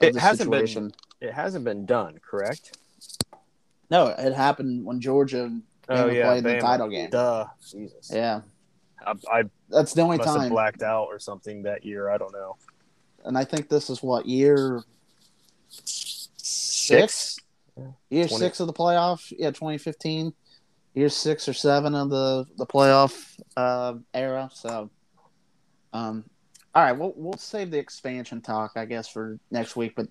it 0.00 0.16
hasn't 0.16 0.50
situation. 0.50 0.92
Been, 1.20 1.28
it 1.28 1.34
hasn't 1.34 1.64
been 1.64 1.86
done, 1.86 2.18
correct? 2.18 2.76
No, 3.90 4.08
it 4.08 4.34
happened 4.34 4.84
when 4.84 5.00
Georgia 5.00 5.58
oh, 5.88 6.06
yeah, 6.08 6.26
played 6.26 6.44
Bama. 6.44 6.54
the 6.54 6.60
title 6.60 6.88
game. 6.88 7.10
Duh, 7.10 7.46
Jesus. 7.70 8.10
Yeah, 8.12 8.42
I, 9.06 9.14
I 9.32 9.42
that's 9.70 9.94
the 9.94 10.02
only 10.02 10.18
time 10.18 10.50
blacked 10.50 10.82
out 10.82 11.06
or 11.06 11.18
something 11.18 11.62
that 11.62 11.84
year. 11.84 12.10
I 12.10 12.18
don't 12.18 12.32
know 12.32 12.56
and 13.24 13.36
I 13.36 13.44
think 13.44 13.68
this 13.68 13.90
is 13.90 14.02
what 14.02 14.26
year 14.26 14.82
six, 15.68 16.28
six? 16.36 17.40
year 18.10 18.26
20. 18.26 18.36
six 18.36 18.60
of 18.60 18.66
the 18.66 18.72
playoff. 18.72 19.32
Yeah, 19.36 19.50
2015, 19.50 20.32
year 20.94 21.08
six 21.08 21.48
or 21.48 21.52
seven 21.52 21.94
of 21.94 22.10
the 22.10 22.46
the 22.56 22.66
playoff 22.66 23.38
uh, 23.56 23.94
era. 24.14 24.50
So, 24.52 24.90
um, 25.92 26.24
all 26.74 26.82
right, 26.82 26.92
we'll 26.92 27.14
we'll 27.16 27.38
save 27.38 27.70
the 27.70 27.78
expansion 27.78 28.40
talk, 28.40 28.72
I 28.76 28.84
guess, 28.84 29.08
for 29.08 29.38
next 29.50 29.76
week. 29.76 29.94
But 29.96 30.08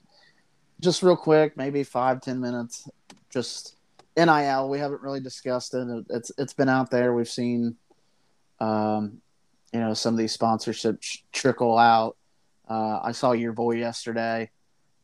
just 0.80 1.03
real 1.03 1.16
quick, 1.16 1.58
maybe 1.58 1.84
five 1.84 2.22
ten 2.22 2.39
minutes. 2.39 2.88
Just 3.30 3.76
NIL, 4.18 4.70
we 4.70 4.80
haven't 4.80 5.01
really 5.01 5.20
discussed 5.20 5.74
it. 5.74 6.06
It's 6.10 6.32
it's 6.38 6.53
been 6.53 6.70
out 6.70 6.89
there. 6.89 7.14
We've 7.14 7.28
seen, 7.28 7.76
um, 8.60 9.22
you 9.74 9.80
know, 9.80 9.93
some 9.93 10.14
of 10.14 10.18
these 10.18 10.38
sponsorships 10.38 11.20
trickle 11.32 11.78
out. 11.78 12.16
Uh, 12.68 12.99
I 13.03 13.11
saw 13.11 13.32
your 13.34 13.53
boy 13.53 13.74
yesterday, 13.74 14.49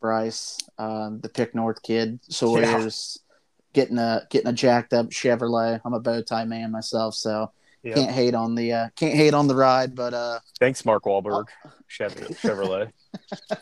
Bryce, 0.00 0.58
um, 0.78 1.20
the 1.20 1.28
Pick 1.28 1.54
North 1.54 1.82
kid, 1.82 2.18
Sawyer's 2.28 3.18
yeah. 3.20 3.82
getting 3.82 3.98
a 3.98 4.26
getting 4.30 4.48
a 4.48 4.52
jacked 4.52 4.92
up 4.92 5.10
Chevrolet. 5.10 5.80
I'm 5.84 5.94
a 5.94 6.00
bow 6.00 6.22
tie 6.22 6.44
man 6.44 6.72
myself, 6.72 7.14
so 7.14 7.52
yep. 7.82 7.96
can't 7.96 8.10
hate 8.10 8.34
on 8.34 8.54
the 8.54 8.72
uh, 8.72 8.88
can't 8.96 9.14
hate 9.14 9.34
on 9.34 9.46
the 9.46 9.54
ride. 9.54 9.94
But 9.94 10.14
uh, 10.14 10.40
thanks, 10.58 10.84
Mark 10.84 11.04
Wahlberg, 11.04 11.46
Chevrolet. 11.90 12.90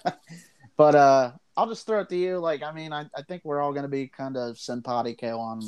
but 0.76 0.94
uh, 0.94 1.32
I'll 1.56 1.68
just 1.68 1.86
throw 1.86 2.00
it 2.00 2.08
to 2.08 2.16
you. 2.16 2.38
Like, 2.38 2.62
I 2.62 2.72
mean, 2.72 2.92
I, 2.92 3.06
I 3.14 3.22
think 3.22 3.44
we're 3.44 3.60
all 3.60 3.72
going 3.72 3.82
to 3.82 3.88
be 3.88 4.08
kind 4.08 4.36
of 4.36 4.58
simpatico 4.58 5.38
on 5.38 5.62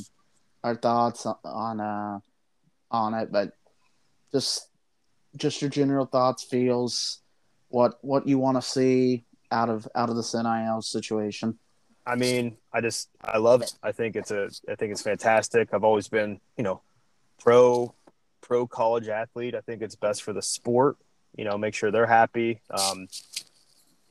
our 0.65 0.75
thoughts 0.75 1.27
on 1.45 1.81
uh 1.81 2.21
on 2.91 3.15
it, 3.15 3.33
but 3.33 3.53
just 4.33 4.69
just 5.37 5.61
your 5.61 5.71
general 5.71 6.07
thoughts, 6.07 6.45
feels 6.45 7.22
what 7.73 7.99
what 8.03 8.29
you 8.29 8.39
want 8.39 8.57
to 8.57 8.63
see 8.63 9.25
out 9.51 9.69
of 9.69 9.89
out 9.95 10.11
of 10.11 10.17
this 10.17 10.35
NIL 10.35 10.83
situation? 10.83 11.59
I 12.07 12.17
mean, 12.17 12.57
I 12.73 12.81
just 12.81 13.09
I 13.23 13.39
love 13.39 13.63
it. 13.63 13.73
I 13.83 13.93
think 13.93 14.15
it's 14.15 14.31
a 14.31 14.51
I 14.69 14.75
think 14.75 14.93
it's 14.93 15.03
fantastic. 15.03 15.71
I've 15.73 15.85
always 15.85 16.09
been, 16.09 16.41
you 16.57 16.65
know, 16.65 16.83
pro 17.41 17.95
pro 18.43 18.67
college 18.67 19.09
athlete. 19.09 19.55
I 19.55 19.61
think 19.61 19.83
it's 19.83 19.97
best 19.97 20.23
for 20.23 20.33
the 20.33 20.43
sport. 20.43 20.97
You 21.37 21.45
know, 21.45 21.57
make 21.57 21.75
sure 21.75 21.91
they're 21.91 22.07
happy. 22.07 22.61
Um, 22.71 23.09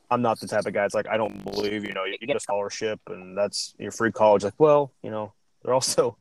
I'm 0.10 0.24
not 0.24 0.40
the 0.40 0.48
type 0.48 0.66
of 0.66 0.74
guy. 0.74 0.86
It's 0.86 0.96
like 0.96 1.08
I 1.08 1.18
don't 1.18 1.44
believe 1.44 1.86
you 1.86 1.94
know 1.94 2.06
you 2.06 2.18
get 2.26 2.36
a 2.36 2.40
scholarship 2.40 3.00
and 3.08 3.38
that's 3.38 3.76
your 3.78 3.92
free 3.92 4.12
college. 4.12 4.44
Like, 4.44 4.56
well, 4.58 4.92
you 5.04 5.12
know, 5.12 5.34
they're 5.64 5.74
also 5.74 6.18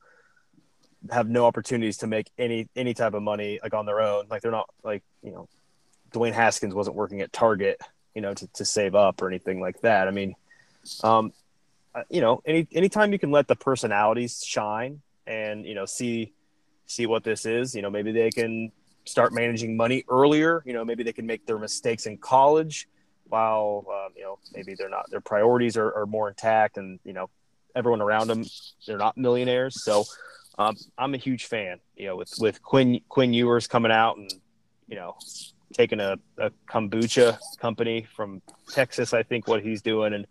have 1.11 1.31
no 1.31 1.47
opportunities 1.47 1.97
to 1.99 2.07
make 2.07 2.31
any 2.37 2.69
any 2.77 2.93
type 2.93 3.15
of 3.15 3.23
money 3.23 3.61
like 3.63 3.73
on 3.73 3.87
their 3.87 4.01
own. 4.03 4.27
Like 4.29 4.43
they're 4.43 4.51
not 4.51 4.69
like 4.85 5.03
you 5.23 5.33
know 5.33 5.49
Dwayne 6.11 6.33
Haskins 6.33 6.75
wasn't 6.75 6.97
working 6.97 7.21
at 7.21 7.33
Target, 7.33 7.81
you 8.15 8.23
know, 8.23 8.35
to, 8.35 8.47
to 8.55 8.65
save 8.65 8.95
up 8.95 9.23
or 9.23 9.29
anything 9.29 9.61
like 9.61 9.81
that. 9.81 10.09
I 10.09 10.11
mean, 10.11 10.35
um, 11.03 11.33
you 12.09 12.21
know, 12.21 12.43
any 12.47 12.67
anytime 12.73 13.13
you 13.13 13.19
can 13.19 13.31
let 13.31 13.49
the 13.49 13.57
personalities 13.57 14.45
shine 14.45 15.01
and 15.27 15.67
you 15.67 15.75
know 15.75 15.87
see 15.87 16.33
see 16.87 17.07
what 17.07 17.25
this 17.25 17.47
is, 17.47 17.75
you 17.75 17.83
know, 17.83 17.91
maybe 17.91 18.13
they 18.13 18.31
can 18.31 18.73
start 19.05 19.33
managing 19.33 19.77
money 19.77 20.05
earlier. 20.09 20.63
You 20.67 20.73
know, 20.73 20.85
maybe 20.85 21.03
they 21.03 21.13
can 21.13 21.27
make 21.27 21.47
their 21.47 21.59
mistakes 21.59 22.07
in 22.07 22.19
college 22.19 22.89
while 23.31 23.87
um, 23.89 24.13
you 24.17 24.23
know 24.23 24.39
maybe 24.55 24.75
they're 24.75 24.91
not 24.91 25.09
their 25.11 25.21
priorities 25.21 25.77
are, 25.77 25.95
are 25.95 26.07
more 26.07 26.29
intact 26.29 26.77
and 26.77 26.99
you 27.05 27.13
know 27.13 27.31
everyone 27.75 28.03
around 28.03 28.27
them 28.27 28.45
they're 28.87 28.99
not 28.99 29.17
millionaires 29.17 29.83
so 29.83 30.05
um, 30.59 30.77
i'm 30.99 31.15
a 31.15 31.17
huge 31.17 31.47
fan 31.47 31.79
you 31.97 32.07
know 32.07 32.17
with 32.17 32.33
with 32.39 32.61
quinn 32.63 33.01
quinn 33.09 33.33
ewers 33.33 33.67
coming 33.67 33.93
out 33.93 34.17
and 34.17 34.33
you 34.89 34.97
know 34.97 35.17
taking 35.73 36.01
a, 36.01 36.17
a 36.39 36.51
kombucha 36.69 37.39
company 37.59 38.07
from 38.15 38.43
texas 38.69 39.13
i 39.15 39.23
think 39.23 39.47
what 39.47 39.63
he's 39.63 39.83
doing 39.83 40.15
and 40.15 40.27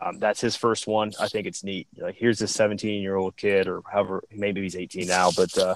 um, 0.00 0.18
that's 0.18 0.40
his 0.40 0.56
first 0.56 0.86
one 0.86 1.12
i 1.20 1.28
think 1.28 1.46
it's 1.46 1.62
neat 1.62 1.86
like 1.98 2.16
here's 2.16 2.38
this 2.38 2.52
17 2.52 3.02
year 3.02 3.16
old 3.16 3.36
kid 3.36 3.68
or 3.68 3.82
however 3.90 4.22
maybe 4.30 4.62
he's 4.62 4.76
18 4.76 5.06
now 5.06 5.30
but 5.36 5.56
uh, 5.58 5.74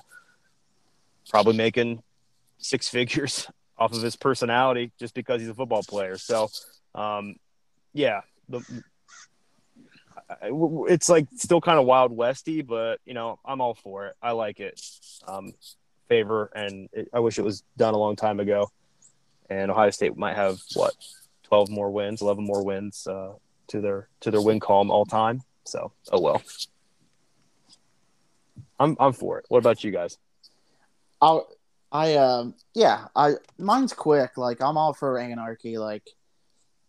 probably 1.28 1.56
making 1.56 2.02
six 2.58 2.88
figures 2.88 3.48
off 3.78 3.92
of 3.92 4.02
his 4.02 4.16
personality 4.16 4.92
just 4.98 5.14
because 5.14 5.40
he's 5.40 5.50
a 5.50 5.54
football 5.54 5.82
player. 5.82 6.16
So, 6.16 6.48
um, 6.94 7.36
yeah, 7.92 8.20
the, 8.48 8.62
it's 10.88 11.08
like 11.08 11.26
still 11.36 11.60
kind 11.60 11.78
of 11.78 11.84
wild 11.84 12.12
westy, 12.12 12.62
but 12.62 13.00
you 13.04 13.12
know 13.12 13.38
I'm 13.44 13.60
all 13.60 13.74
for 13.74 14.06
it. 14.06 14.16
I 14.22 14.32
like 14.32 14.60
it. 14.60 14.80
Um, 15.26 15.52
favor, 16.08 16.50
and 16.54 16.88
it, 16.92 17.08
I 17.12 17.20
wish 17.20 17.38
it 17.38 17.42
was 17.42 17.62
done 17.76 17.94
a 17.94 17.98
long 17.98 18.16
time 18.16 18.40
ago. 18.40 18.70
And 19.60 19.70
Ohio 19.70 19.90
State 19.90 20.16
might 20.16 20.36
have 20.36 20.58
what 20.74 20.94
12 21.44 21.70
more 21.70 21.90
wins, 21.90 22.22
11 22.22 22.44
more 22.44 22.64
wins 22.64 23.06
uh, 23.06 23.32
to 23.68 23.80
their 23.80 24.08
to 24.20 24.30
their 24.30 24.40
win 24.40 24.60
column 24.60 24.90
all 24.90 25.04
time. 25.04 25.42
So, 25.64 25.92
oh 26.10 26.20
well. 26.20 26.42
I'm 28.78 28.96
I'm 28.98 29.12
for 29.12 29.38
it. 29.38 29.44
What 29.48 29.58
about 29.58 29.84
you 29.84 29.92
guys? 29.92 30.18
I'll 31.20 31.48
I 31.92 32.16
um 32.16 32.54
yeah, 32.74 33.06
I 33.14 33.34
mine's 33.58 33.92
quick. 33.92 34.36
Like 34.36 34.60
I'm 34.60 34.76
all 34.76 34.92
for 34.92 35.18
anarchy. 35.18 35.78
Like 35.78 36.08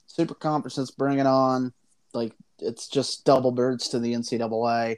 super 0.07 0.33
conferences, 0.33 0.91
bring 0.91 1.19
it 1.19 1.27
on. 1.27 1.73
Like 2.13 2.33
it's 2.59 2.87
just 2.87 3.25
double 3.25 3.51
birds 3.51 3.89
to 3.89 3.99
the 3.99 4.13
NCAA. 4.13 4.97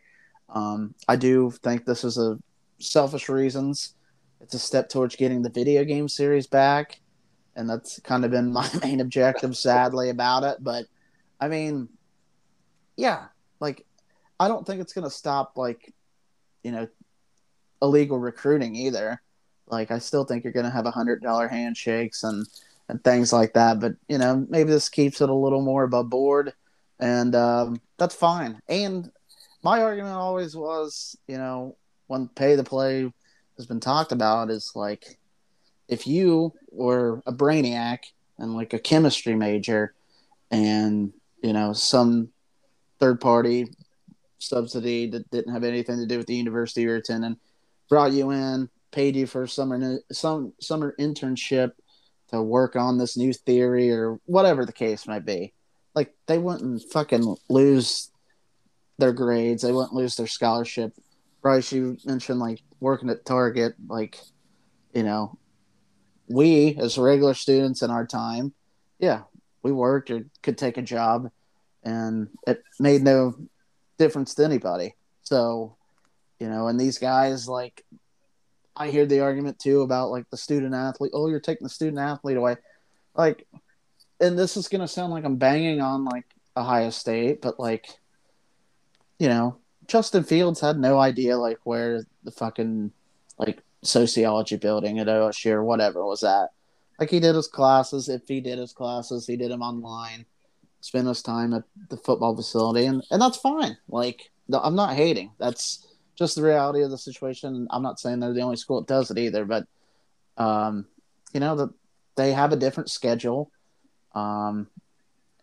Um, 0.50 0.96
I 1.08 1.16
do 1.16 1.52
think 1.64 1.86
this 1.86 2.04
is 2.04 2.18
a 2.18 2.38
selfish 2.80 3.30
reasons. 3.30 3.96
It's 4.40 4.54
a 4.54 4.60
step 4.60 4.90
towards 4.90 5.16
getting 5.16 5.42
the 5.42 5.50
video 5.50 5.84
game 5.84 6.08
series 6.08 6.46
back, 6.46 7.00
and 7.56 7.70
that's 7.70 8.00
kind 8.02 8.26
of 8.26 8.32
been 8.32 8.52
my 8.54 8.70
main 8.82 9.02
objective, 9.02 9.56
sadly, 9.58 10.10
about 10.10 10.44
it. 10.44 10.58
But 10.62 10.86
I 11.40 11.48
mean, 11.48 11.90
yeah, 12.98 13.26
like 13.60 13.86
I 14.40 14.48
don't 14.48 14.66
think 14.66 14.82
it's 14.82 14.94
gonna 14.94 15.10
stop 15.10 15.54
like 15.58 15.94
you 16.64 16.72
know 16.72 16.88
illegal 17.82 18.20
recruiting 18.20 18.76
either. 18.76 19.22
Like 19.68 19.92
I 19.92 20.00
still 20.00 20.26
think 20.26 20.44
you're 20.44 20.54
going 20.54 20.66
to 20.66 20.72
have 20.72 20.86
a 20.86 20.92
hundred 20.92 21.22
dollar 21.22 21.48
handshakes 21.48 22.24
and 22.24 22.46
and 22.88 23.04
things 23.04 23.34
like 23.34 23.54
that. 23.54 23.80
But 23.80 23.94
you 24.08 24.18
know, 24.18 24.46
maybe 24.50 24.70
this 24.70 24.90
keeps 24.90 25.22
it 25.22 25.30
a 25.30 25.34
little 25.34 25.62
more 25.62 25.84
above 25.84 26.10
board, 26.10 26.54
and 27.00 27.36
um, 27.36 27.82
that's 27.98 28.16
fine. 28.16 28.62
And 28.68 29.12
my 29.64 29.82
argument 29.82 30.16
always 30.16 30.56
was, 30.56 31.18
you 31.28 31.38
know, 31.38 31.78
when 32.08 32.28
pay 32.28 32.56
the 32.56 32.64
play 32.64 33.12
has 33.58 33.66
been 33.66 33.80
talked 33.80 34.12
about, 34.12 34.52
is 34.52 34.72
like 34.76 35.18
if 35.88 36.08
you 36.08 36.54
were 36.72 37.22
a 37.26 37.34
brainiac 37.34 38.00
and 38.38 38.56
like 38.56 38.74
a 38.74 38.80
chemistry 38.80 39.36
major, 39.36 39.94
and 40.52 41.14
you 41.42 41.54
know 41.54 41.74
some 41.74 42.30
third 43.00 43.20
party 43.20 43.68
subsidy 44.40 45.10
that 45.10 45.30
didn't 45.32 45.54
have 45.54 45.64
anything 45.64 45.98
to 45.98 46.06
do 46.06 46.18
with 46.18 46.28
the 46.28 46.36
university 46.36 46.82
you're 46.82 46.98
attending 46.98 47.36
brought 47.90 48.12
you 48.12 48.30
in 48.32 48.70
paid 48.92 49.16
you 49.16 49.26
for 49.26 49.48
summer 49.48 50.00
some 50.12 50.54
summer 50.60 50.96
internship 51.00 51.72
to 52.30 52.42
work 52.42 52.76
on 52.76 52.98
this 52.98 53.18
new 53.18 53.34
theory 53.34 53.92
or 53.92 54.20
whatever 54.26 54.66
the 54.66 54.74
case 54.74 55.08
might 55.08 55.26
be. 55.26 55.54
Like 55.94 56.14
they 56.28 56.38
wouldn't 56.38 56.84
fucking 56.92 57.36
lose 57.50 58.12
their 58.98 59.14
grades. 59.14 59.64
They 59.64 59.72
wouldn't 59.72 59.94
lose 59.94 60.16
their 60.16 60.28
scholarship. 60.28 60.94
Bryce, 61.42 61.72
you 61.72 61.98
mentioned 62.06 62.40
like 62.40 62.62
working 62.80 63.10
at 63.10 63.26
Target. 63.26 63.76
Like, 63.88 64.20
you 64.94 65.04
know, 65.04 65.38
we 66.28 66.76
as 66.78 66.98
regular 66.98 67.34
students 67.34 67.82
in 67.82 67.92
our 67.92 68.06
time, 68.06 68.54
yeah, 69.00 69.24
we 69.64 69.72
worked 69.72 70.12
or 70.12 70.26
could 70.42 70.58
take 70.58 70.78
a 70.78 70.82
job, 70.82 71.30
and 71.84 72.30
it 72.48 72.64
made 72.80 73.04
no 73.04 73.36
difference 73.98 74.34
to 74.36 74.46
anybody. 74.46 74.96
So, 75.24 75.76
you 76.40 76.50
know, 76.50 76.68
and 76.68 76.80
these 76.80 76.98
guys 76.98 77.48
like 77.48 77.84
I 78.76 78.90
hear 78.90 79.06
the 79.06 79.22
argument 79.22 79.60
too 79.60 79.82
about 79.82 80.12
like 80.12 80.30
the 80.30 80.38
student 80.38 80.74
athlete. 80.74 81.12
Oh, 81.14 81.28
you're 81.28 81.40
taking 81.40 81.66
the 81.66 81.70
student 81.70 82.00
athlete 82.00 82.38
away. 82.38 82.58
Like, 83.16 83.48
and 84.20 84.38
this 84.38 84.58
is 84.58 84.68
gonna 84.68 84.88
sound 84.88 85.14
like 85.14 85.24
I'm 85.24 85.38
banging 85.38 85.82
on 85.82 86.06
like 86.06 86.26
Ohio 86.58 86.90
State, 86.90 87.42
but 87.42 87.60
like, 87.60 87.88
you 89.20 89.30
know, 89.30 89.58
Justin 89.88 90.24
Fields 90.24 90.60
had 90.60 90.78
no 90.78 91.00
idea 91.00 91.38
like 91.38 91.60
where 91.64 92.04
the 92.24 92.32
fucking 92.32 92.92
like 93.38 93.62
sociology 93.88 94.58
building 94.58 95.00
at 95.00 95.08
OSU 95.08 95.52
or 95.52 95.64
whatever 95.64 96.06
was 96.06 96.22
that. 96.22 96.50
Like 97.00 97.10
he 97.10 97.20
did 97.20 97.36
his 97.36 97.48
classes. 97.48 98.10
If 98.10 98.28
he 98.28 98.42
did 98.42 98.58
his 98.58 98.74
classes, 98.74 99.28
he 99.28 99.36
did 99.36 99.52
them 99.52 99.62
online. 99.62 100.26
Spent 100.82 101.08
his 101.08 101.22
time 101.22 101.54
at 101.54 101.64
the 101.90 101.98
football 101.98 102.36
facility, 102.36 102.86
and 102.86 103.04
and 103.12 103.22
that's 103.22 103.38
fine. 103.38 103.78
Like 103.90 104.32
I'm 104.54 104.76
not 104.76 104.96
hating. 104.96 105.32
That's 105.40 105.88
just 106.16 106.36
the 106.36 106.44
reality 106.44 106.84
of 106.84 106.92
the 106.92 106.98
situation. 106.98 107.68
I'm 107.72 107.82
not 107.82 108.00
saying 108.00 108.20
they're 108.20 108.34
the 108.34 108.42
only 108.42 108.56
school 108.56 108.82
that 108.82 108.88
does 108.88 109.12
it 109.12 109.18
either, 109.18 109.46
but 109.46 109.66
um, 110.38 110.86
you 111.34 111.40
know 111.40 111.56
that 111.56 111.70
they 112.16 112.32
have 112.34 112.54
a 112.54 112.58
different 112.58 112.92
schedule, 112.92 113.52
um, 114.14 114.68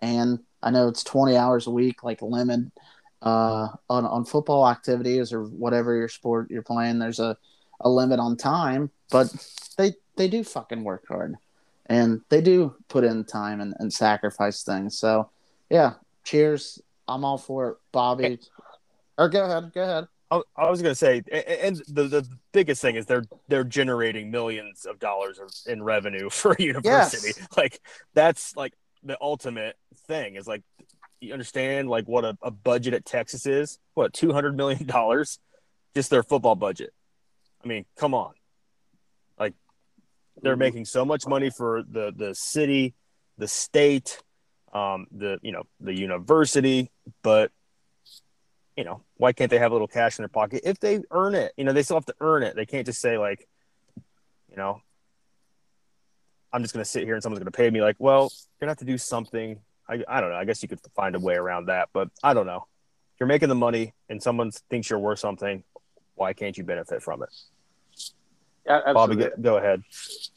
and 0.00 0.38
I 0.62 0.70
know 0.70 0.88
it's 0.88 1.04
20 1.04 1.36
hours 1.36 1.66
a 1.66 1.70
week, 1.70 2.04
like 2.04 2.22
limit 2.22 2.70
uh, 3.22 3.68
on 3.88 4.04
on 4.04 4.24
football 4.24 4.68
activities 4.68 5.32
or 5.32 5.44
whatever 5.44 5.94
your 5.94 6.08
sport 6.08 6.50
you're 6.50 6.62
playing. 6.62 6.98
There's 6.98 7.20
a 7.20 7.36
a 7.82 7.88
limit 7.88 8.20
on 8.20 8.36
time, 8.36 8.90
but 9.10 9.34
they 9.76 9.94
they 10.16 10.28
do 10.28 10.44
fucking 10.44 10.84
work 10.84 11.04
hard, 11.08 11.36
and 11.86 12.20
they 12.28 12.40
do 12.40 12.74
put 12.88 13.04
in 13.04 13.24
time 13.24 13.60
and, 13.60 13.74
and 13.78 13.92
sacrifice 13.92 14.62
things. 14.62 14.98
So 14.98 15.30
yeah, 15.70 15.94
cheers. 16.24 16.80
I'm 17.08 17.24
all 17.24 17.38
for 17.38 17.70
it, 17.70 17.76
Bobby. 17.90 18.38
Or 19.18 19.28
go 19.28 19.44
ahead, 19.44 19.72
go 19.74 19.82
ahead. 19.82 20.08
I 20.56 20.70
was 20.70 20.80
going 20.80 20.92
to 20.92 20.98
say, 20.98 21.22
and 21.30 21.76
the, 21.88 22.04
the 22.04 22.28
biggest 22.52 22.80
thing 22.80 22.96
is 22.96 23.04
they're 23.04 23.24
they're 23.48 23.64
generating 23.64 24.30
millions 24.30 24.86
of 24.86 24.98
dollars 24.98 25.38
in 25.66 25.82
revenue 25.82 26.30
for 26.30 26.52
a 26.52 26.62
university. 26.62 27.32
Yes. 27.36 27.48
Like 27.56 27.80
that's 28.14 28.56
like 28.56 28.72
the 29.02 29.18
ultimate 29.20 29.76
thing 30.06 30.36
is 30.36 30.46
like 30.46 30.62
you 31.20 31.32
understand 31.32 31.88
like 31.88 32.06
what 32.06 32.24
a, 32.24 32.36
a 32.42 32.50
budget 32.50 32.94
at 32.94 33.04
Texas 33.04 33.46
is? 33.46 33.78
What 33.94 34.14
two 34.14 34.32
hundred 34.32 34.56
million 34.56 34.86
dollars, 34.86 35.38
just 35.94 36.08
their 36.10 36.22
football 36.22 36.54
budget. 36.54 36.94
I 37.64 37.68
mean, 37.68 37.84
come 37.96 38.14
on, 38.14 38.32
like 39.38 39.54
they're 40.42 40.54
mm-hmm. 40.54 40.60
making 40.60 40.84
so 40.86 41.04
much 41.04 41.26
money 41.26 41.50
for 41.50 41.82
the 41.88 42.12
the 42.16 42.34
city, 42.34 42.94
the 43.38 43.48
state, 43.48 44.20
um, 44.72 45.06
the 45.12 45.38
you 45.42 45.52
know 45.52 45.64
the 45.80 45.94
university, 45.94 46.90
but 47.22 47.50
you 48.76 48.84
know, 48.84 49.02
why 49.16 49.32
can't 49.32 49.50
they 49.50 49.58
have 49.58 49.70
a 49.70 49.74
little 49.74 49.88
cash 49.88 50.18
in 50.18 50.22
their 50.22 50.28
pocket 50.28 50.62
if 50.64 50.80
they 50.80 51.00
earn 51.10 51.34
it? 51.34 51.52
You 51.56 51.64
know, 51.64 51.72
they 51.72 51.82
still 51.82 51.96
have 51.96 52.06
to 52.06 52.14
earn 52.20 52.42
it. 52.42 52.56
They 52.56 52.66
can't 52.66 52.86
just 52.86 53.00
say 53.00 53.18
like, 53.18 53.46
you 54.50 54.56
know, 54.56 54.80
I'm 56.52 56.62
just 56.62 56.74
going 56.74 56.84
to 56.84 56.88
sit 56.88 57.04
here 57.04 57.14
and 57.14 57.22
someone's 57.22 57.40
going 57.40 57.52
to 57.52 57.56
pay 57.56 57.70
me. 57.70 57.82
Like, 57.82 57.96
well, 57.98 58.22
you're 58.60 58.66
going 58.66 58.68
to 58.68 58.70
have 58.70 58.78
to 58.78 58.84
do 58.84 58.98
something. 58.98 59.58
I, 59.88 60.02
I 60.08 60.20
don't 60.20 60.30
know. 60.30 60.36
I 60.36 60.44
guess 60.44 60.62
you 60.62 60.68
could 60.68 60.80
find 60.94 61.14
a 61.14 61.20
way 61.20 61.34
around 61.34 61.66
that, 61.66 61.90
but 61.92 62.08
I 62.22 62.34
don't 62.34 62.46
know. 62.46 62.66
If 63.14 63.20
you're 63.20 63.26
making 63.26 63.48
the 63.48 63.54
money 63.54 63.94
and 64.08 64.22
someone 64.22 64.50
thinks 64.70 64.88
you're 64.88 64.98
worth 64.98 65.18
something, 65.18 65.64
why 66.14 66.32
can't 66.32 66.56
you 66.56 66.64
benefit 66.64 67.02
from 67.02 67.22
it? 67.22 67.28
Yeah, 68.66 68.92
Bobby, 68.92 69.16
go, 69.16 69.30
go, 69.40 69.56
ahead. 69.56 69.82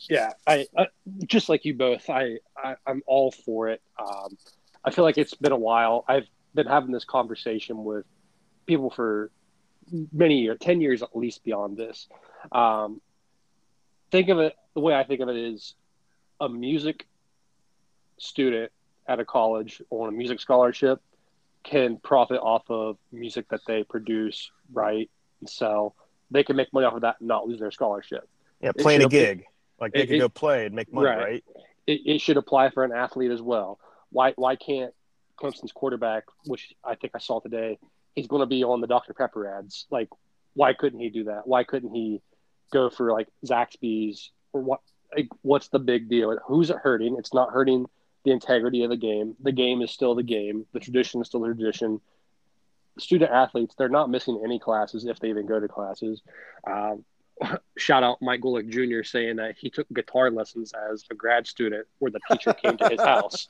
Yeah, 0.10 0.32
I, 0.48 0.66
I, 0.78 0.88
just 1.26 1.48
like 1.48 1.64
you 1.64 1.76
both. 1.76 2.10
I, 2.10 2.40
I 2.58 2.76
am 2.88 3.04
all 3.06 3.32
for 3.32 3.70
it. 3.70 3.82
Um, 4.00 4.38
I 4.84 4.92
feel 4.92 5.04
like 5.04 5.18
it's 5.18 5.36
been 5.36 5.52
a 5.52 5.58
while. 5.58 6.04
I've 6.08 6.28
been 6.56 6.66
having 6.66 6.92
this 6.92 7.06
conversation 7.06 7.84
with 7.84 8.06
people 8.66 8.90
for 8.90 9.30
many 10.12 10.40
years, 10.40 10.58
10 10.60 10.82
years 10.82 11.04
at 11.04 11.16
least 11.16 11.44
beyond 11.44 11.78
this. 11.78 12.08
Um, 12.52 13.00
think 14.12 14.30
of 14.30 14.40
it 14.40 14.56
the 14.76 14.82
way 14.82 14.94
I 14.94 15.04
think 15.04 15.22
of 15.22 15.30
it 15.30 15.38
is 15.38 15.74
a 16.40 16.50
music 16.50 17.08
student 18.18 18.72
at 19.08 19.20
a 19.20 19.26
college 19.26 19.82
on 19.90 20.10
a 20.10 20.12
music 20.12 20.40
scholarship 20.40 21.02
can 21.64 21.98
profit 21.98 22.40
off 22.42 22.70
of 22.70 22.98
music 23.12 23.48
that 23.50 23.62
they 23.66 23.84
produce, 23.84 24.52
write, 24.72 25.10
and 25.40 25.50
sell. 25.50 25.96
They 26.32 26.44
can 26.44 26.56
make 26.56 26.72
money 26.74 26.86
off 26.86 26.96
of 26.96 27.02
that 27.02 27.18
and 27.20 27.28
not 27.28 27.48
lose 27.48 27.60
their 27.60 27.72
scholarship. 27.72 28.28
Yeah, 28.62 28.72
playing 28.78 29.04
a 29.04 29.08
gig. 29.08 29.46
like 29.80 29.94
they 29.94 30.02
it, 30.02 30.08
can 30.08 30.20
go 30.20 30.30
play 30.30 30.66
and 30.66 30.76
make 30.76 30.92
money, 30.92 31.08
right? 31.08 31.18
right? 31.18 31.44
It, 31.88 32.02
it 32.06 32.22
should 32.22 32.38
apply 32.38 32.72
for 32.72 32.84
an 32.84 32.92
athlete 32.92 33.32
as 33.32 33.42
well. 33.42 33.80
Why 34.12 34.34
why 34.36 34.56
can't 34.56 34.94
Clemson's 35.38 35.72
quarterback, 35.72 36.24
which 36.46 36.74
I 36.84 36.96
think 36.96 37.14
I 37.16 37.20
saw 37.20 37.40
today, 37.40 37.78
he's 38.16 38.28
going 38.28 38.42
to 38.42 38.48
be 38.48 38.64
on 38.64 38.82
the 38.82 38.88
Dr. 38.88 39.14
Pepper 39.14 39.48
ads. 39.48 39.86
Like, 39.90 40.10
why 40.54 40.74
couldn't 40.74 41.00
he 41.00 41.10
do 41.10 41.26
that? 41.26 41.46
Why 41.46 41.64
couldn't 41.64 41.94
he 41.94 42.22
go 42.72 42.90
for 42.90 43.12
like 43.12 43.28
Zaxby's 43.46 44.32
or 44.54 44.62
what 44.62 44.80
like, 45.16 45.28
what's 45.42 45.68
the 45.70 45.80
big 45.80 46.10
deal? 46.10 46.38
Who's 46.48 46.70
it 46.70 46.78
hurting? 46.78 47.16
It's 47.20 47.34
not 47.34 47.52
hurting 47.52 47.86
the 48.24 48.32
integrity 48.32 48.84
of 48.84 48.90
the 48.90 48.98
game. 48.98 49.36
The 49.42 49.52
game 49.52 49.82
is 49.82 49.92
still 49.92 50.16
the 50.16 50.24
game. 50.24 50.66
The 50.74 50.80
tradition 50.80 51.22
is 51.22 51.28
still 51.28 51.42
the 51.42 51.54
tradition. 51.54 52.02
Student 52.98 53.32
athletes, 53.32 53.76
they're 53.78 53.90
not 53.90 54.10
missing 54.10 54.42
any 54.44 54.60
classes 54.60 55.06
if 55.06 55.20
they 55.20 55.30
even 55.30 55.46
go 55.46 55.60
to 55.60 55.68
classes. 55.68 56.22
Um, 56.66 57.04
shout 57.78 58.04
out 58.04 58.22
Mike 58.22 58.42
Golic 58.42 58.70
Jr. 58.70 59.04
saying 59.04 59.38
that 59.38 59.56
he 59.58 59.70
took 59.70 59.88
guitar 59.94 60.32
lessons 60.32 60.74
as 60.92 61.04
a 61.12 61.16
grad 61.16 61.46
student 61.48 61.88
where 62.00 62.12
the 62.12 62.22
teacher 62.32 62.54
came 62.54 62.78
to 62.78 62.90
his 62.90 63.02
house. 63.04 63.48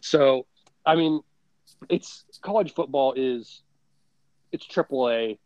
So, 0.00 0.46
I 0.84 0.96
mean, 0.96 1.20
it's 1.88 2.24
college 2.40 2.74
football 2.74 3.14
is 3.14 3.62
it's 4.50 4.64
triple 4.64 5.10
A 5.10 5.38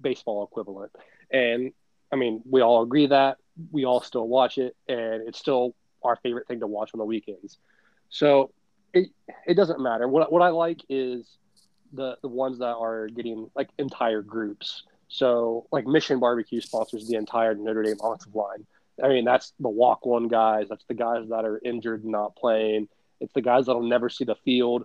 baseball 0.00 0.44
equivalent, 0.44 0.92
and 1.30 1.72
I 2.12 2.16
mean 2.16 2.42
we 2.48 2.60
all 2.60 2.82
agree 2.82 3.06
that 3.06 3.38
we 3.70 3.84
all 3.84 4.00
still 4.00 4.26
watch 4.26 4.58
it, 4.58 4.76
and 4.88 5.28
it's 5.28 5.38
still 5.38 5.74
our 6.02 6.16
favorite 6.16 6.46
thing 6.46 6.60
to 6.60 6.66
watch 6.66 6.90
on 6.94 6.98
the 6.98 7.04
weekends. 7.04 7.58
So 8.08 8.52
it 8.92 9.10
it 9.46 9.54
doesn't 9.54 9.80
matter. 9.80 10.08
What 10.08 10.32
what 10.32 10.42
I 10.42 10.48
like 10.48 10.80
is 10.88 11.38
the 11.94 12.18
the 12.22 12.28
ones 12.28 12.58
that 12.58 12.76
are 12.76 13.08
getting 13.08 13.50
like 13.54 13.70
entire 13.78 14.22
groups. 14.22 14.82
So 15.08 15.66
like 15.70 15.86
Mission 15.86 16.18
Barbecue 16.18 16.60
sponsors 16.60 17.06
the 17.06 17.16
entire 17.16 17.54
Notre 17.54 17.82
Dame 17.82 17.96
offensive 18.02 18.34
line. 18.34 18.66
I 19.02 19.08
mean 19.08 19.24
that's 19.24 19.52
the 19.60 19.68
walk 19.68 20.06
one 20.06 20.28
guys. 20.28 20.66
That's 20.68 20.84
the 20.86 20.94
guys 20.94 21.28
that 21.28 21.44
are 21.44 21.60
injured 21.64 22.02
and 22.02 22.12
not 22.12 22.36
playing. 22.36 22.88
It's 23.20 23.32
the 23.32 23.42
guys 23.42 23.66
that'll 23.66 23.82
never 23.82 24.08
see 24.08 24.24
the 24.24 24.36
field. 24.44 24.84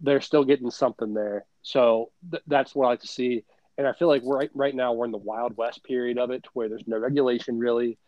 They're 0.00 0.20
still 0.20 0.44
getting 0.44 0.70
something 0.70 1.12
there. 1.12 1.44
So 1.62 2.12
th- 2.30 2.42
that's 2.46 2.74
what 2.74 2.86
I 2.86 2.90
like 2.90 3.00
to 3.00 3.08
see. 3.08 3.44
And 3.76 3.86
I 3.86 3.92
feel 3.92 4.08
like 4.08 4.22
we're 4.22 4.38
right, 4.38 4.50
right 4.54 4.74
now 4.74 4.92
we're 4.92 5.04
in 5.04 5.12
the 5.12 5.18
wild 5.18 5.56
west 5.56 5.84
period 5.84 6.18
of 6.18 6.30
it, 6.30 6.44
where 6.52 6.68
there's 6.68 6.86
no 6.86 6.98
regulation 6.98 7.58
really. 7.58 7.98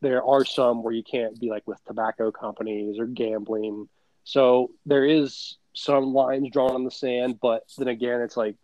There 0.00 0.24
are 0.24 0.44
some 0.44 0.82
where 0.82 0.92
you 0.92 1.04
can't 1.04 1.38
be 1.38 1.50
like 1.50 1.66
with 1.66 1.82
tobacco 1.84 2.30
companies 2.32 2.98
or 2.98 3.06
gambling. 3.06 3.88
So 4.24 4.70
there 4.84 5.04
is 5.04 5.56
some 5.78 6.12
lines 6.12 6.50
drawn 6.50 6.74
on 6.74 6.84
the 6.84 6.90
sand, 6.90 7.38
but 7.40 7.62
then 7.78 7.88
again, 7.88 8.20
it's 8.20 8.36
like, 8.36 8.56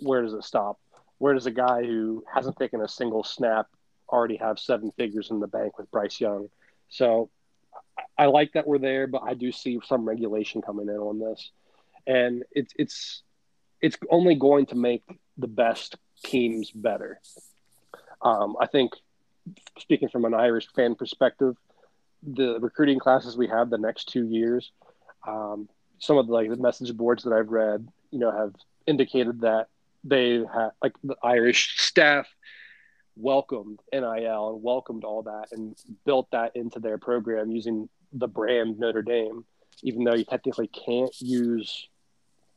where 0.00 0.22
does 0.22 0.34
it 0.34 0.44
stop? 0.44 0.78
Where 1.18 1.32
does 1.34 1.46
a 1.46 1.50
guy 1.50 1.82
who 1.82 2.24
hasn't 2.32 2.56
taken 2.56 2.82
a 2.82 2.88
single 2.88 3.24
snap 3.24 3.66
already 4.08 4.36
have 4.36 4.58
seven 4.58 4.92
figures 4.96 5.30
in 5.30 5.40
the 5.40 5.46
bank 5.46 5.78
with 5.78 5.90
Bryce 5.90 6.20
Young? 6.20 6.48
So 6.88 7.30
I 8.18 8.26
like 8.26 8.52
that 8.52 8.66
we're 8.66 8.78
there, 8.78 9.06
but 9.06 9.22
I 9.22 9.34
do 9.34 9.52
see 9.52 9.78
some 9.86 10.06
regulation 10.06 10.62
coming 10.62 10.88
in 10.88 10.96
on 10.96 11.18
this, 11.18 11.50
and 12.06 12.44
it's 12.50 12.72
it's 12.76 13.22
it's 13.80 13.96
only 14.10 14.34
going 14.34 14.66
to 14.66 14.74
make 14.74 15.02
the 15.38 15.48
best 15.48 15.96
teams 16.24 16.70
better. 16.70 17.20
Um, 18.22 18.56
I 18.60 18.66
think, 18.66 18.92
speaking 19.78 20.08
from 20.08 20.24
an 20.24 20.34
Irish 20.34 20.68
fan 20.74 20.94
perspective, 20.94 21.56
the 22.22 22.58
recruiting 22.60 22.98
classes 22.98 23.36
we 23.36 23.48
have 23.48 23.70
the 23.70 23.78
next 23.78 24.08
two 24.08 24.26
years, 24.26 24.72
um, 25.26 25.68
some 25.98 26.18
of 26.18 26.26
the 26.26 26.32
like 26.32 26.48
the 26.48 26.56
message 26.56 26.94
boards 26.96 27.24
that 27.24 27.32
I've 27.32 27.50
read, 27.50 27.86
you 28.10 28.18
know, 28.18 28.30
have 28.30 28.54
indicated 28.86 29.40
that 29.40 29.68
they 30.04 30.44
have 30.52 30.72
like 30.82 30.94
the 31.02 31.16
Irish 31.22 31.80
staff 31.80 32.28
welcomed 33.16 33.80
NIL 33.92 34.50
and 34.50 34.62
welcomed 34.62 35.04
all 35.04 35.22
that 35.22 35.48
and 35.52 35.74
built 36.04 36.30
that 36.32 36.54
into 36.54 36.78
their 36.80 36.98
program 36.98 37.50
using 37.50 37.88
the 38.12 38.28
brand 38.28 38.78
Notre 38.78 39.02
Dame, 39.02 39.44
even 39.82 40.04
though 40.04 40.14
you 40.14 40.24
technically 40.24 40.68
can't 40.68 41.14
use 41.20 41.88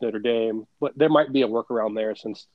Notre 0.02 0.20
Dame, 0.20 0.68
but 0.80 0.98
there 0.98 1.10
might 1.10 1.32
be 1.32 1.42
a 1.42 1.48
workaround 1.48 1.96
there 1.96 2.16
since 2.16 2.48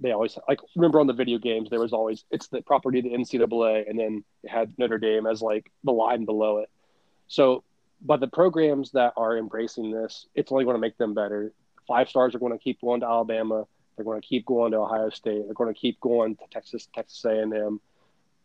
they 0.00 0.12
always 0.12 0.38
like 0.48 0.58
remember 0.74 1.00
on 1.00 1.06
the 1.06 1.12
video 1.12 1.36
games 1.36 1.68
there 1.68 1.78
was 1.78 1.92
always 1.92 2.24
it's 2.30 2.48
the 2.48 2.62
property 2.62 2.98
of 2.98 3.04
the 3.04 3.10
NCAA 3.10 3.88
and 3.88 3.98
then 3.98 4.24
it 4.42 4.50
had 4.50 4.72
Notre 4.78 4.98
Dame 4.98 5.26
as 5.26 5.42
like 5.42 5.70
the 5.84 5.92
line 5.92 6.24
below 6.24 6.58
it. 6.58 6.70
So, 7.28 7.64
but 8.04 8.20
the 8.20 8.28
programs 8.28 8.90
that 8.92 9.12
are 9.16 9.36
embracing 9.36 9.90
this, 9.90 10.26
it's 10.34 10.50
only 10.50 10.64
going 10.64 10.74
to 10.74 10.80
make 10.80 10.98
them 10.98 11.14
better. 11.14 11.52
Five 11.86 12.08
stars 12.08 12.34
are 12.34 12.38
going 12.38 12.52
to 12.52 12.58
keep 12.58 12.80
going 12.80 13.00
to 13.00 13.06
Alabama. 13.06 13.66
They're 13.96 14.04
going 14.04 14.20
to 14.20 14.26
keep 14.26 14.46
going 14.46 14.72
to 14.72 14.78
Ohio 14.78 15.10
State. 15.10 15.42
They're 15.44 15.54
going 15.54 15.72
to 15.72 15.78
keep 15.78 16.00
going 16.00 16.36
to 16.36 16.42
Texas, 16.50 16.88
Texas 16.94 17.24
A&M, 17.24 17.80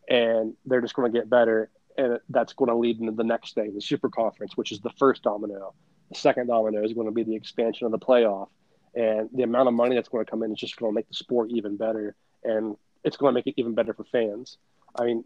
and 0.08 0.54
they're 0.66 0.80
just 0.80 0.94
going 0.94 1.10
to 1.10 1.18
get 1.18 1.28
better. 1.28 1.70
And 1.96 2.18
that's 2.28 2.52
going 2.52 2.68
to 2.68 2.76
lead 2.76 3.00
into 3.00 3.12
the 3.12 3.24
next 3.24 3.54
thing, 3.54 3.74
the 3.74 3.80
Super 3.80 4.08
Conference, 4.08 4.56
which 4.56 4.70
is 4.70 4.80
the 4.80 4.90
first 4.98 5.22
domino. 5.22 5.74
The 6.10 6.14
second 6.14 6.46
domino 6.46 6.84
is 6.84 6.92
going 6.92 7.08
to 7.08 7.12
be 7.12 7.24
the 7.24 7.34
expansion 7.34 7.86
of 7.86 7.92
the 7.92 7.98
playoff, 7.98 8.48
and 8.94 9.28
the 9.34 9.42
amount 9.42 9.68
of 9.68 9.74
money 9.74 9.96
that's 9.96 10.08
going 10.08 10.24
to 10.24 10.30
come 10.30 10.42
in 10.42 10.52
is 10.52 10.58
just 10.58 10.76
going 10.76 10.92
to 10.92 10.94
make 10.94 11.08
the 11.08 11.14
sport 11.14 11.50
even 11.50 11.76
better, 11.76 12.14
and 12.44 12.76
it's 13.04 13.16
going 13.16 13.32
to 13.32 13.34
make 13.34 13.46
it 13.48 13.54
even 13.56 13.74
better 13.74 13.92
for 13.92 14.04
fans. 14.04 14.58
I 14.98 15.04
mean, 15.04 15.24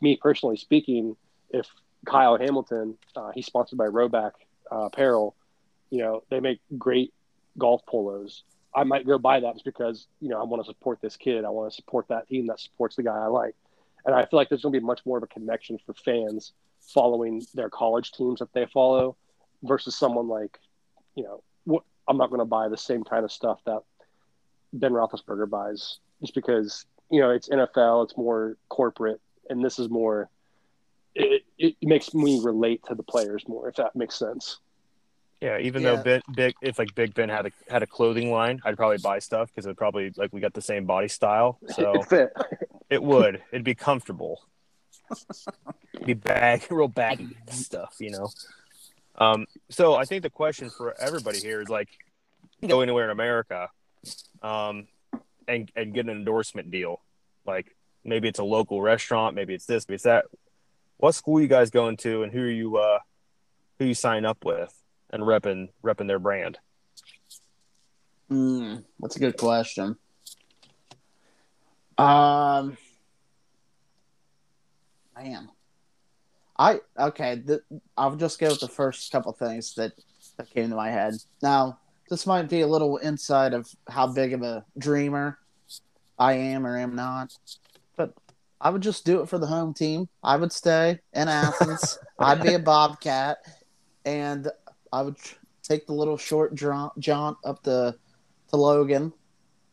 me 0.00 0.18
personally 0.20 0.56
speaking, 0.56 1.16
if 1.50 1.68
Kyle 2.04 2.38
Hamilton, 2.38 2.96
uh, 3.16 3.30
he's 3.34 3.46
sponsored 3.46 3.78
by 3.78 3.86
Rhoback 3.86 4.32
uh, 4.70 4.86
Apparel, 4.86 5.34
you 5.90 5.98
know, 5.98 6.22
they 6.30 6.40
make 6.40 6.60
great 6.78 7.12
golf 7.58 7.84
polos. 7.86 8.42
I 8.74 8.84
might 8.84 9.06
go 9.06 9.18
buy 9.18 9.40
that 9.40 9.54
just 9.54 9.64
because 9.64 10.08
you 10.20 10.28
know 10.28 10.40
I 10.40 10.44
want 10.44 10.64
to 10.64 10.66
support 10.66 11.00
this 11.00 11.16
kid. 11.16 11.44
I 11.44 11.50
want 11.50 11.70
to 11.70 11.76
support 11.76 12.08
that 12.08 12.28
team 12.28 12.48
that 12.48 12.58
supports 12.58 12.96
the 12.96 13.04
guy 13.04 13.16
I 13.16 13.26
like, 13.26 13.54
and 14.04 14.14
I 14.14 14.24
feel 14.24 14.36
like 14.38 14.48
there's 14.48 14.62
going 14.62 14.72
to 14.72 14.80
be 14.80 14.84
much 14.84 15.06
more 15.06 15.18
of 15.18 15.22
a 15.22 15.28
connection 15.28 15.78
for 15.86 15.94
fans 15.94 16.52
following 16.80 17.42
their 17.54 17.70
college 17.70 18.12
teams 18.12 18.40
that 18.40 18.52
they 18.52 18.66
follow 18.66 19.16
versus 19.62 19.96
someone 19.96 20.28
like, 20.28 20.58
you 21.14 21.22
know, 21.22 21.42
what 21.64 21.84
I'm 22.08 22.16
not 22.16 22.30
going 22.30 22.40
to 22.40 22.44
buy 22.44 22.68
the 22.68 22.76
same 22.76 23.04
kind 23.04 23.24
of 23.24 23.32
stuff 23.32 23.60
that 23.64 23.82
Ben 24.72 24.92
Roethlisberger 24.92 25.48
buys 25.48 25.98
just 26.20 26.34
because 26.34 26.84
you 27.10 27.20
know 27.20 27.30
it's 27.30 27.48
NFL, 27.48 28.04
it's 28.04 28.16
more 28.16 28.56
corporate, 28.68 29.20
and 29.48 29.64
this 29.64 29.78
is 29.78 29.88
more. 29.88 30.28
It, 31.14 31.42
it 31.58 31.76
makes 31.82 32.12
me 32.14 32.40
relate 32.42 32.82
to 32.88 32.94
the 32.94 33.02
players 33.02 33.44
more, 33.46 33.68
if 33.68 33.76
that 33.76 33.94
makes 33.94 34.16
sense. 34.18 34.58
Yeah, 35.40 35.58
even 35.58 35.82
Yeah. 35.82 35.96
though 35.96 36.02
Ben, 36.02 36.22
big 36.34 36.54
if 36.62 36.78
like 36.78 36.94
Big 36.94 37.14
Ben 37.14 37.28
had 37.28 37.46
a 37.46 37.50
had 37.68 37.82
a 37.82 37.86
clothing 37.86 38.30
line, 38.30 38.60
I'd 38.64 38.76
probably 38.76 38.98
buy 38.98 39.18
stuff 39.18 39.48
because 39.48 39.66
it 39.66 39.68
would 39.70 39.76
probably 39.76 40.12
like 40.16 40.32
we 40.32 40.40
got 40.40 40.54
the 40.54 40.62
same 40.62 40.86
body 40.86 41.08
style, 41.08 41.58
so 41.74 42.00
it 42.00 42.06
fit. 42.08 42.32
it 42.90 43.02
would. 43.02 43.42
It'd 43.52 43.64
be 43.64 43.74
comfortable. 43.74 44.42
be 46.04 46.14
bag, 46.14 46.66
real 46.70 46.88
baggy 46.88 47.36
stuff, 47.50 47.96
you 48.00 48.10
know. 48.10 48.30
Um, 49.16 49.46
so 49.70 49.94
I 49.94 50.04
think 50.06 50.22
the 50.22 50.30
question 50.30 50.70
for 50.70 50.98
everybody 51.00 51.38
here 51.40 51.60
is 51.60 51.68
like, 51.68 51.88
go 52.66 52.80
anywhere 52.80 53.04
in 53.04 53.10
America, 53.10 53.68
um, 54.42 54.88
and 55.46 55.70
and 55.76 55.92
get 55.92 56.06
an 56.06 56.10
endorsement 56.10 56.70
deal. 56.70 57.00
Like 57.46 57.76
maybe 58.02 58.28
it's 58.28 58.38
a 58.38 58.44
local 58.44 58.80
restaurant, 58.80 59.34
maybe 59.34 59.52
it's 59.54 59.66
this, 59.66 59.86
maybe 59.88 59.96
it's 59.96 60.04
that. 60.04 60.24
What 61.04 61.14
school 61.14 61.38
you 61.38 61.48
guys 61.48 61.68
going 61.68 61.98
to, 61.98 62.22
and 62.22 62.32
who 62.32 62.40
are 62.40 62.48
you 62.48 62.78
uh, 62.78 62.98
who 63.78 63.84
you 63.84 63.92
sign 63.92 64.24
up 64.24 64.42
with, 64.42 64.72
and 65.10 65.22
repping 65.22 65.68
repping 65.84 66.06
their 66.06 66.18
brand. 66.18 66.56
Mm, 68.30 68.84
that's 68.98 69.14
a 69.14 69.18
good 69.18 69.36
question. 69.36 69.98
Um, 71.98 72.78
man, 75.14 75.50
I 76.58 76.80
okay. 76.98 77.42
I'll 77.98 78.16
just 78.16 78.40
go 78.40 78.48
with 78.48 78.60
the 78.60 78.68
first 78.68 79.12
couple 79.12 79.30
things 79.34 79.74
that 79.74 79.92
that 80.38 80.48
came 80.48 80.70
to 80.70 80.74
my 80.74 80.90
head. 80.90 81.16
Now, 81.42 81.80
this 82.08 82.26
might 82.26 82.48
be 82.48 82.62
a 82.62 82.66
little 82.66 82.98
insight 83.02 83.52
of 83.52 83.68
how 83.90 84.06
big 84.06 84.32
of 84.32 84.40
a 84.40 84.64
dreamer 84.78 85.38
I 86.18 86.32
am 86.32 86.66
or 86.66 86.78
am 86.78 86.96
not, 86.96 87.36
I 88.64 88.70
would 88.70 88.82
just 88.82 89.04
do 89.04 89.20
it 89.20 89.28
for 89.28 89.38
the 89.38 89.46
home 89.46 89.74
team. 89.74 90.08
I 90.22 90.36
would 90.36 90.50
stay 90.50 90.98
in 91.12 91.28
Athens. 91.28 91.98
I'd 92.18 92.42
be 92.42 92.54
a 92.54 92.58
Bobcat, 92.58 93.38
and 94.06 94.50
I 94.90 95.02
would 95.02 95.16
tr- 95.18 95.36
take 95.62 95.86
the 95.86 95.92
little 95.92 96.16
short 96.16 96.54
jaunt 96.54 97.36
up 97.44 97.62
the 97.62 97.94
to 98.48 98.56
Logan. 98.56 99.12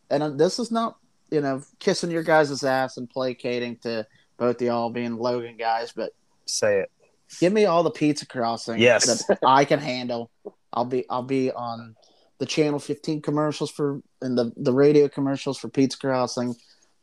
And 0.09 0.21
uh, 0.23 0.29
this 0.29 0.59
is 0.59 0.71
not, 0.71 0.97
you 1.31 1.39
know, 1.39 1.63
kissing 1.79 2.11
your 2.11 2.23
guys' 2.23 2.63
ass 2.65 2.97
and 2.97 3.09
placating 3.09 3.77
to 3.83 4.05
both 4.37 4.57
the 4.57 4.65
y'all 4.65 4.89
being 4.89 5.15
Logan 5.17 5.55
guys, 5.57 5.93
but 5.93 6.11
Say 6.45 6.79
it. 6.81 6.91
give 7.39 7.53
me 7.53 7.65
all 7.65 7.83
the 7.83 7.91
pizza 7.91 8.25
crossing 8.25 8.79
Yes. 8.79 9.25
that 9.25 9.39
I 9.45 9.63
can 9.63 9.79
handle. 9.79 10.29
I'll 10.73 10.83
be 10.85 11.09
I'll 11.09 11.23
be 11.23 11.49
on 11.51 11.95
the 12.39 12.45
channel 12.45 12.79
15 12.79 13.21
commercials 13.21 13.71
for 13.71 14.01
and 14.21 14.37
the 14.37 14.51
the 14.57 14.73
radio 14.73 15.07
commercials 15.07 15.57
for 15.57 15.69
Pizza 15.69 15.97
Crossing. 15.97 16.55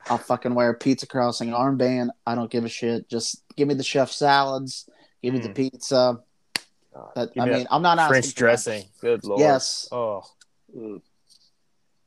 I'll 0.06 0.18
fucking 0.18 0.54
wear 0.54 0.70
a 0.70 0.74
Pizza 0.74 1.06
Crossing 1.06 1.50
armband. 1.50 2.08
I 2.26 2.34
don't 2.34 2.50
give 2.50 2.64
a 2.64 2.68
shit. 2.68 3.08
Just 3.08 3.42
give 3.56 3.68
me 3.68 3.74
the 3.74 3.82
chef 3.84 4.10
salads. 4.10 4.88
Give 5.22 5.34
me 5.34 5.40
the 5.40 5.48
Mm. 5.50 5.54
pizza. 5.54 6.20
That, 7.14 7.30
I 7.38 7.46
mean, 7.46 7.66
I'm 7.70 7.82
not 7.82 7.98
asking 7.98 8.12
French 8.12 8.24
for 8.26 8.28
much. 8.30 8.34
dressing. 8.38 8.84
Good 9.00 9.24
lord. 9.24 9.40
Yes, 9.40 9.88
Oh, 9.92 10.22
Mm. 10.76 11.00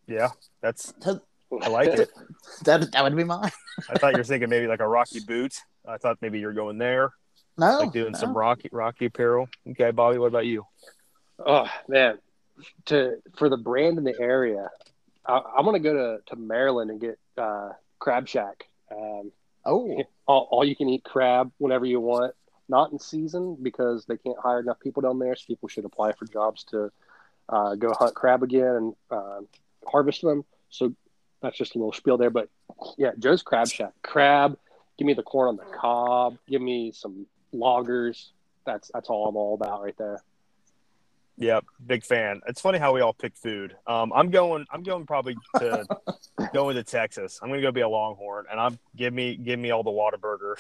yeah. 0.08 0.30
That's. 0.62 0.92
that, 1.04 1.22
I 1.62 1.70
like 1.70 1.88
it. 1.90 2.10
that 2.64 2.92
that 2.92 3.04
would 3.04 3.16
be 3.16 3.24
mine. 3.24 3.52
I 3.90 3.98
thought 3.98 4.14
you 4.14 4.18
were 4.20 4.24
thinking 4.26 4.50
maybe 4.50 4.68
like 4.68 4.80
a 4.80 4.88
Rocky 4.88 5.20
boot. 5.20 5.54
I 5.88 5.98
thought 5.98 6.18
maybe 6.22 6.40
you're 6.40 6.54
going 6.54 6.78
there, 6.78 7.12
No, 7.58 7.80
like 7.80 7.92
doing 7.94 8.12
no. 8.14 8.18
some 8.20 8.36
Rocky 8.38 8.70
Rocky 8.72 9.06
apparel. 9.06 9.48
Okay, 9.70 9.92
Bobby. 9.92 10.18
What 10.18 10.28
about 10.28 10.46
you? 10.46 10.66
Oh 11.44 11.68
man, 11.88 12.20
to 12.86 13.18
for 13.38 13.50
the 13.50 13.58
brand 13.58 13.98
in 13.98 14.04
the 14.04 14.16
area, 14.20 14.70
I, 15.26 15.40
I'm 15.58 15.66
gonna 15.66 15.80
go 15.80 15.94
to, 15.94 16.24
to 16.28 16.36
Maryland 16.36 16.92
and 16.92 17.00
get 17.02 17.18
uh, 17.38 17.70
Crab 18.02 18.28
Shack. 18.28 18.68
Um, 18.92 19.32
Oh, 19.66 20.04
all, 20.26 20.48
all 20.52 20.66
you 20.66 20.76
can 20.76 20.90
eat 20.90 21.04
crab 21.04 21.52
whenever 21.58 21.86
you 21.86 22.00
want. 22.00 22.34
Not 22.68 22.92
in 22.92 23.00
season 23.00 23.58
because 23.62 24.06
they 24.06 24.18
can't 24.18 24.38
hire 24.42 24.60
enough 24.60 24.80
people 24.80 25.02
down 25.02 25.20
there. 25.20 25.36
So 25.36 25.44
people 25.48 25.68
should 25.68 25.86
apply 25.86 26.14
for 26.14 26.26
jobs 26.26 26.64
to 26.66 26.92
uh, 27.50 27.76
go 27.76 27.94
hunt 27.94 28.16
crab 28.16 28.44
again 28.44 28.64
and 28.64 28.96
uh, 29.12 29.40
harvest 29.86 30.22
them. 30.22 30.46
So 30.70 30.94
that's 31.42 31.58
just 31.58 31.76
a 31.76 31.78
little 31.78 31.92
spiel 31.92 32.18
there. 32.18 32.30
But 32.30 32.50
yeah, 32.98 33.12
Joe's 33.20 33.44
Crab 33.44 33.68
Shack. 33.68 33.94
Crab. 34.04 34.58
Give 34.98 35.06
me 35.06 35.14
the 35.14 35.24
corn 35.24 35.50
on 35.50 35.58
the 35.58 35.78
cob. 35.78 36.38
Give 36.48 36.62
me 36.62 36.92
some 36.94 37.26
loggers. 37.52 38.32
That's 38.66 38.90
that's 38.94 39.10
all 39.10 39.28
I'm 39.28 39.36
all 39.36 39.56
about 39.56 39.84
right 39.84 39.98
there. 39.98 40.22
Yep, 41.42 41.66
big 41.88 42.06
fan. 42.06 42.40
It's 42.46 42.62
funny 42.62 42.78
how 42.78 42.94
we 42.94 43.02
all 43.02 43.14
pick 43.14 43.36
food. 43.36 43.76
Um, 43.88 44.14
I'm 44.14 44.30
going. 44.30 44.68
I'm 44.72 44.84
going 44.84 45.08
probably 45.08 45.36
to 45.58 45.88
going 46.54 46.76
to 46.76 46.84
Texas. 46.84 47.40
I'm 47.42 47.50
gonna 47.50 47.64
go 47.64 47.72
be 47.72 47.82
a 47.82 47.90
Longhorn, 47.90 48.46
and 48.52 48.60
I'm 48.60 48.78
give 48.96 49.12
me 49.12 49.38
give 49.38 49.60
me 49.60 49.72
all 49.72 49.82
the 49.82 49.90
Whataburger 49.90 50.54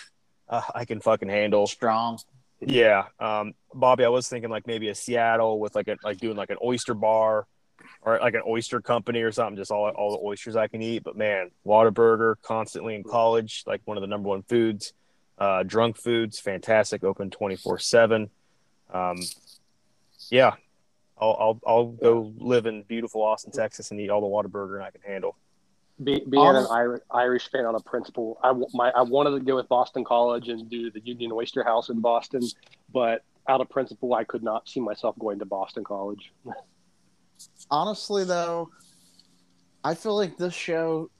uh, 0.49 0.63
I 0.73 0.85
can 0.85 0.99
fucking 0.99 1.29
handle. 1.29 1.67
strong. 1.67 2.17
Yeah, 2.59 3.05
um, 3.19 3.53
Bobby, 3.75 4.05
I 4.05 4.09
was 4.09 4.27
thinking 4.27 4.49
like 4.49 4.65
maybe 4.65 4.89
a 4.89 4.95
Seattle 4.95 5.59
with 5.59 5.75
like 5.75 5.87
a 5.87 5.97
like 6.03 6.17
doing 6.17 6.35
like 6.35 6.49
an 6.49 6.57
oyster 6.63 6.95
bar 6.95 7.45
or 8.01 8.17
like 8.17 8.33
an 8.33 8.41
oyster 8.47 8.81
company 8.81 9.21
or 9.21 9.31
something, 9.31 9.57
just 9.57 9.69
all 9.69 9.87
all 9.89 10.13
the 10.13 10.25
oysters 10.25 10.55
I 10.55 10.67
can 10.67 10.81
eat. 10.81 11.03
But 11.03 11.15
man, 11.15 11.51
Whataburger 11.63 12.37
constantly 12.41 12.95
in 12.95 13.03
college, 13.03 13.63
like 13.67 13.81
one 13.85 13.97
of 13.97 14.01
the 14.01 14.07
number 14.07 14.29
one 14.29 14.41
foods. 14.41 14.93
Uh, 15.37 15.61
drunk 15.61 15.97
foods, 15.97 16.39
fantastic, 16.39 17.03
open 17.03 17.29
twenty 17.29 17.55
four 17.55 17.77
seven. 17.77 18.31
Um, 18.91 19.17
yeah, 20.31 20.55
I'll, 21.21 21.37
I'll 21.39 21.59
I'll 21.67 21.85
go 21.87 22.33
live 22.37 22.65
in 22.65 22.83
beautiful 22.83 23.21
Austin, 23.21 23.51
Texas, 23.51 23.91
and 23.91 23.99
eat 24.01 24.09
all 24.09 24.21
the 24.21 24.27
Whataburger 24.27 24.81
I 24.81 24.89
can 24.89 25.01
handle. 25.01 25.37
Be, 26.03 26.23
being 26.27 26.43
an 26.43 26.65
Irish, 26.71 27.01
Irish 27.11 27.51
fan 27.51 27.65
on 27.65 27.75
a 27.75 27.79
principle, 27.79 28.39
I, 28.43 28.47
w- 28.47 28.65
my, 28.73 28.89
I 28.89 29.03
wanted 29.03 29.37
to 29.37 29.39
go 29.39 29.55
with 29.55 29.69
Boston 29.69 30.03
College 30.03 30.49
and 30.49 30.67
do 30.67 30.89
the 30.89 30.99
Union 31.01 31.31
Oyster 31.31 31.63
House 31.63 31.89
in 31.89 31.99
Boston, 31.99 32.41
but 32.91 33.23
out 33.47 33.61
of 33.61 33.69
principle, 33.69 34.15
I 34.15 34.23
could 34.23 34.41
not 34.41 34.67
see 34.67 34.79
myself 34.79 35.15
going 35.19 35.37
to 35.39 35.45
Boston 35.45 35.83
College. 35.83 36.31
Honestly, 37.69 38.23
though, 38.23 38.69
I 39.83 39.93
feel 39.93 40.15
like 40.15 40.37
this 40.37 40.55
show 40.55 41.11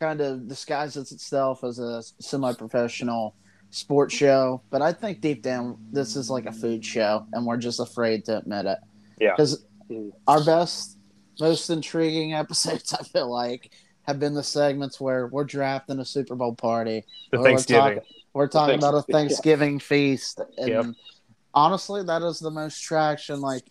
kind 0.00 0.22
of 0.22 0.48
disguises 0.48 1.12
itself 1.12 1.62
as 1.62 1.78
a 1.78 2.02
semi-professional 2.20 3.34
sports 3.68 4.14
show, 4.14 4.62
but 4.70 4.80
I 4.80 4.92
think 4.92 5.20
deep 5.20 5.42
down 5.42 5.76
this 5.92 6.16
is 6.16 6.30
like 6.30 6.46
a 6.46 6.52
food 6.52 6.82
show, 6.84 7.26
and 7.32 7.44
we're 7.44 7.58
just 7.58 7.80
afraid 7.80 8.24
to 8.26 8.38
admit 8.38 8.64
it. 8.64 8.78
Yeah. 9.22 9.30
Because 9.36 9.64
Mm. 9.90 10.12
our 10.26 10.42
best, 10.44 10.96
most 11.40 11.68
intriguing 11.70 12.32
episodes, 12.42 12.92
I 12.94 13.02
feel 13.04 13.30
like, 13.30 13.70
have 14.02 14.18
been 14.18 14.34
the 14.34 14.42
segments 14.42 15.00
where 15.00 15.26
we're 15.28 15.44
drafting 15.44 15.98
a 16.00 16.04
Super 16.04 16.34
Bowl 16.34 16.54
party. 16.54 17.04
The 17.30 17.36
or 17.36 17.40
we're 17.40 17.46
Thanksgiving. 17.48 17.82
talking- 17.96 18.02
We're 18.34 18.48
talking 18.48 18.74
about 18.78 18.94
a 18.94 19.02
Thanks- 19.02 19.08
yeah. 19.08 19.16
Thanksgiving 19.18 19.78
feast, 19.78 20.40
and 20.56 20.68
Yep. 20.68 20.86
honestly, 21.54 22.02
that 22.04 22.22
is 22.22 22.38
the 22.38 22.50
most 22.50 22.80
traction. 22.82 23.40
Like 23.40 23.64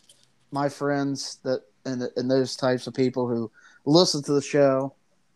my 0.52 0.70
friends 0.70 1.40
that 1.44 1.62
and, 1.86 2.04
and 2.16 2.30
those 2.30 2.56
types 2.56 2.86
of 2.86 2.94
people 2.94 3.28
who 3.28 3.50
listen 3.86 4.22
to 4.24 4.34
the 4.34 4.42
show, 4.42 4.94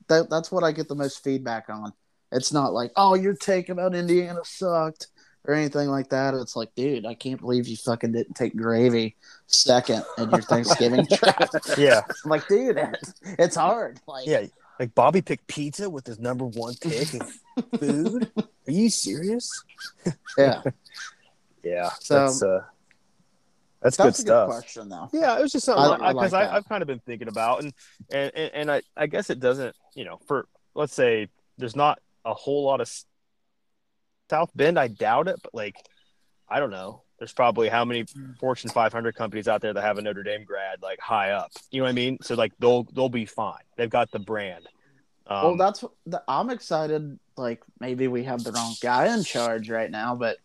that 0.07 0.29
that's 0.29 0.51
what 0.51 0.63
I 0.63 0.71
get 0.71 0.87
the 0.87 0.95
most 0.95 1.23
feedback 1.23 1.69
on. 1.69 1.91
It's 2.31 2.53
not 2.53 2.71
like, 2.73 2.91
oh, 2.95 3.15
your 3.15 3.33
take 3.33 3.69
about 3.69 3.95
Indiana 3.95 4.41
sucked 4.43 5.07
or 5.47 5.53
anything 5.53 5.89
like 5.89 6.09
that. 6.09 6.33
It's 6.33 6.55
like, 6.55 6.73
dude, 6.75 7.05
I 7.05 7.13
can't 7.13 7.39
believe 7.39 7.67
you 7.67 7.77
fucking 7.77 8.11
didn't 8.11 8.33
take 8.35 8.55
gravy 8.55 9.15
second 9.47 10.03
in 10.17 10.29
your 10.29 10.41
Thanksgiving 10.41 11.05
draft. 11.11 11.77
yeah, 11.77 12.01
I'm 12.25 12.29
like, 12.31 12.47
dude, 12.47 12.77
it's, 12.77 13.13
it's 13.23 13.55
hard. 13.55 13.99
Like, 14.07 14.27
yeah. 14.27 14.45
Like 14.79 14.93
Bobby 14.93 15.21
picked 15.21 15.47
pizza 15.47 15.89
with 15.89 16.05
his 16.05 16.19
number 16.19 16.43
one 16.45 16.73
pick 16.81 17.13
of 17.13 17.31
food. 17.79 18.29
Are 18.37 18.71
you 18.71 18.89
serious? 18.89 19.49
yeah. 20.37 20.61
Yeah, 21.63 21.89
So- 22.01 22.19
that's 22.25 22.43
uh, 22.43 22.61
that's, 23.81 23.97
That's 23.97 24.17
good 24.23 24.23
a 24.23 24.27
stuff. 24.27 24.47
good 24.49 24.53
question, 24.53 24.89
though. 24.89 25.09
Yeah, 25.13 25.37
it 25.37 25.41
was 25.43 25.51
just 25.51 25.65
something 25.65 26.01
I- 26.03 26.09
I 26.09 26.13
because 26.13 26.31
like 26.33 26.41
I, 26.41 26.45
that. 26.47 26.53
I've 26.55 26.67
kind 26.67 26.81
of 26.81 26.87
been 26.87 26.99
thinking 27.05 27.27
about 27.27 27.63
and 27.63 27.73
and 28.11 28.31
and, 28.35 28.51
and 28.55 28.71
I, 28.71 28.81
I 28.97 29.05
guess 29.07 29.29
it 29.29 29.39
doesn't 29.39 29.75
you 29.93 30.05
know 30.05 30.17
for 30.27 30.47
let's 30.73 30.93
say 30.93 31.27
there's 31.59 31.75
not 31.75 31.99
a 32.25 32.33
whole 32.33 32.63
lot 32.65 32.81
of 32.81 32.87
s- 32.87 33.05
South 34.29 34.51
Bend 34.55 34.79
I 34.79 34.87
doubt 34.87 35.27
it 35.27 35.39
but 35.43 35.53
like 35.53 35.75
I 36.49 36.59
don't 36.59 36.71
know 36.71 37.01
there's 37.19 37.33
probably 37.33 37.69
how 37.69 37.85
many 37.85 38.05
Fortune 38.39 38.69
500 38.69 39.15
companies 39.15 39.47
out 39.47 39.61
there 39.61 39.73
that 39.73 39.81
have 39.81 39.97
a 39.97 40.01
Notre 40.01 40.23
Dame 40.23 40.43
grad 40.43 40.81
like 40.81 40.99
high 40.99 41.31
up 41.31 41.51
you 41.71 41.79
know 41.79 41.85
what 41.85 41.91
I 41.91 41.93
mean 41.93 42.17
so 42.21 42.35
like 42.35 42.53
they'll 42.59 42.83
they'll 42.93 43.09
be 43.09 43.25
fine 43.25 43.63
they've 43.77 43.89
got 43.89 44.11
the 44.11 44.19
brand 44.19 44.67
um, 45.27 45.43
well, 45.43 45.57
that's 45.57 45.83
the, 46.05 46.21
I'm 46.27 46.49
excited. 46.49 47.19
Like 47.35 47.61
maybe 47.79 48.07
we 48.07 48.23
have 48.23 48.43
the 48.43 48.51
wrong 48.51 48.75
guy 48.81 49.13
in 49.13 49.23
charge 49.23 49.69
right 49.69 49.89
now, 49.89 50.15
but 50.15 50.37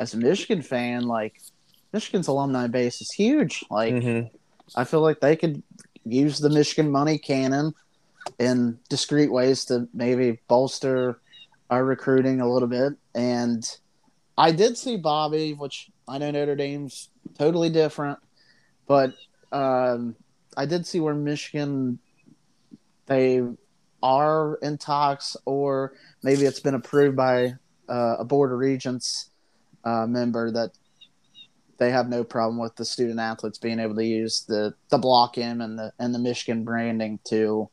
as 0.00 0.14
a 0.14 0.16
Michigan 0.16 0.62
fan, 0.62 1.06
like 1.06 1.40
Michigan's 1.92 2.28
alumni 2.28 2.66
base 2.66 3.00
is 3.00 3.10
huge. 3.10 3.64
Like 3.70 3.94
mhm. 3.94 4.30
I 4.74 4.84
feel 4.84 5.00
like 5.00 5.20
they 5.20 5.36
could 5.36 5.62
use 6.04 6.38
the 6.38 6.50
Michigan 6.50 6.90
money 6.90 7.18
cannon 7.18 7.72
in 8.38 8.78
discreet 8.88 9.30
ways 9.30 9.64
to 9.66 9.88
maybe 9.94 10.40
bolster 10.48 11.20
our 11.70 11.84
recruiting 11.84 12.40
a 12.40 12.50
little 12.50 12.68
bit. 12.68 12.94
And 13.14 13.64
I 14.38 14.52
did 14.52 14.76
see 14.76 14.96
Bobby, 14.96 15.54
which 15.54 15.90
I 16.08 16.18
know 16.18 16.30
Notre 16.30 16.56
Dame's 16.56 17.08
totally 17.38 17.70
different, 17.70 18.18
but 18.86 19.14
um, 19.52 20.16
I 20.56 20.66
did 20.66 20.86
see 20.86 21.00
where 21.00 21.14
Michigan 21.14 21.98
they 23.06 23.40
are 24.02 24.56
in 24.56 24.78
talks, 24.78 25.36
or 25.44 25.92
maybe 26.22 26.44
it's 26.44 26.60
been 26.60 26.74
approved 26.74 27.16
by 27.16 27.54
uh, 27.88 28.16
a 28.18 28.24
board 28.24 28.52
of 28.52 28.58
regents 28.58 29.30
uh, 29.84 30.06
member 30.06 30.50
that 30.50 30.72
they 31.78 31.90
have 31.90 32.08
no 32.08 32.24
problem 32.24 32.58
with 32.58 32.74
the 32.76 32.84
student 32.84 33.20
athletes 33.20 33.58
being 33.58 33.78
able 33.78 33.94
to 33.94 34.04
use 34.04 34.44
the 34.48 34.74
the 34.90 34.98
block 34.98 35.38
M 35.38 35.60
and 35.60 35.78
the 35.78 35.92
and 35.98 36.14
the 36.14 36.18
Michigan 36.18 36.64
branding 36.64 37.18
to 37.28 37.68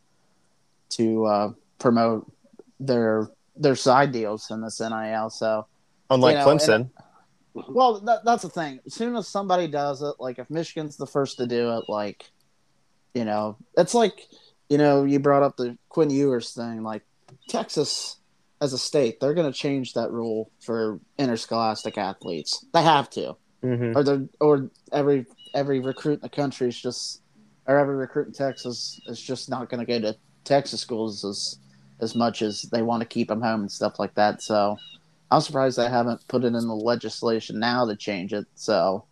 to 0.90 1.26
uh, 1.26 1.52
promote 1.80 2.32
their 2.80 3.30
their 3.56 3.76
side 3.76 4.12
deals 4.12 4.50
in 4.52 4.62
this 4.62 4.80
NIL. 4.80 5.30
So 5.30 5.68
unlike 6.10 6.34
you 6.34 6.40
know, 6.40 6.46
Clemson 6.48 6.90
well, 7.54 8.00
that, 8.02 8.26
that's 8.26 8.44
the 8.44 8.50
thing. 8.50 8.80
As 8.86 8.94
soon 8.94 9.16
as 9.16 9.28
somebody 9.28 9.68
does 9.68 10.02
it, 10.02 10.16
like 10.20 10.40
if 10.40 10.50
Michigan's 10.50 10.98
the 10.98 11.06
first 11.06 11.38
to 11.38 11.48
do 11.48 11.78
it, 11.78 11.84
like, 11.88 12.26
you 13.14 13.26
know, 13.26 13.58
it's 13.78 13.94
like, 13.94 14.22
you 14.70 14.78
know, 14.78 15.04
you 15.04 15.20
brought 15.20 15.44
up 15.44 15.56
the 15.58 15.78
Quinn 15.90 16.10
Ewers 16.10 16.52
thing. 16.54 16.82
Like, 16.84 17.04
Texas 17.50 18.18
as 18.62 18.74
a 18.74 18.78
state, 18.78 19.20
they're 19.20 19.34
going 19.34 19.52
to 19.52 19.58
change 19.58 19.94
that 19.94 20.12
rule 20.12 20.52
for 20.62 21.00
interscholastic 21.20 21.98
athletes. 21.98 22.66
They 22.74 22.82
have 22.82 23.10
to, 23.12 23.36
Mhm. 23.64 23.96
or 23.96 24.04
they 24.04 24.28
or 24.40 24.70
every 24.92 25.26
every 25.54 25.80
recruit 25.80 26.14
in 26.16 26.20
the 26.22 26.30
country 26.30 26.68
is 26.70 26.82
just, 26.82 27.22
or 27.68 27.78
every 27.78 27.96
recruit 27.96 28.28
in 28.28 28.34
Texas 28.34 29.00
is 29.06 29.22
just 29.22 29.50
not 29.50 29.70
going 29.70 29.86
to 29.86 29.86
go 29.86 30.00
to 30.00 30.18
Texas 30.44 30.82
schools 30.82 31.24
as 31.24 31.60
as 32.00 32.16
much 32.16 32.42
as 32.42 32.64
they 32.72 32.82
want 32.82 33.02
to 33.02 33.08
keep 33.08 33.28
them 33.28 33.42
home 33.42 33.62
and 33.62 33.72
stuff 33.72 34.00
like 34.00 34.14
that. 34.16 34.42
So. 34.42 34.78
I'm 35.32 35.42
surprised 35.42 35.80
they 35.80 35.90
haven't 35.90 36.28
put 36.28 36.44
it 36.44 36.54
in 36.54 36.54
the 36.54 36.76
legislation 36.76 37.58
now 37.58 37.88
to 37.88 37.96
change 37.96 38.34
it. 38.34 38.46
So, 38.54 39.06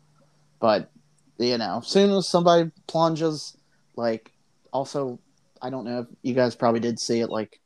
but 0.60 0.92
you 1.40 1.58
know, 1.58 1.80
as 1.80 1.88
soon 1.88 2.12
as 2.12 2.28
somebody 2.30 2.70
plunges, 2.86 3.58
like, 3.96 4.32
also, 4.72 5.18
I 5.64 5.72
don't 5.72 5.84
know 5.84 6.02
if 6.02 6.08
you 6.22 6.36
guys 6.36 6.54
probably 6.54 6.80
did 6.80 7.00
see 7.00 7.22
it. 7.22 7.32
Like, 7.32 7.60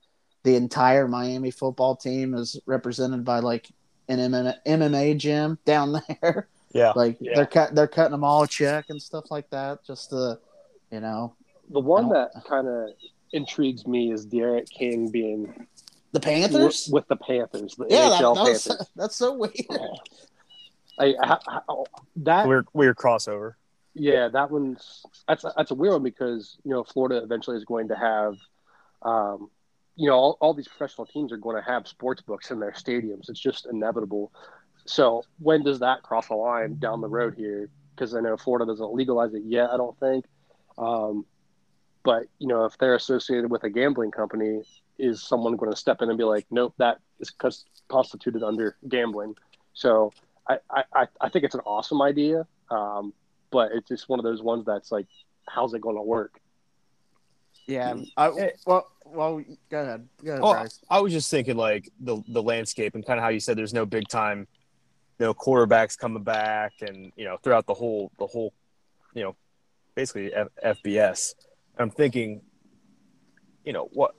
the 0.44 0.56
entire 0.56 1.06
Miami 1.06 1.52
football 1.52 1.98
team 1.98 2.34
is 2.34 2.58
represented 2.66 3.26
by 3.26 3.40
like 3.40 3.68
an 4.08 4.20
MMA, 4.20 4.56
MMA 4.66 5.18
gym 5.18 5.60
down 5.66 6.02
there. 6.22 6.48
yeah 6.72 6.94
Like, 6.96 7.18
Yeah. 7.20 7.34
they're 7.36 7.46
cut, 7.48 7.76
they're 7.76 7.88
cutting 7.90 8.12
them 8.12 8.24
all 8.24 8.44
a 8.44 8.48
check 8.48 8.86
and 8.88 9.02
stuff 9.02 9.26
like 9.32 9.50
that, 9.50 9.84
just 9.86 10.12
to, 10.12 10.40
you 10.92 11.02
know, 11.02 11.36
The 11.72 11.82
one 11.82 12.08
that 12.12 12.32
kind 12.48 12.70
of 12.70 12.92
intrigues 13.36 13.86
me 13.86 14.12
is 14.12 14.26
D'Eriq 14.26 14.70
King 14.70 15.10
being 15.10 15.68
the 16.12 16.20
Panthers. 16.20 16.88
with, 16.88 16.94
with 16.94 17.08
the 17.10 17.18
Panthers, 17.18 17.76
the 17.76 17.88
yeah, 17.90 18.10
that, 18.10 18.22
NHL 18.22 18.36
that 18.36 18.44
was, 18.44 18.68
Panthers. 18.68 18.90
that's 18.96 19.16
so 19.16 19.34
weird. 19.34 19.54
I, 20.98 21.14
I, 21.22 21.38
I- 21.68 21.84
that 22.18 22.48
weird 22.48 22.68
weird 22.74 22.96
crossover 22.96 23.56
Yeah, 23.94 24.30
that 24.30 24.50
one's 24.50 25.06
that's 25.28 25.44
that's 25.56 25.72
a 25.72 25.76
weird 25.76 25.94
one 25.94 26.04
because 26.04 26.58
you 26.64 26.72
know 26.72 26.84
Florida 26.84 27.22
eventually 27.24 27.58
is 27.58 27.66
going 27.66 27.90
to 27.90 27.96
have, 27.96 28.36
um, 29.02 29.50
you 29.96 30.10
know, 30.10 30.16
all, 30.16 30.38
all 30.40 30.54
these 30.54 30.68
professional 30.68 31.06
teams 31.06 31.32
are 31.32 31.38
going 31.38 31.56
to 31.58 31.62
have 31.62 31.88
sports 31.88 32.22
books 32.22 32.50
in 32.52 32.60
their 32.60 32.72
stadiums. 32.72 33.30
It's 33.30 33.40
just 33.40 33.66
inevitable. 33.66 34.32
So 34.86 35.24
when 35.40 35.64
does 35.64 35.80
that 35.80 36.04
cross 36.04 36.30
a 36.30 36.36
line 36.36 36.78
down 36.80 37.02
the 37.02 37.08
road 37.10 37.36
here? 37.36 37.70
Because 37.96 38.14
I 38.14 38.22
know 38.22 38.38
Florida 38.38 38.66
doesn't 38.66 38.94
legalize 38.94 39.34
it 39.34 39.44
yet. 39.46 39.70
I 39.70 39.78
don't 39.78 39.98
think. 40.00 40.26
Um, 40.78 41.26
but 42.06 42.28
you 42.40 42.48
know, 42.48 42.64
if 42.64 42.78
they're 42.78 42.96
associated 42.96 43.52
with 43.52 43.64
a 43.66 43.70
gambling 43.70 44.12
company, 44.12 44.62
is 44.98 45.22
someone 45.22 45.58
going 45.58 45.72
to 45.72 45.78
step 45.78 46.02
in 46.02 46.08
and 46.10 46.18
be 46.18 46.24
like, 46.24 46.46
nope, 46.52 46.74
that 46.78 47.00
is 47.20 47.34
constituted 47.90 48.42
under 48.44 48.78
gambling? 48.88 49.36
So 49.74 50.14
I, 50.48 50.60
I, 50.70 50.84
I- 50.94 51.08
I 51.20 51.30
think 51.30 51.44
it's 51.44 51.56
an 51.56 51.62
awesome 51.66 52.02
idea. 52.02 52.48
Um, 52.72 53.14
but 53.52 53.72
it's 53.74 53.88
just 53.90 54.08
one 54.10 54.20
of 54.20 54.24
those 54.24 54.42
ones 54.42 54.66
that's 54.66 54.92
like, 54.92 55.08
how's 55.48 55.74
it 55.74 55.82
going 55.82 55.96
to 55.98 56.02
work? 56.02 56.40
Yeah. 57.68 57.96
I, 58.18 58.30
Eh. 58.30 58.50
well, 58.66 58.88
well, 59.06 59.44
go 59.70 59.82
ahead. 59.82 60.08
Go 60.24 60.32
ahead, 60.32 60.42
Oh, 60.44 60.68
I 60.90 61.00
was 61.02 61.12
just 61.14 61.30
thinking 61.32 61.58
like 61.58 61.90
the 62.00 62.22
the 62.28 62.42
landscape 62.44 62.96
and 62.96 63.06
kind 63.06 63.18
of 63.20 63.24
how 63.24 63.30
you 63.30 63.40
said 63.40 63.58
there's 63.58 63.74
no 63.74 63.86
big 63.86 64.08
time, 64.08 64.48
you 65.20 65.26
know, 65.26 65.34
quarterbacks 65.34 65.98
coming 65.98 66.24
back, 66.24 66.74
and 66.82 67.12
you 67.16 67.26
know 67.26 67.38
throughout 67.38 67.66
the 67.66 67.74
whole 67.74 68.12
the 68.20 68.28
whole, 68.28 68.54
you 69.14 69.24
know, 69.24 69.36
basically 69.96 70.34
F- 70.34 70.48
FBS. 70.64 71.34
I'm 71.78 71.90
thinking, 71.90 72.42
you 73.64 73.74
know, 73.74 73.90
what, 73.94 74.16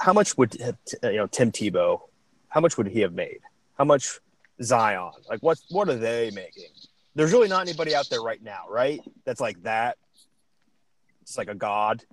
how 0.00 0.12
much 0.12 0.36
would 0.36 0.54
you 0.54 1.12
know 1.12 1.26
Tim 1.26 1.52
Tebow, 1.52 2.00
how 2.48 2.60
much 2.60 2.76
would 2.78 2.88
he 2.88 3.00
have 3.00 3.12
made? 3.12 3.40
How 3.78 3.84
much 3.84 4.20
Zion? 4.62 5.12
Like 5.28 5.40
what 5.40 5.58
what 5.70 5.88
are 5.88 5.96
they 5.96 6.30
making? 6.34 6.70
There's 7.14 7.32
really 7.32 7.48
not 7.48 7.62
anybody 7.62 7.94
out 7.94 8.08
there 8.10 8.22
right 8.22 8.42
now, 8.42 8.62
right? 8.68 9.00
That's 9.24 9.40
like 9.40 9.62
that. 9.62 9.96
It's 11.22 11.38
like 11.38 11.48
a 11.48 11.54
god. 11.54 12.04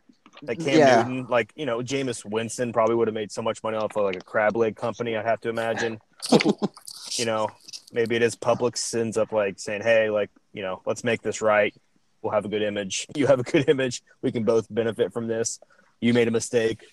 Like 0.42 0.60
Cam 0.60 0.80
Yeah. 0.80 1.04
Newton, 1.04 1.28
like 1.30 1.54
you 1.56 1.66
know, 1.66 1.80
Jameis 1.80 2.26
Winston 2.26 2.74
probably 2.74 2.96
would 2.96 3.08
have 3.08 3.16
made 3.16 3.32
so 3.32 3.42
much 3.42 3.64
money 3.64 3.78
off 3.78 3.96
of 3.96 4.04
like 4.04 4.16
a 4.16 4.22
crab 4.22 4.58
leg 4.58 4.76
company. 4.76 5.16
I'd 5.16 5.26
have 5.26 5.42
to 5.42 5.50
imagine. 5.50 6.00
you 7.12 7.26
know, 7.26 7.48
maybe 7.92 8.16
it 8.16 8.22
is 8.22 8.36
Publix 8.36 9.00
ends 9.00 9.18
up 9.18 9.32
like 9.32 9.60
saying, 9.60 9.82
"Hey, 9.82 10.10
like 10.10 10.32
you 10.52 10.64
know, 10.64 10.82
let's 10.86 11.04
make 11.04 11.22
this 11.22 11.42
right. 11.42 11.74
We'll 12.24 12.32
have 12.32 12.46
a 12.46 12.50
good 12.50 12.64
image. 12.64 13.06
You 13.16 13.28
have 13.28 13.40
a 13.40 13.44
good 13.44 13.70
image. 13.70 14.02
We 14.22 14.32
can 14.32 14.44
both 14.44 14.68
benefit 14.74 15.14
from 15.14 15.28
this. 15.28 15.60
You 16.02 16.14
made 16.14 16.28
a 16.28 16.32
mistake. 16.32 16.84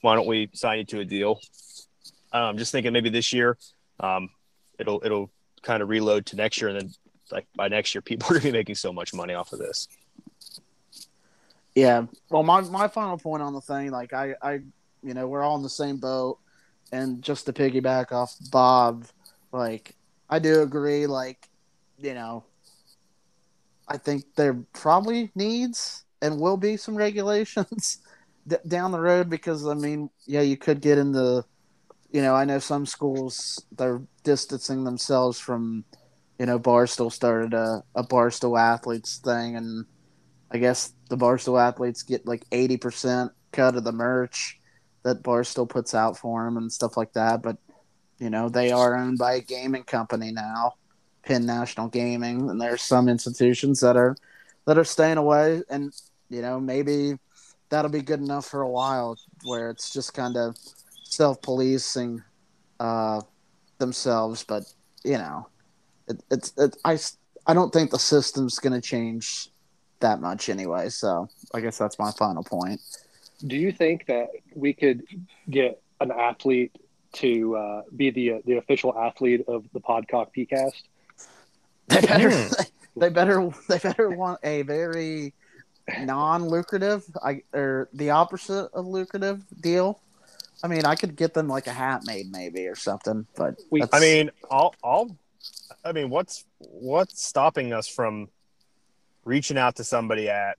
Why 0.00 0.16
don't 0.16 0.26
we 0.26 0.50
sign 0.52 0.78
you 0.78 0.84
to 0.86 1.00
a 1.00 1.04
deal?" 1.04 1.40
Um, 2.32 2.42
I'm 2.42 2.58
just 2.58 2.72
thinking 2.72 2.92
maybe 2.92 3.10
this 3.10 3.32
year, 3.32 3.56
um, 4.00 4.30
it'll 4.78 5.00
it'll 5.04 5.30
kind 5.62 5.82
of 5.82 5.88
reload 5.88 6.26
to 6.26 6.36
next 6.36 6.60
year, 6.60 6.70
and 6.70 6.80
then 6.80 6.94
like 7.30 7.46
by 7.54 7.68
next 7.68 7.94
year, 7.94 8.02
people 8.10 8.28
are 8.28 8.40
gonna 8.40 8.44
be 8.44 8.52
making 8.52 8.74
so 8.74 8.92
much 8.92 9.14
money 9.14 9.34
off 9.34 9.52
of 9.52 9.58
this. 9.58 9.88
Yeah. 11.74 12.06
Well, 12.30 12.42
my 12.42 12.62
my 12.62 12.88
final 12.88 13.18
point 13.18 13.42
on 13.42 13.52
the 13.52 13.60
thing, 13.60 13.90
like 13.90 14.12
I, 14.12 14.34
I, 14.42 14.52
you 15.02 15.14
know, 15.14 15.28
we're 15.28 15.42
all 15.42 15.56
in 15.56 15.62
the 15.62 15.68
same 15.68 15.98
boat, 15.98 16.38
and 16.92 17.22
just 17.22 17.46
to 17.46 17.52
piggyback 17.52 18.12
off 18.12 18.34
Bob, 18.50 19.06
like 19.52 19.94
I 20.28 20.38
do 20.38 20.62
agree, 20.62 21.06
like, 21.06 21.48
you 21.98 22.14
know, 22.14 22.44
I 23.90 23.98
think 23.98 24.24
there 24.36 24.54
probably 24.74 25.32
needs 25.36 26.06
and 26.22 26.40
will 26.40 26.58
be 26.58 26.78
some 26.78 26.96
regulations 26.96 28.00
d- 28.48 28.56
down 28.68 28.92
the 28.92 29.00
road 29.00 29.30
because 29.30 29.66
I 29.66 29.74
mean, 29.74 30.10
yeah, 30.26 30.42
you 30.42 30.58
could 30.58 30.82
get 30.82 30.98
into, 30.98 31.44
you 32.10 32.22
know, 32.22 32.34
I 32.34 32.44
know 32.44 32.58
some 32.60 32.86
schools 32.86 33.64
they're 33.72 34.02
distancing 34.24 34.84
themselves 34.84 35.38
from, 35.40 35.84
you 36.38 36.46
know, 36.46 36.58
Barstool 36.60 37.12
started 37.12 37.54
a, 37.54 37.84
a 37.96 38.04
Barstool 38.04 38.60
athletes 38.60 39.18
thing 39.18 39.56
and. 39.56 39.86
I 40.52 40.58
guess 40.58 40.94
the 41.10 41.16
Barstool 41.16 41.60
athletes 41.60 42.02
get 42.04 42.26
like 42.26 42.44
80% 42.52 43.32
cut 43.52 43.76
of 43.76 43.84
the 43.84 43.92
merch 43.92 44.60
that 45.04 45.22
Barstool 45.22 45.68
puts 45.68 45.94
out 45.94 46.18
for 46.18 46.44
them 46.44 46.56
and 46.56 46.72
stuff 46.72 46.96
like 46.96 47.12
that. 47.14 47.42
But, 47.42 47.58
you 48.18 48.30
know, 48.30 48.48
they 48.48 48.72
are 48.72 48.96
owned 48.96 49.18
by 49.18 49.34
a 49.34 49.40
gaming 49.42 49.84
company 49.84 50.32
now, 50.32 50.74
Penn 51.22 51.46
National 51.46 51.88
Gaming, 51.88 52.50
and 52.50 52.60
there's 52.60 52.82
some 52.82 53.08
institutions 53.08 53.80
that 53.80 53.96
are 53.96 54.16
that 54.66 54.78
are 54.78 54.84
staying 54.84 55.16
away 55.16 55.62
and, 55.70 55.92
you 56.28 56.42
know, 56.42 56.60
maybe 56.60 57.18
that'll 57.70 57.90
be 57.90 58.02
good 58.02 58.20
enough 58.20 58.46
for 58.46 58.62
a 58.62 58.68
while 58.68 59.16
where 59.44 59.70
it's 59.70 59.92
just 59.92 60.14
kind 60.14 60.36
of 60.36 60.56
self-policing 61.04 62.22
uh, 62.78 63.20
themselves, 63.78 64.44
but, 64.44 64.64
you 65.04 65.18
know, 65.18 65.48
it, 66.08 66.22
it's 66.30 66.52
it, 66.56 66.76
I 66.84 66.98
I 67.46 67.54
don't 67.54 67.72
think 67.72 67.90
the 67.90 67.98
system's 67.98 68.58
going 68.58 68.74
to 68.74 68.80
change 68.80 69.48
that 70.00 70.20
much 70.20 70.48
anyway. 70.48 70.88
So 70.88 71.28
I 71.54 71.60
guess 71.60 71.78
that's 71.78 71.98
my 71.98 72.10
final 72.12 72.44
point. 72.44 72.80
Do 73.46 73.56
you 73.56 73.72
think 73.72 74.06
that 74.06 74.28
we 74.54 74.72
could 74.72 75.04
get 75.48 75.82
an 76.00 76.10
athlete 76.10 76.76
to 77.14 77.56
uh, 77.56 77.82
be 77.96 78.10
the 78.10 78.42
the 78.44 78.56
official 78.58 78.96
athlete 78.96 79.44
of 79.48 79.64
the 79.72 79.80
PodCock 79.80 80.28
PeaCast? 80.36 80.82
They 81.90 82.00
better 82.06 82.48
they 82.96 83.08
better 83.08 83.50
they 83.68 83.78
better 83.78 84.10
want 84.10 84.40
a 84.42 84.62
very 84.62 85.34
non-lucrative 86.00 87.04
I 87.22 87.42
or 87.52 87.88
the 87.92 88.10
opposite 88.10 88.70
of 88.72 88.86
lucrative 88.86 89.42
deal. 89.60 90.00
I 90.62 90.68
mean, 90.68 90.84
I 90.84 90.94
could 90.94 91.16
get 91.16 91.34
them 91.34 91.48
like 91.48 91.66
a 91.66 91.72
hat 91.72 92.02
made 92.04 92.30
maybe 92.30 92.66
or 92.66 92.76
something, 92.76 93.26
but 93.36 93.54
We- 93.70 93.82
I 93.92 94.00
mean, 94.00 94.30
I'll, 94.50 94.74
I'll, 94.84 95.16
I 95.84 95.92
mean, 95.92 96.10
what's 96.10 96.44
what's 96.58 97.24
stopping 97.24 97.72
us 97.72 97.88
from 97.88 98.28
reaching 99.24 99.56
out 99.56 99.76
to 99.76 99.84
somebody 99.84 100.28
at 100.28 100.58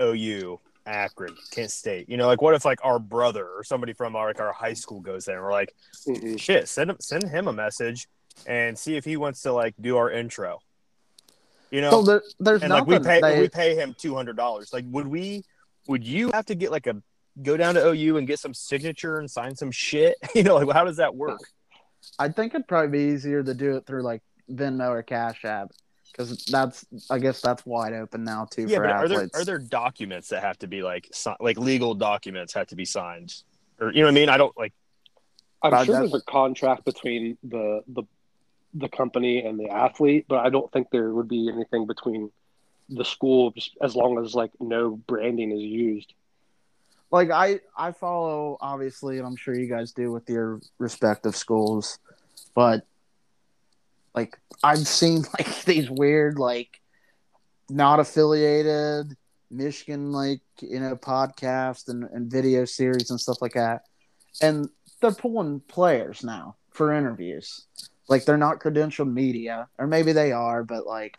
OU, 0.00 0.60
Akron, 0.86 1.36
Kent 1.50 1.72
State? 1.72 2.08
You 2.08 2.16
know, 2.16 2.26
like 2.28 2.40
what 2.40 2.54
if 2.54 2.64
like 2.64 2.78
our 2.84 2.98
brother 3.00 3.44
or 3.46 3.64
somebody 3.64 3.92
from 3.92 4.14
our 4.14 4.28
like 4.28 4.40
our 4.40 4.52
high 4.52 4.74
school 4.74 5.00
goes 5.00 5.24
there 5.24 5.36
and 5.36 5.44
we're 5.44 5.52
like, 5.52 5.74
Mhm. 6.06 6.38
shit, 6.38 6.68
send 6.68 6.90
him 6.90 6.96
send 7.00 7.24
him 7.28 7.48
a 7.48 7.52
message 7.52 8.08
and 8.46 8.78
see 8.78 8.96
if 8.96 9.04
he 9.04 9.16
wants 9.16 9.42
to 9.42 9.52
like 9.52 9.74
do 9.80 9.96
our 9.96 10.10
intro. 10.10 10.60
You 11.70 11.82
know, 11.82 11.90
so 11.90 12.02
there, 12.02 12.22
there's 12.40 12.62
and 12.62 12.72
like 12.72 12.86
we 12.86 12.98
pay 12.98 13.20
they- 13.20 13.40
we 13.40 13.48
pay 13.48 13.76
him 13.76 13.94
two 13.96 14.14
hundred 14.14 14.36
dollars. 14.36 14.72
Like, 14.72 14.84
would 14.88 15.06
we? 15.06 15.44
Would 15.88 16.04
you 16.04 16.30
have 16.32 16.46
to 16.46 16.54
get 16.54 16.70
like 16.70 16.86
a 16.86 17.00
go 17.42 17.56
down 17.56 17.74
to 17.74 17.86
OU 17.88 18.16
and 18.18 18.26
get 18.26 18.38
some 18.38 18.52
signature 18.54 19.18
and 19.18 19.30
sign 19.30 19.54
some 19.56 19.70
shit? 19.70 20.16
You 20.34 20.42
know, 20.42 20.56
like 20.56 20.74
how 20.74 20.84
does 20.84 20.96
that 20.96 21.14
work? 21.14 21.40
I 22.18 22.28
think 22.28 22.54
it'd 22.54 22.66
probably 22.68 22.90
be 22.90 23.14
easier 23.14 23.42
to 23.42 23.54
do 23.54 23.76
it 23.76 23.86
through 23.86 24.02
like 24.02 24.22
Venmo 24.50 24.88
or 24.90 25.02
Cash 25.02 25.44
App 25.44 25.70
because 26.10 26.44
that's 26.46 26.84
I 27.08 27.18
guess 27.18 27.40
that's 27.40 27.64
wide 27.64 27.92
open 27.92 28.24
now 28.24 28.46
too 28.50 28.66
Yeah, 28.68 28.78
for 28.78 28.82
but 28.84 28.92
are 28.96 29.08
there 29.08 29.28
are 29.34 29.44
there 29.44 29.58
documents 29.58 30.28
that 30.28 30.42
have 30.42 30.58
to 30.58 30.66
be 30.66 30.82
like 30.82 31.08
si- 31.12 31.36
like 31.40 31.56
legal 31.58 31.94
documents 31.94 32.52
have 32.54 32.66
to 32.68 32.76
be 32.76 32.84
signed, 32.84 33.32
or 33.80 33.92
you 33.92 34.00
know 34.00 34.06
what 34.06 34.10
I 34.10 34.14
mean? 34.14 34.28
I 34.28 34.36
don't 34.38 34.56
like. 34.58 34.72
I'm 35.62 35.84
sure 35.84 35.94
there's 36.00 36.14
a 36.14 36.22
contract 36.22 36.84
between 36.84 37.38
the 37.44 37.82
the 37.86 38.02
the 38.74 38.88
company 38.88 39.44
and 39.44 39.58
the 39.58 39.68
athlete, 39.68 40.26
but 40.28 40.44
I 40.44 40.50
don't 40.50 40.70
think 40.72 40.88
there 40.90 41.10
would 41.10 41.28
be 41.28 41.50
anything 41.52 41.86
between 41.86 42.30
the 42.88 43.04
school 43.04 43.52
just 43.52 43.76
as 43.80 43.94
long 43.94 44.22
as 44.24 44.34
like 44.34 44.50
no 44.60 44.96
branding 44.96 45.52
is 45.52 45.62
used. 45.62 46.12
like 47.10 47.30
I 47.30 47.60
I 47.76 47.92
follow 47.92 48.56
obviously, 48.60 49.18
and 49.18 49.26
I'm 49.26 49.36
sure 49.36 49.54
you 49.54 49.68
guys 49.68 49.92
do 49.92 50.12
with 50.12 50.28
your 50.28 50.60
respective 50.78 51.36
schools, 51.36 51.98
but 52.54 52.84
like 54.14 54.38
I've 54.62 54.86
seen 54.86 55.22
like 55.38 55.64
these 55.64 55.90
weird 55.90 56.38
like 56.38 56.80
not 57.68 58.00
affiliated 58.00 59.16
Michigan 59.50 60.12
like 60.12 60.40
you 60.60 60.80
know 60.80 60.96
podcast 60.96 61.88
and, 61.88 62.04
and 62.04 62.30
video 62.30 62.64
series 62.64 63.10
and 63.10 63.20
stuff 63.20 63.38
like 63.40 63.54
that, 63.54 63.82
and 64.40 64.68
they're 65.00 65.12
pulling 65.12 65.60
players 65.60 66.22
now 66.22 66.56
for 66.70 66.92
interviews. 66.92 67.66
Like 68.10 68.24
they're 68.26 68.36
not 68.36 68.58
credentialed 68.60 69.10
media, 69.12 69.68
or 69.78 69.86
maybe 69.86 70.12
they 70.12 70.32
are, 70.32 70.64
but 70.64 70.84
like 70.86 71.16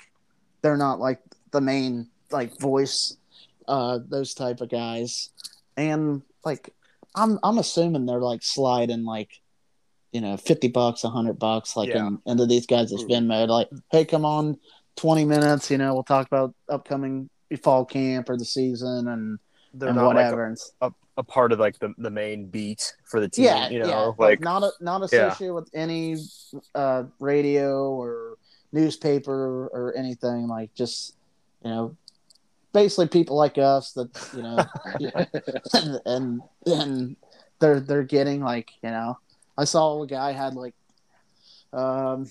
they're 0.62 0.78
not 0.78 1.00
like 1.00 1.20
the 1.52 1.62
main 1.62 2.08
like 2.32 2.60
voice, 2.60 3.16
uh, 3.68 4.00
those 4.08 4.34
type 4.34 4.62
of 4.62 4.70
guys 4.70 5.30
and 5.78 6.22
like 6.44 6.74
I'm 7.16 7.40
I'm 7.44 7.58
assuming 7.58 8.06
they're 8.06 8.20
like 8.20 8.44
sliding 8.44 9.06
like 9.06 9.42
you 10.12 10.20
know 10.22 10.36
fifty 10.38 10.68
bucks, 10.68 11.04
a 11.06 11.10
hundred 11.10 11.40
bucks, 11.40 11.76
like 11.78 11.90
Yeah. 11.90 12.08
in, 12.08 12.20
into 12.26 12.46
these 12.46 12.66
guys' 12.68 12.92
Mhm. 12.92 13.10
Venmo. 13.10 13.48
Like, 13.48 13.70
hey, 13.92 14.04
come 14.06 14.26
on, 14.26 14.58
twenty 14.98 15.24
minutes. 15.26 15.72
You 15.72 15.78
know, 15.78 15.94
we'll 15.94 16.04
talk 16.04 16.28
about 16.28 16.54
upcoming 16.70 17.30
fall 17.64 17.86
camp 17.86 18.30
or 18.30 18.38
the 18.38 18.46
season 18.46 19.08
and, 19.08 19.40
They're 19.74 19.90
and 19.90 19.98
not 19.98 20.08
whatever. 20.08 20.50
like 20.50 20.58
And- 20.82 20.92
a, 20.94 21.01
a 21.18 21.24
part 21.24 21.52
of 21.52 21.60
like 21.60 21.78
the, 21.80 21.94
the 21.98 22.10
main 22.10 22.48
beat 22.48 22.96
for 23.06 23.20
the 23.20 23.28
team. 23.28 23.46
yeah, 23.46 23.70
you 23.70 23.80
know, 23.80 23.88
yeah, 23.88 24.00
like 24.02 24.18
like 24.18 24.40
not 24.42 24.64
a, 24.64 24.72
not 24.80 25.04
associated 25.04 25.54
with 25.54 25.70
any 25.74 26.18
uh, 26.76 27.04
radio 27.20 27.92
or 27.92 28.38
newspaper 28.72 29.68
or 29.68 29.94
anything. 29.98 30.48
Like 30.48 30.74
just 30.74 31.16
you 31.64 31.70
know, 31.70 31.96
basically 32.74 33.08
people 33.08 33.36
like 33.36 33.58
us 33.58 33.94
that 33.94 34.10
you 34.36 34.44
know. 34.44 34.66
and, 35.74 36.02
and 36.06 36.42
and 36.66 37.16
they're 37.60 37.80
they're 37.80 38.04
getting 38.04 38.42
like 38.42 38.72
you 38.84 38.90
know 38.90 39.18
I 39.58 39.66
saw 39.66 40.02
a 40.02 40.08
guy 40.08 40.32
had 40.32 40.56
like 40.56 40.74
um 41.74 42.28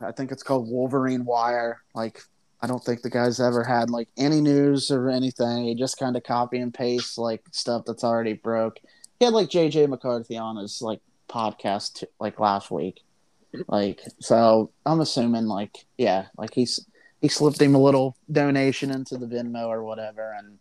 I 0.00 0.12
think 0.12 0.32
it's 0.32 0.42
called 0.42 0.68
Wolverine 0.68 1.24
Wire 1.24 1.82
like 1.94 2.22
I 2.62 2.66
don't 2.66 2.84
think 2.84 3.02
the 3.02 3.10
guy's 3.10 3.40
ever 3.40 3.64
had 3.64 3.90
like 3.90 4.08
any 4.16 4.40
news 4.40 4.90
or 4.90 5.08
anything 5.08 5.64
he 5.64 5.74
just 5.74 5.98
kind 5.98 6.16
of 6.16 6.24
copy 6.24 6.58
and 6.58 6.72
paste 6.72 7.18
like 7.18 7.42
stuff 7.52 7.84
that's 7.86 8.04
already 8.04 8.34
broke 8.34 8.78
he 9.18 9.24
had 9.24 9.34
like 9.34 9.48
JJ 9.48 9.88
McCarthy 9.88 10.36
on 10.36 10.56
his 10.56 10.82
like 10.82 11.00
podcast 11.28 12.04
like 12.18 12.40
last 12.40 12.70
week 12.70 13.02
like 13.68 14.00
so 14.20 14.70
I'm 14.84 15.00
assuming 15.00 15.46
like 15.46 15.86
yeah 15.96 16.26
like 16.36 16.54
he's 16.54 16.84
he 17.20 17.28
slipped 17.28 17.60
him 17.60 17.74
a 17.74 17.82
little 17.82 18.16
donation 18.30 18.90
into 18.90 19.18
the 19.18 19.26
Venmo 19.26 19.66
or 19.66 19.82
whatever 19.84 20.34
and 20.38 20.58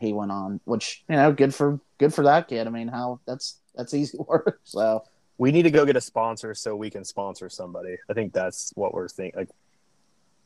he 0.00 0.12
went 0.12 0.30
on, 0.30 0.60
which 0.64 1.04
you 1.08 1.16
know, 1.16 1.32
good 1.32 1.54
for 1.54 1.80
good 1.98 2.12
for 2.12 2.24
that 2.24 2.48
kid. 2.48 2.66
I 2.66 2.70
mean, 2.70 2.88
how 2.88 3.20
that's 3.26 3.60
that's 3.74 3.94
easy 3.94 4.18
work. 4.28 4.60
So 4.64 5.04
we 5.38 5.50
need 5.52 5.62
to 5.62 5.70
go 5.70 5.84
get 5.84 5.96
a 5.96 6.00
sponsor 6.00 6.54
so 6.54 6.76
we 6.76 6.90
can 6.90 7.04
sponsor 7.04 7.48
somebody. 7.48 7.96
I 8.08 8.14
think 8.14 8.32
that's 8.32 8.72
what 8.74 8.94
we're 8.94 9.08
thinking. 9.08 9.38
Like 9.38 9.50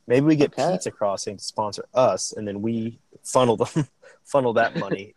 maybe 0.08 0.26
we 0.26 0.34
get 0.34 0.52
Okay. 0.58 0.72
Pizza 0.72 0.90
Crossing 0.90 1.36
to 1.36 1.44
sponsor 1.44 1.84
us, 1.94 2.32
and 2.32 2.48
then 2.48 2.60
we 2.62 2.98
funnel 3.22 3.56
them, 3.56 3.86
funnel 4.24 4.54
that 4.54 4.74
money 4.76 5.14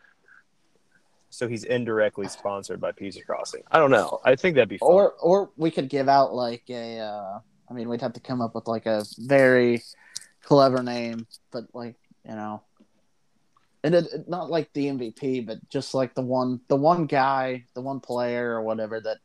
so 1.34 1.48
he's 1.48 1.64
indirectly 1.64 2.28
sponsored 2.28 2.82
by 2.82 2.92
Pizza 2.92 3.24
Crossing. 3.24 3.64
I 3.72 3.80
don't 3.80 3.90
know. 3.90 4.20
I 4.26 4.36
think 4.36 4.56
that'd 4.56 4.68
be 4.68 4.78
fun. 4.78 4.90
Or 4.92 5.14
or 5.14 5.50
we 5.56 5.72
could 5.72 5.88
give 5.88 6.10
out 6.10 6.34
like 6.34 6.64
a. 6.70 7.00
Uh, 7.00 7.40
I 7.70 7.74
mean, 7.74 7.88
we'd 7.88 8.02
have 8.02 8.12
to 8.14 8.20
come 8.20 8.42
up 8.42 8.54
with 8.54 8.68
like 8.68 8.86
a 8.86 9.06
very 9.18 9.82
clever 10.44 10.84
name, 10.84 11.26
but 11.52 11.74
like 11.74 11.96
you 12.28 12.36
know, 12.36 12.62
and 13.82 13.96
it, 13.96 14.08
it- 14.14 14.28
not 14.28 14.50
like 14.50 14.74
the 14.74 14.88
MVP, 14.88 15.46
but 15.46 15.58
just 15.70 15.94
like 15.94 16.14
the 16.16 16.22
one 16.22 16.60
the 16.68 16.76
one 16.76 17.06
guy, 17.06 17.64
the 17.76 17.82
one 17.82 18.02
player 18.02 18.52
or 18.52 18.62
whatever 18.62 19.00
that 19.00 19.20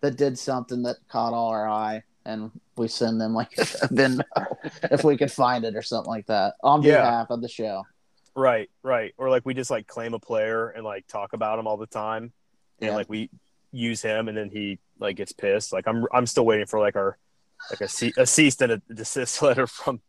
that 0.00 0.16
did 0.16 0.36
something 0.36 0.82
that 0.82 0.96
caught 1.08 1.32
all 1.32 1.50
our 1.50 1.68
eye, 1.68 2.02
and 2.26 2.50
we 2.76 2.88
send 2.88 3.20
them 3.20 3.34
like 3.34 3.50
Venmo 3.56 4.22
if 4.90 5.04
we 5.04 5.16
could 5.16 5.30
find 5.32 5.64
it 5.64 5.76
or 5.76 5.82
something 5.82 6.10
like 6.10 6.26
that 6.26 6.54
on 6.62 6.82
Yeah. 6.82 6.98
behalf 7.02 7.26
of 7.30 7.40
the 7.42 7.48
show. 7.48 7.84
Right, 8.36 8.68
right. 8.82 9.14
Or 9.16 9.30
like 9.30 9.44
we 9.46 9.54
just 9.54 9.70
like 9.70 9.86
claim 9.86 10.14
a 10.14 10.18
player 10.18 10.68
and 10.70 10.84
like 10.84 11.06
talk 11.06 11.32
about 11.34 11.58
him 11.58 11.66
all 11.66 11.76
the 11.76 11.86
time, 11.86 12.32
and 12.80 12.90
Yeah. 12.90 12.94
like 12.96 13.08
we 13.08 13.30
use 13.72 14.02
him, 14.02 14.28
and 14.28 14.36
then 14.36 14.50
he 14.50 14.78
like 14.98 15.16
gets 15.16 15.32
pissed. 15.32 15.72
Like 15.72 15.86
I'm, 15.86 16.06
I'm 16.12 16.26
still 16.26 16.44
waiting 16.46 16.66
for 16.66 16.80
like 16.80 16.96
our 16.96 17.16
like 17.70 17.80
a, 17.80 17.88
ce- 17.88 18.16
a 18.18 18.26
cease 18.26 18.60
and 18.60 18.72
a 18.72 18.82
desist 18.92 19.40
letter 19.46 19.66
from 19.66 20.00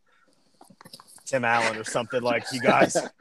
Tim 1.25 1.45
Allen 1.45 1.77
or 1.77 1.83
something. 1.83 2.21
Like 2.21 2.45
you 2.51 2.61
guys, 2.61 2.95
it 2.95 3.11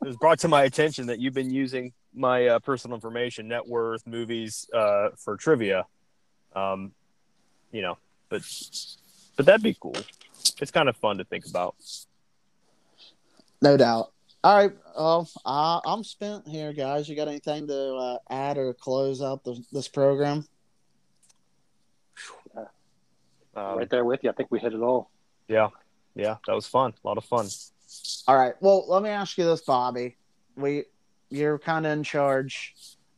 was 0.00 0.16
brought 0.16 0.38
to 0.40 0.48
my 0.48 0.64
attention 0.64 1.06
that 1.06 1.18
you've 1.18 1.34
been 1.34 1.50
using 1.50 1.92
my 2.14 2.46
uh, 2.46 2.58
personal 2.58 2.94
information, 2.94 3.48
net 3.48 3.66
worth, 3.66 4.06
movies 4.06 4.68
uh, 4.74 5.08
for 5.16 5.36
trivia. 5.36 5.86
Um, 6.54 6.92
you 7.72 7.80
know, 7.82 7.96
but 8.32 8.42
but 9.36 9.46
that'd 9.46 9.62
be 9.62 9.76
cool. 9.78 9.96
It's 10.60 10.70
kind 10.70 10.88
of 10.88 10.96
fun 10.96 11.18
to 11.18 11.24
think 11.24 11.46
about. 11.46 11.76
No 13.60 13.76
doubt. 13.76 14.12
All 14.42 14.56
right. 14.56 14.72
Well, 14.96 15.28
uh, 15.44 15.80
I'm 15.86 16.02
spent 16.02 16.48
here, 16.48 16.72
guys. 16.72 17.08
You 17.08 17.14
got 17.14 17.28
anything 17.28 17.68
to 17.68 17.94
uh, 17.94 18.18
add 18.28 18.58
or 18.58 18.74
close 18.74 19.22
out 19.22 19.44
the, 19.44 19.62
this 19.70 19.86
program? 19.86 20.46
Um, 23.54 23.78
right 23.78 23.90
there 23.90 24.04
with 24.04 24.24
you. 24.24 24.30
I 24.30 24.32
think 24.32 24.50
we 24.50 24.58
hit 24.58 24.72
it 24.72 24.80
all. 24.80 25.10
Yeah, 25.46 25.68
yeah, 26.14 26.36
that 26.46 26.54
was 26.54 26.66
fun. 26.66 26.94
A 27.04 27.06
lot 27.06 27.18
of 27.18 27.24
fun. 27.24 27.46
All 28.26 28.36
right. 28.36 28.54
Well, 28.60 28.86
let 28.88 29.02
me 29.02 29.10
ask 29.10 29.36
you 29.36 29.44
this, 29.44 29.60
Bobby. 29.60 30.16
We, 30.56 30.84
you're 31.28 31.58
kind 31.58 31.84
of 31.84 31.92
in 31.92 32.02
charge 32.02 32.74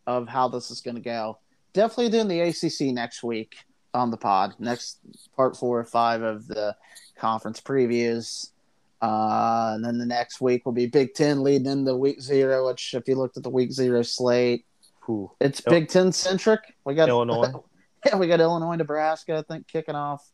of 0.08 0.26
how 0.26 0.48
this 0.48 0.72
is 0.72 0.80
going 0.80 0.96
to 0.96 1.00
go. 1.00 1.38
Definitely 1.72 2.10
doing 2.10 2.28
the 2.28 2.40
ACC 2.40 2.92
next 2.92 3.22
week 3.22 3.54
on 3.95 4.11
the 4.11 4.16
pod. 4.16 4.55
Next 4.59 4.99
part 5.36 5.57
four 5.57 5.78
or 5.78 5.84
five 5.84 6.22
of 6.22 6.47
the 6.47 6.76
conference 7.16 7.61
previews. 7.61 8.51
Uh, 9.01 9.72
and 9.74 9.84
then 9.84 9.99
the 9.99 10.07
next 10.07 10.40
week 10.40 10.64
will 10.64 10.72
be 10.72 10.86
Big 10.86 11.14
Ten 11.14 11.42
leading 11.42 11.66
into 11.66 11.97
week 11.97 12.20
zero. 12.20 12.68
Which, 12.68 12.95
if 12.95 13.07
you 13.07 13.16
looked 13.16 13.36
at 13.36 13.42
the 13.42 13.51
week 13.51 13.72
zero 13.72 14.03
slate, 14.03 14.64
Whew. 15.07 15.30
it's 15.40 15.62
Il- 15.66 15.72
Big 15.72 15.88
Ten 15.88 16.12
centric. 16.12 16.61
We 16.84 16.95
got 16.95 17.09
Illinois. 17.09 17.53
yeah, 18.07 18.16
we 18.16 18.26
got 18.26 18.40
Illinois, 18.40 18.76
Nebraska, 18.76 19.36
I 19.36 19.42
think, 19.42 19.68
kicking 19.68 19.95
off 19.95 20.26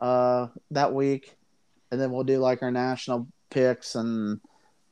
uh, 0.00 0.48
that 0.70 0.94
week, 0.94 1.36
and 1.90 2.00
then 2.00 2.10
we'll 2.10 2.24
do 2.24 2.38
like 2.38 2.62
our 2.62 2.70
national 2.70 3.28
picks 3.50 3.94
and 3.94 4.40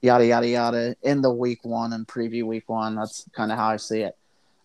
yada 0.02 0.26
yada 0.26 0.46
yada 0.46 0.96
in 1.02 1.22
the 1.22 1.32
week 1.32 1.60
one 1.62 1.94
and 1.94 2.06
preview 2.06 2.44
week 2.44 2.68
one. 2.68 2.94
That's 2.94 3.26
kind 3.32 3.50
of 3.50 3.58
how 3.58 3.68
I 3.68 3.76
see 3.76 4.00
it. 4.00 4.16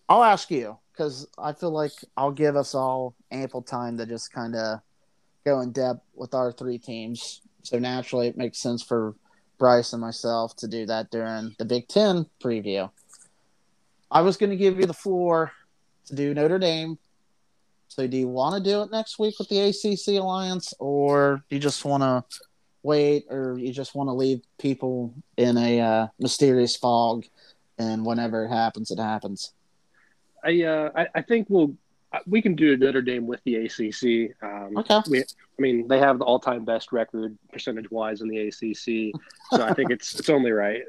I'll 0.08 0.22
ask 0.22 0.50
you 0.50 0.76
because 0.92 1.26
I 1.38 1.52
feel 1.52 1.70
like 1.70 1.92
I'll 2.16 2.32
give 2.32 2.56
us 2.56 2.74
all 2.74 3.14
ample 3.30 3.62
time 3.62 3.96
to 3.98 4.06
just 4.06 4.32
kind 4.32 4.54
of 4.54 4.80
go 5.44 5.60
in 5.60 5.72
depth 5.72 6.02
with 6.14 6.34
our 6.34 6.52
three 6.52 6.78
teams. 6.78 7.40
So 7.62 7.78
naturally, 7.78 8.28
it 8.28 8.36
makes 8.36 8.58
sense 8.58 8.82
for 8.82 9.14
Bryce 9.58 9.92
and 9.92 10.00
myself 10.00 10.56
to 10.56 10.68
do 10.68 10.86
that 10.86 11.10
during 11.10 11.54
the 11.58 11.64
Big 11.64 11.88
Ten 11.88 12.26
preview. 12.42 12.90
I 14.10 14.22
was 14.22 14.36
going 14.36 14.50
to 14.50 14.56
give 14.56 14.78
you 14.78 14.86
the 14.86 14.94
floor 14.94 15.52
to 16.06 16.14
do 16.14 16.34
Notre 16.34 16.58
Dame. 16.58 16.98
So, 17.88 18.06
do 18.06 18.16
you 18.16 18.28
want 18.28 18.56
to 18.56 18.70
do 18.70 18.82
it 18.82 18.90
next 18.90 19.18
week 19.18 19.38
with 19.38 19.48
the 19.48 19.60
ACC 19.60 20.20
Alliance, 20.20 20.72
or 20.78 21.42
do 21.48 21.56
you 21.56 21.60
just 21.60 21.84
want 21.84 22.02
to 22.02 22.24
wait, 22.82 23.26
or 23.28 23.58
you 23.58 23.72
just 23.72 23.94
want 23.94 24.08
to 24.08 24.12
leave 24.12 24.42
people 24.58 25.12
in 25.36 25.56
a 25.56 25.80
uh, 25.80 26.06
mysterious 26.18 26.76
fog, 26.76 27.26
and 27.78 28.06
whenever 28.06 28.44
it 28.44 28.48
happens, 28.48 28.92
it 28.92 28.98
happens? 28.98 29.52
I 30.44 30.62
uh, 30.62 30.90
I, 30.96 31.06
I 31.16 31.22
think 31.22 31.46
we'll 31.50 31.74
we 32.26 32.42
can 32.42 32.54
do 32.56 32.76
Notre 32.76 33.02
Dame 33.02 33.26
with 33.26 33.40
the 33.44 33.56
ACC. 33.66 34.34
Um, 34.42 34.76
Okay. 34.78 35.00
we, 35.08 35.20
I 35.20 35.24
mean, 35.60 35.86
they 35.86 36.00
have 36.00 36.18
the 36.18 36.24
all-time 36.24 36.64
best 36.64 36.90
record 36.90 37.38
percentage-wise 37.52 38.20
in 38.20 38.26
the 38.28 38.48
ACC, 38.48 39.12
so 39.52 39.64
I 39.64 39.72
think 39.74 39.90
it's 39.90 40.18
it's 40.18 40.28
only 40.28 40.50
right. 40.50 40.82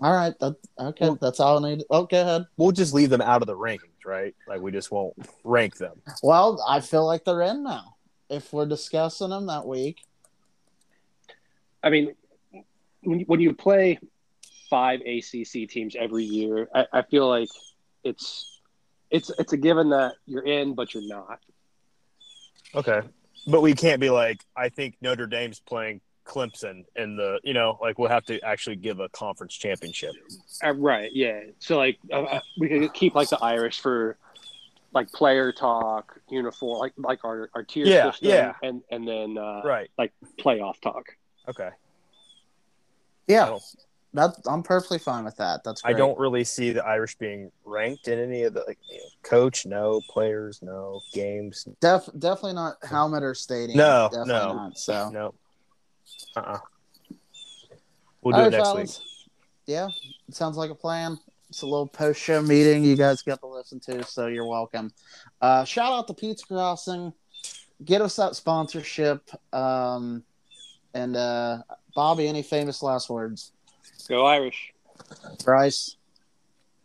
All 0.00 0.14
right. 0.14 0.32
That, 0.38 0.56
okay. 0.78 1.06
Well- 1.06 1.18
that's 1.20 1.38
all 1.40 1.62
I 1.64 1.70
need. 1.74 1.84
Oh, 1.90 2.04
go 2.06 2.22
ahead. 2.22 2.46
We'll 2.56 2.72
just 2.72 2.94
leave 2.94 3.10
them 3.10 3.20
out 3.20 3.42
of 3.42 3.46
the 3.46 3.56
rankings, 3.56 4.06
right? 4.06 4.34
Like 4.48 4.62
we 4.62 4.72
just 4.72 4.90
won't 4.90 5.14
rank 5.44 5.76
them. 5.76 6.00
Well, 6.22 6.64
I 6.66 6.80
feel 6.80 7.04
like 7.06 7.24
they're 7.24 7.42
in 7.42 7.62
now. 7.62 7.96
If 8.30 8.52
we're 8.54 8.64
discussing 8.66 9.28
them 9.30 9.46
that 9.46 9.66
week, 9.66 9.98
I 11.82 11.90
mean, 11.90 12.14
when 13.02 13.20
you, 13.20 13.24
when 13.26 13.40
you 13.40 13.52
play 13.54 13.98
five 14.70 15.00
ACC 15.00 15.68
teams 15.68 15.94
every 15.98 16.24
year, 16.24 16.68
I, 16.74 16.86
I 16.92 17.02
feel 17.02 17.28
like 17.28 17.48
it's 18.04 18.60
it's 19.10 19.30
it's 19.38 19.52
a 19.52 19.56
given 19.56 19.90
that 19.90 20.14
you're 20.26 20.44
in, 20.44 20.74
but 20.74 20.94
you're 20.94 21.06
not. 21.06 21.40
Okay. 22.74 23.00
But 23.46 23.62
we 23.62 23.74
can't 23.74 24.00
be 24.00 24.10
like, 24.10 24.44
I 24.56 24.68
think 24.68 24.96
Notre 25.00 25.26
Dame's 25.26 25.60
playing 25.60 26.00
Clemson 26.26 26.84
in 26.94 27.16
the, 27.16 27.40
you 27.42 27.54
know, 27.54 27.78
like 27.80 27.98
we'll 27.98 28.08
have 28.10 28.24
to 28.26 28.40
actually 28.42 28.76
give 28.76 29.00
a 29.00 29.08
conference 29.08 29.54
championship. 29.54 30.12
Uh, 30.64 30.74
right? 30.74 31.10
Yeah. 31.12 31.40
So 31.58 31.76
like 31.76 31.98
uh, 32.12 32.22
uh, 32.22 32.40
we 32.58 32.68
could 32.68 32.94
keep 32.94 33.14
like 33.14 33.28
the 33.30 33.38
Irish 33.42 33.80
for 33.80 34.16
like 34.92 35.10
player 35.12 35.52
talk, 35.52 36.20
uniform, 36.28 36.78
like 36.78 36.92
like 36.98 37.24
our 37.24 37.50
our 37.54 37.64
tier 37.64 37.86
Yeah, 37.86 38.10
system, 38.10 38.28
yeah. 38.28 38.52
and 38.62 38.82
and 38.90 39.08
then 39.08 39.38
uh, 39.38 39.62
Right. 39.64 39.90
Like 39.98 40.12
playoff 40.38 40.80
talk. 40.80 41.06
Okay. 41.48 41.70
yeah, 43.26 43.48
Oh. 43.50 43.60
That 44.14 44.34
I'm 44.46 44.62
perfectly 44.62 44.98
fine 44.98 45.24
with 45.24 45.36
that. 45.36 45.62
That's 45.64 45.82
I 45.84 45.92
don't 45.92 46.18
really 46.18 46.44
see 46.44 46.70
the 46.72 46.84
Irish 46.84 47.16
being 47.16 47.50
ranked 47.64 48.08
in 48.08 48.18
any 48.18 48.42
of 48.42 48.54
the 48.54 48.64
like 48.66 48.78
you 48.90 48.98
know, 48.98 49.04
coach, 49.22 49.66
no, 49.66 50.00
players, 50.08 50.60
no, 50.62 51.00
games. 51.12 51.66
Def, 51.80 52.08
definitely 52.18 52.54
not 52.54 52.76
helmet 52.84 53.22
or 53.22 53.34
stadium. 53.34 53.78
No, 53.78 54.08
definitely 54.10 54.32
no. 54.32 54.52
not. 54.54 54.78
So 54.78 55.10
No. 55.10 55.34
Uh 56.36 56.40
uh 56.40 56.58
We'll 58.22 58.32
do 58.32 58.36
All 58.36 58.40
it 58.40 58.44
right, 58.44 58.52
next 58.52 58.68
fellas. 58.68 58.98
week. 58.98 59.06
Yeah, 59.66 59.88
it 60.28 60.34
sounds 60.34 60.56
like 60.56 60.70
a 60.70 60.74
plan. 60.74 61.18
It's 61.48 61.62
a 61.62 61.66
little 61.66 61.86
post 61.86 62.20
show 62.20 62.42
meeting 62.42 62.84
you 62.84 62.96
guys 62.96 63.22
got 63.22 63.40
to 63.40 63.46
listen 63.46 63.80
to, 63.80 64.04
so 64.04 64.26
you're 64.26 64.46
welcome. 64.46 64.92
Uh, 65.40 65.64
shout 65.64 65.92
out 65.92 66.06
to 66.08 66.14
Pizza 66.14 66.46
Crossing. 66.46 67.12
Get 67.84 68.02
us 68.02 68.16
that 68.16 68.36
sponsorship. 68.36 69.22
Um, 69.54 70.22
and 70.92 71.16
uh, 71.16 71.62
Bobby, 71.94 72.28
any 72.28 72.42
famous 72.42 72.82
last 72.82 73.08
words? 73.08 73.52
Go 74.08 74.26
Irish. 74.26 74.72
Bryce? 75.44 75.96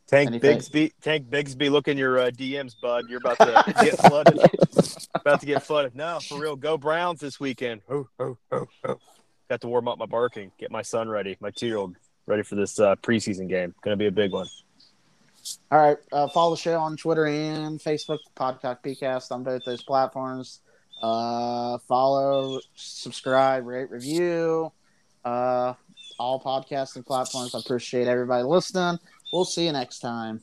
Tank 0.07 0.29
Anything? 0.29 0.59
Bigsby, 0.59 0.91
Tank 1.01 1.29
Bigsby, 1.29 1.71
look 1.71 1.87
in 1.87 1.97
your 1.97 2.19
uh, 2.19 2.29
DMs, 2.29 2.75
bud. 2.79 3.05
You're 3.09 3.19
about 3.19 3.39
to 3.39 3.73
get 3.83 3.97
flooded. 3.97 4.39
about 5.15 5.39
to 5.39 5.45
get 5.45 5.63
flooded. 5.63 5.95
No, 5.95 6.19
for 6.19 6.39
real. 6.39 6.55
Go 6.55 6.77
Browns 6.77 7.19
this 7.19 7.39
weekend. 7.39 7.81
Oh, 7.89 8.07
oh, 8.19 8.37
oh, 8.51 8.67
oh. 8.85 8.99
Got 9.49 9.61
to 9.61 9.67
warm 9.67 9.87
up 9.87 9.97
my 9.97 10.05
barking, 10.05 10.51
get 10.59 10.71
my 10.71 10.81
son 10.81 11.09
ready, 11.09 11.37
my 11.39 11.51
two 11.51 11.67
year 11.67 11.77
old 11.77 11.95
ready 12.27 12.43
for 12.43 12.55
this 12.55 12.79
uh, 12.79 12.95
preseason 12.97 13.49
game. 13.49 13.73
Going 13.83 13.93
to 13.93 13.97
be 13.97 14.07
a 14.07 14.11
big 14.11 14.31
one. 14.31 14.47
All 15.71 15.79
right. 15.79 15.97
Uh, 16.11 16.27
follow 16.29 16.55
the 16.55 16.61
show 16.61 16.79
on 16.79 16.97
Twitter 16.97 17.25
and 17.25 17.79
Facebook, 17.79 18.19
PodCock 18.35 18.79
PeaCast 18.83 19.31
on 19.31 19.43
both 19.43 19.63
those 19.65 19.83
platforms. 19.83 20.61
Uh, 21.01 21.77
follow, 21.87 22.59
subscribe, 22.75 23.65
rate, 23.65 23.91
review. 23.91 24.71
Uh, 25.23 25.73
all 26.19 26.41
podcasting 26.41 27.05
platforms. 27.05 27.55
I 27.55 27.59
appreciate 27.59 28.07
everybody 28.07 28.43
listening. 28.43 28.99
We'll 29.31 29.45
see 29.45 29.65
you 29.65 29.71
next 29.71 29.99
time. 29.99 30.41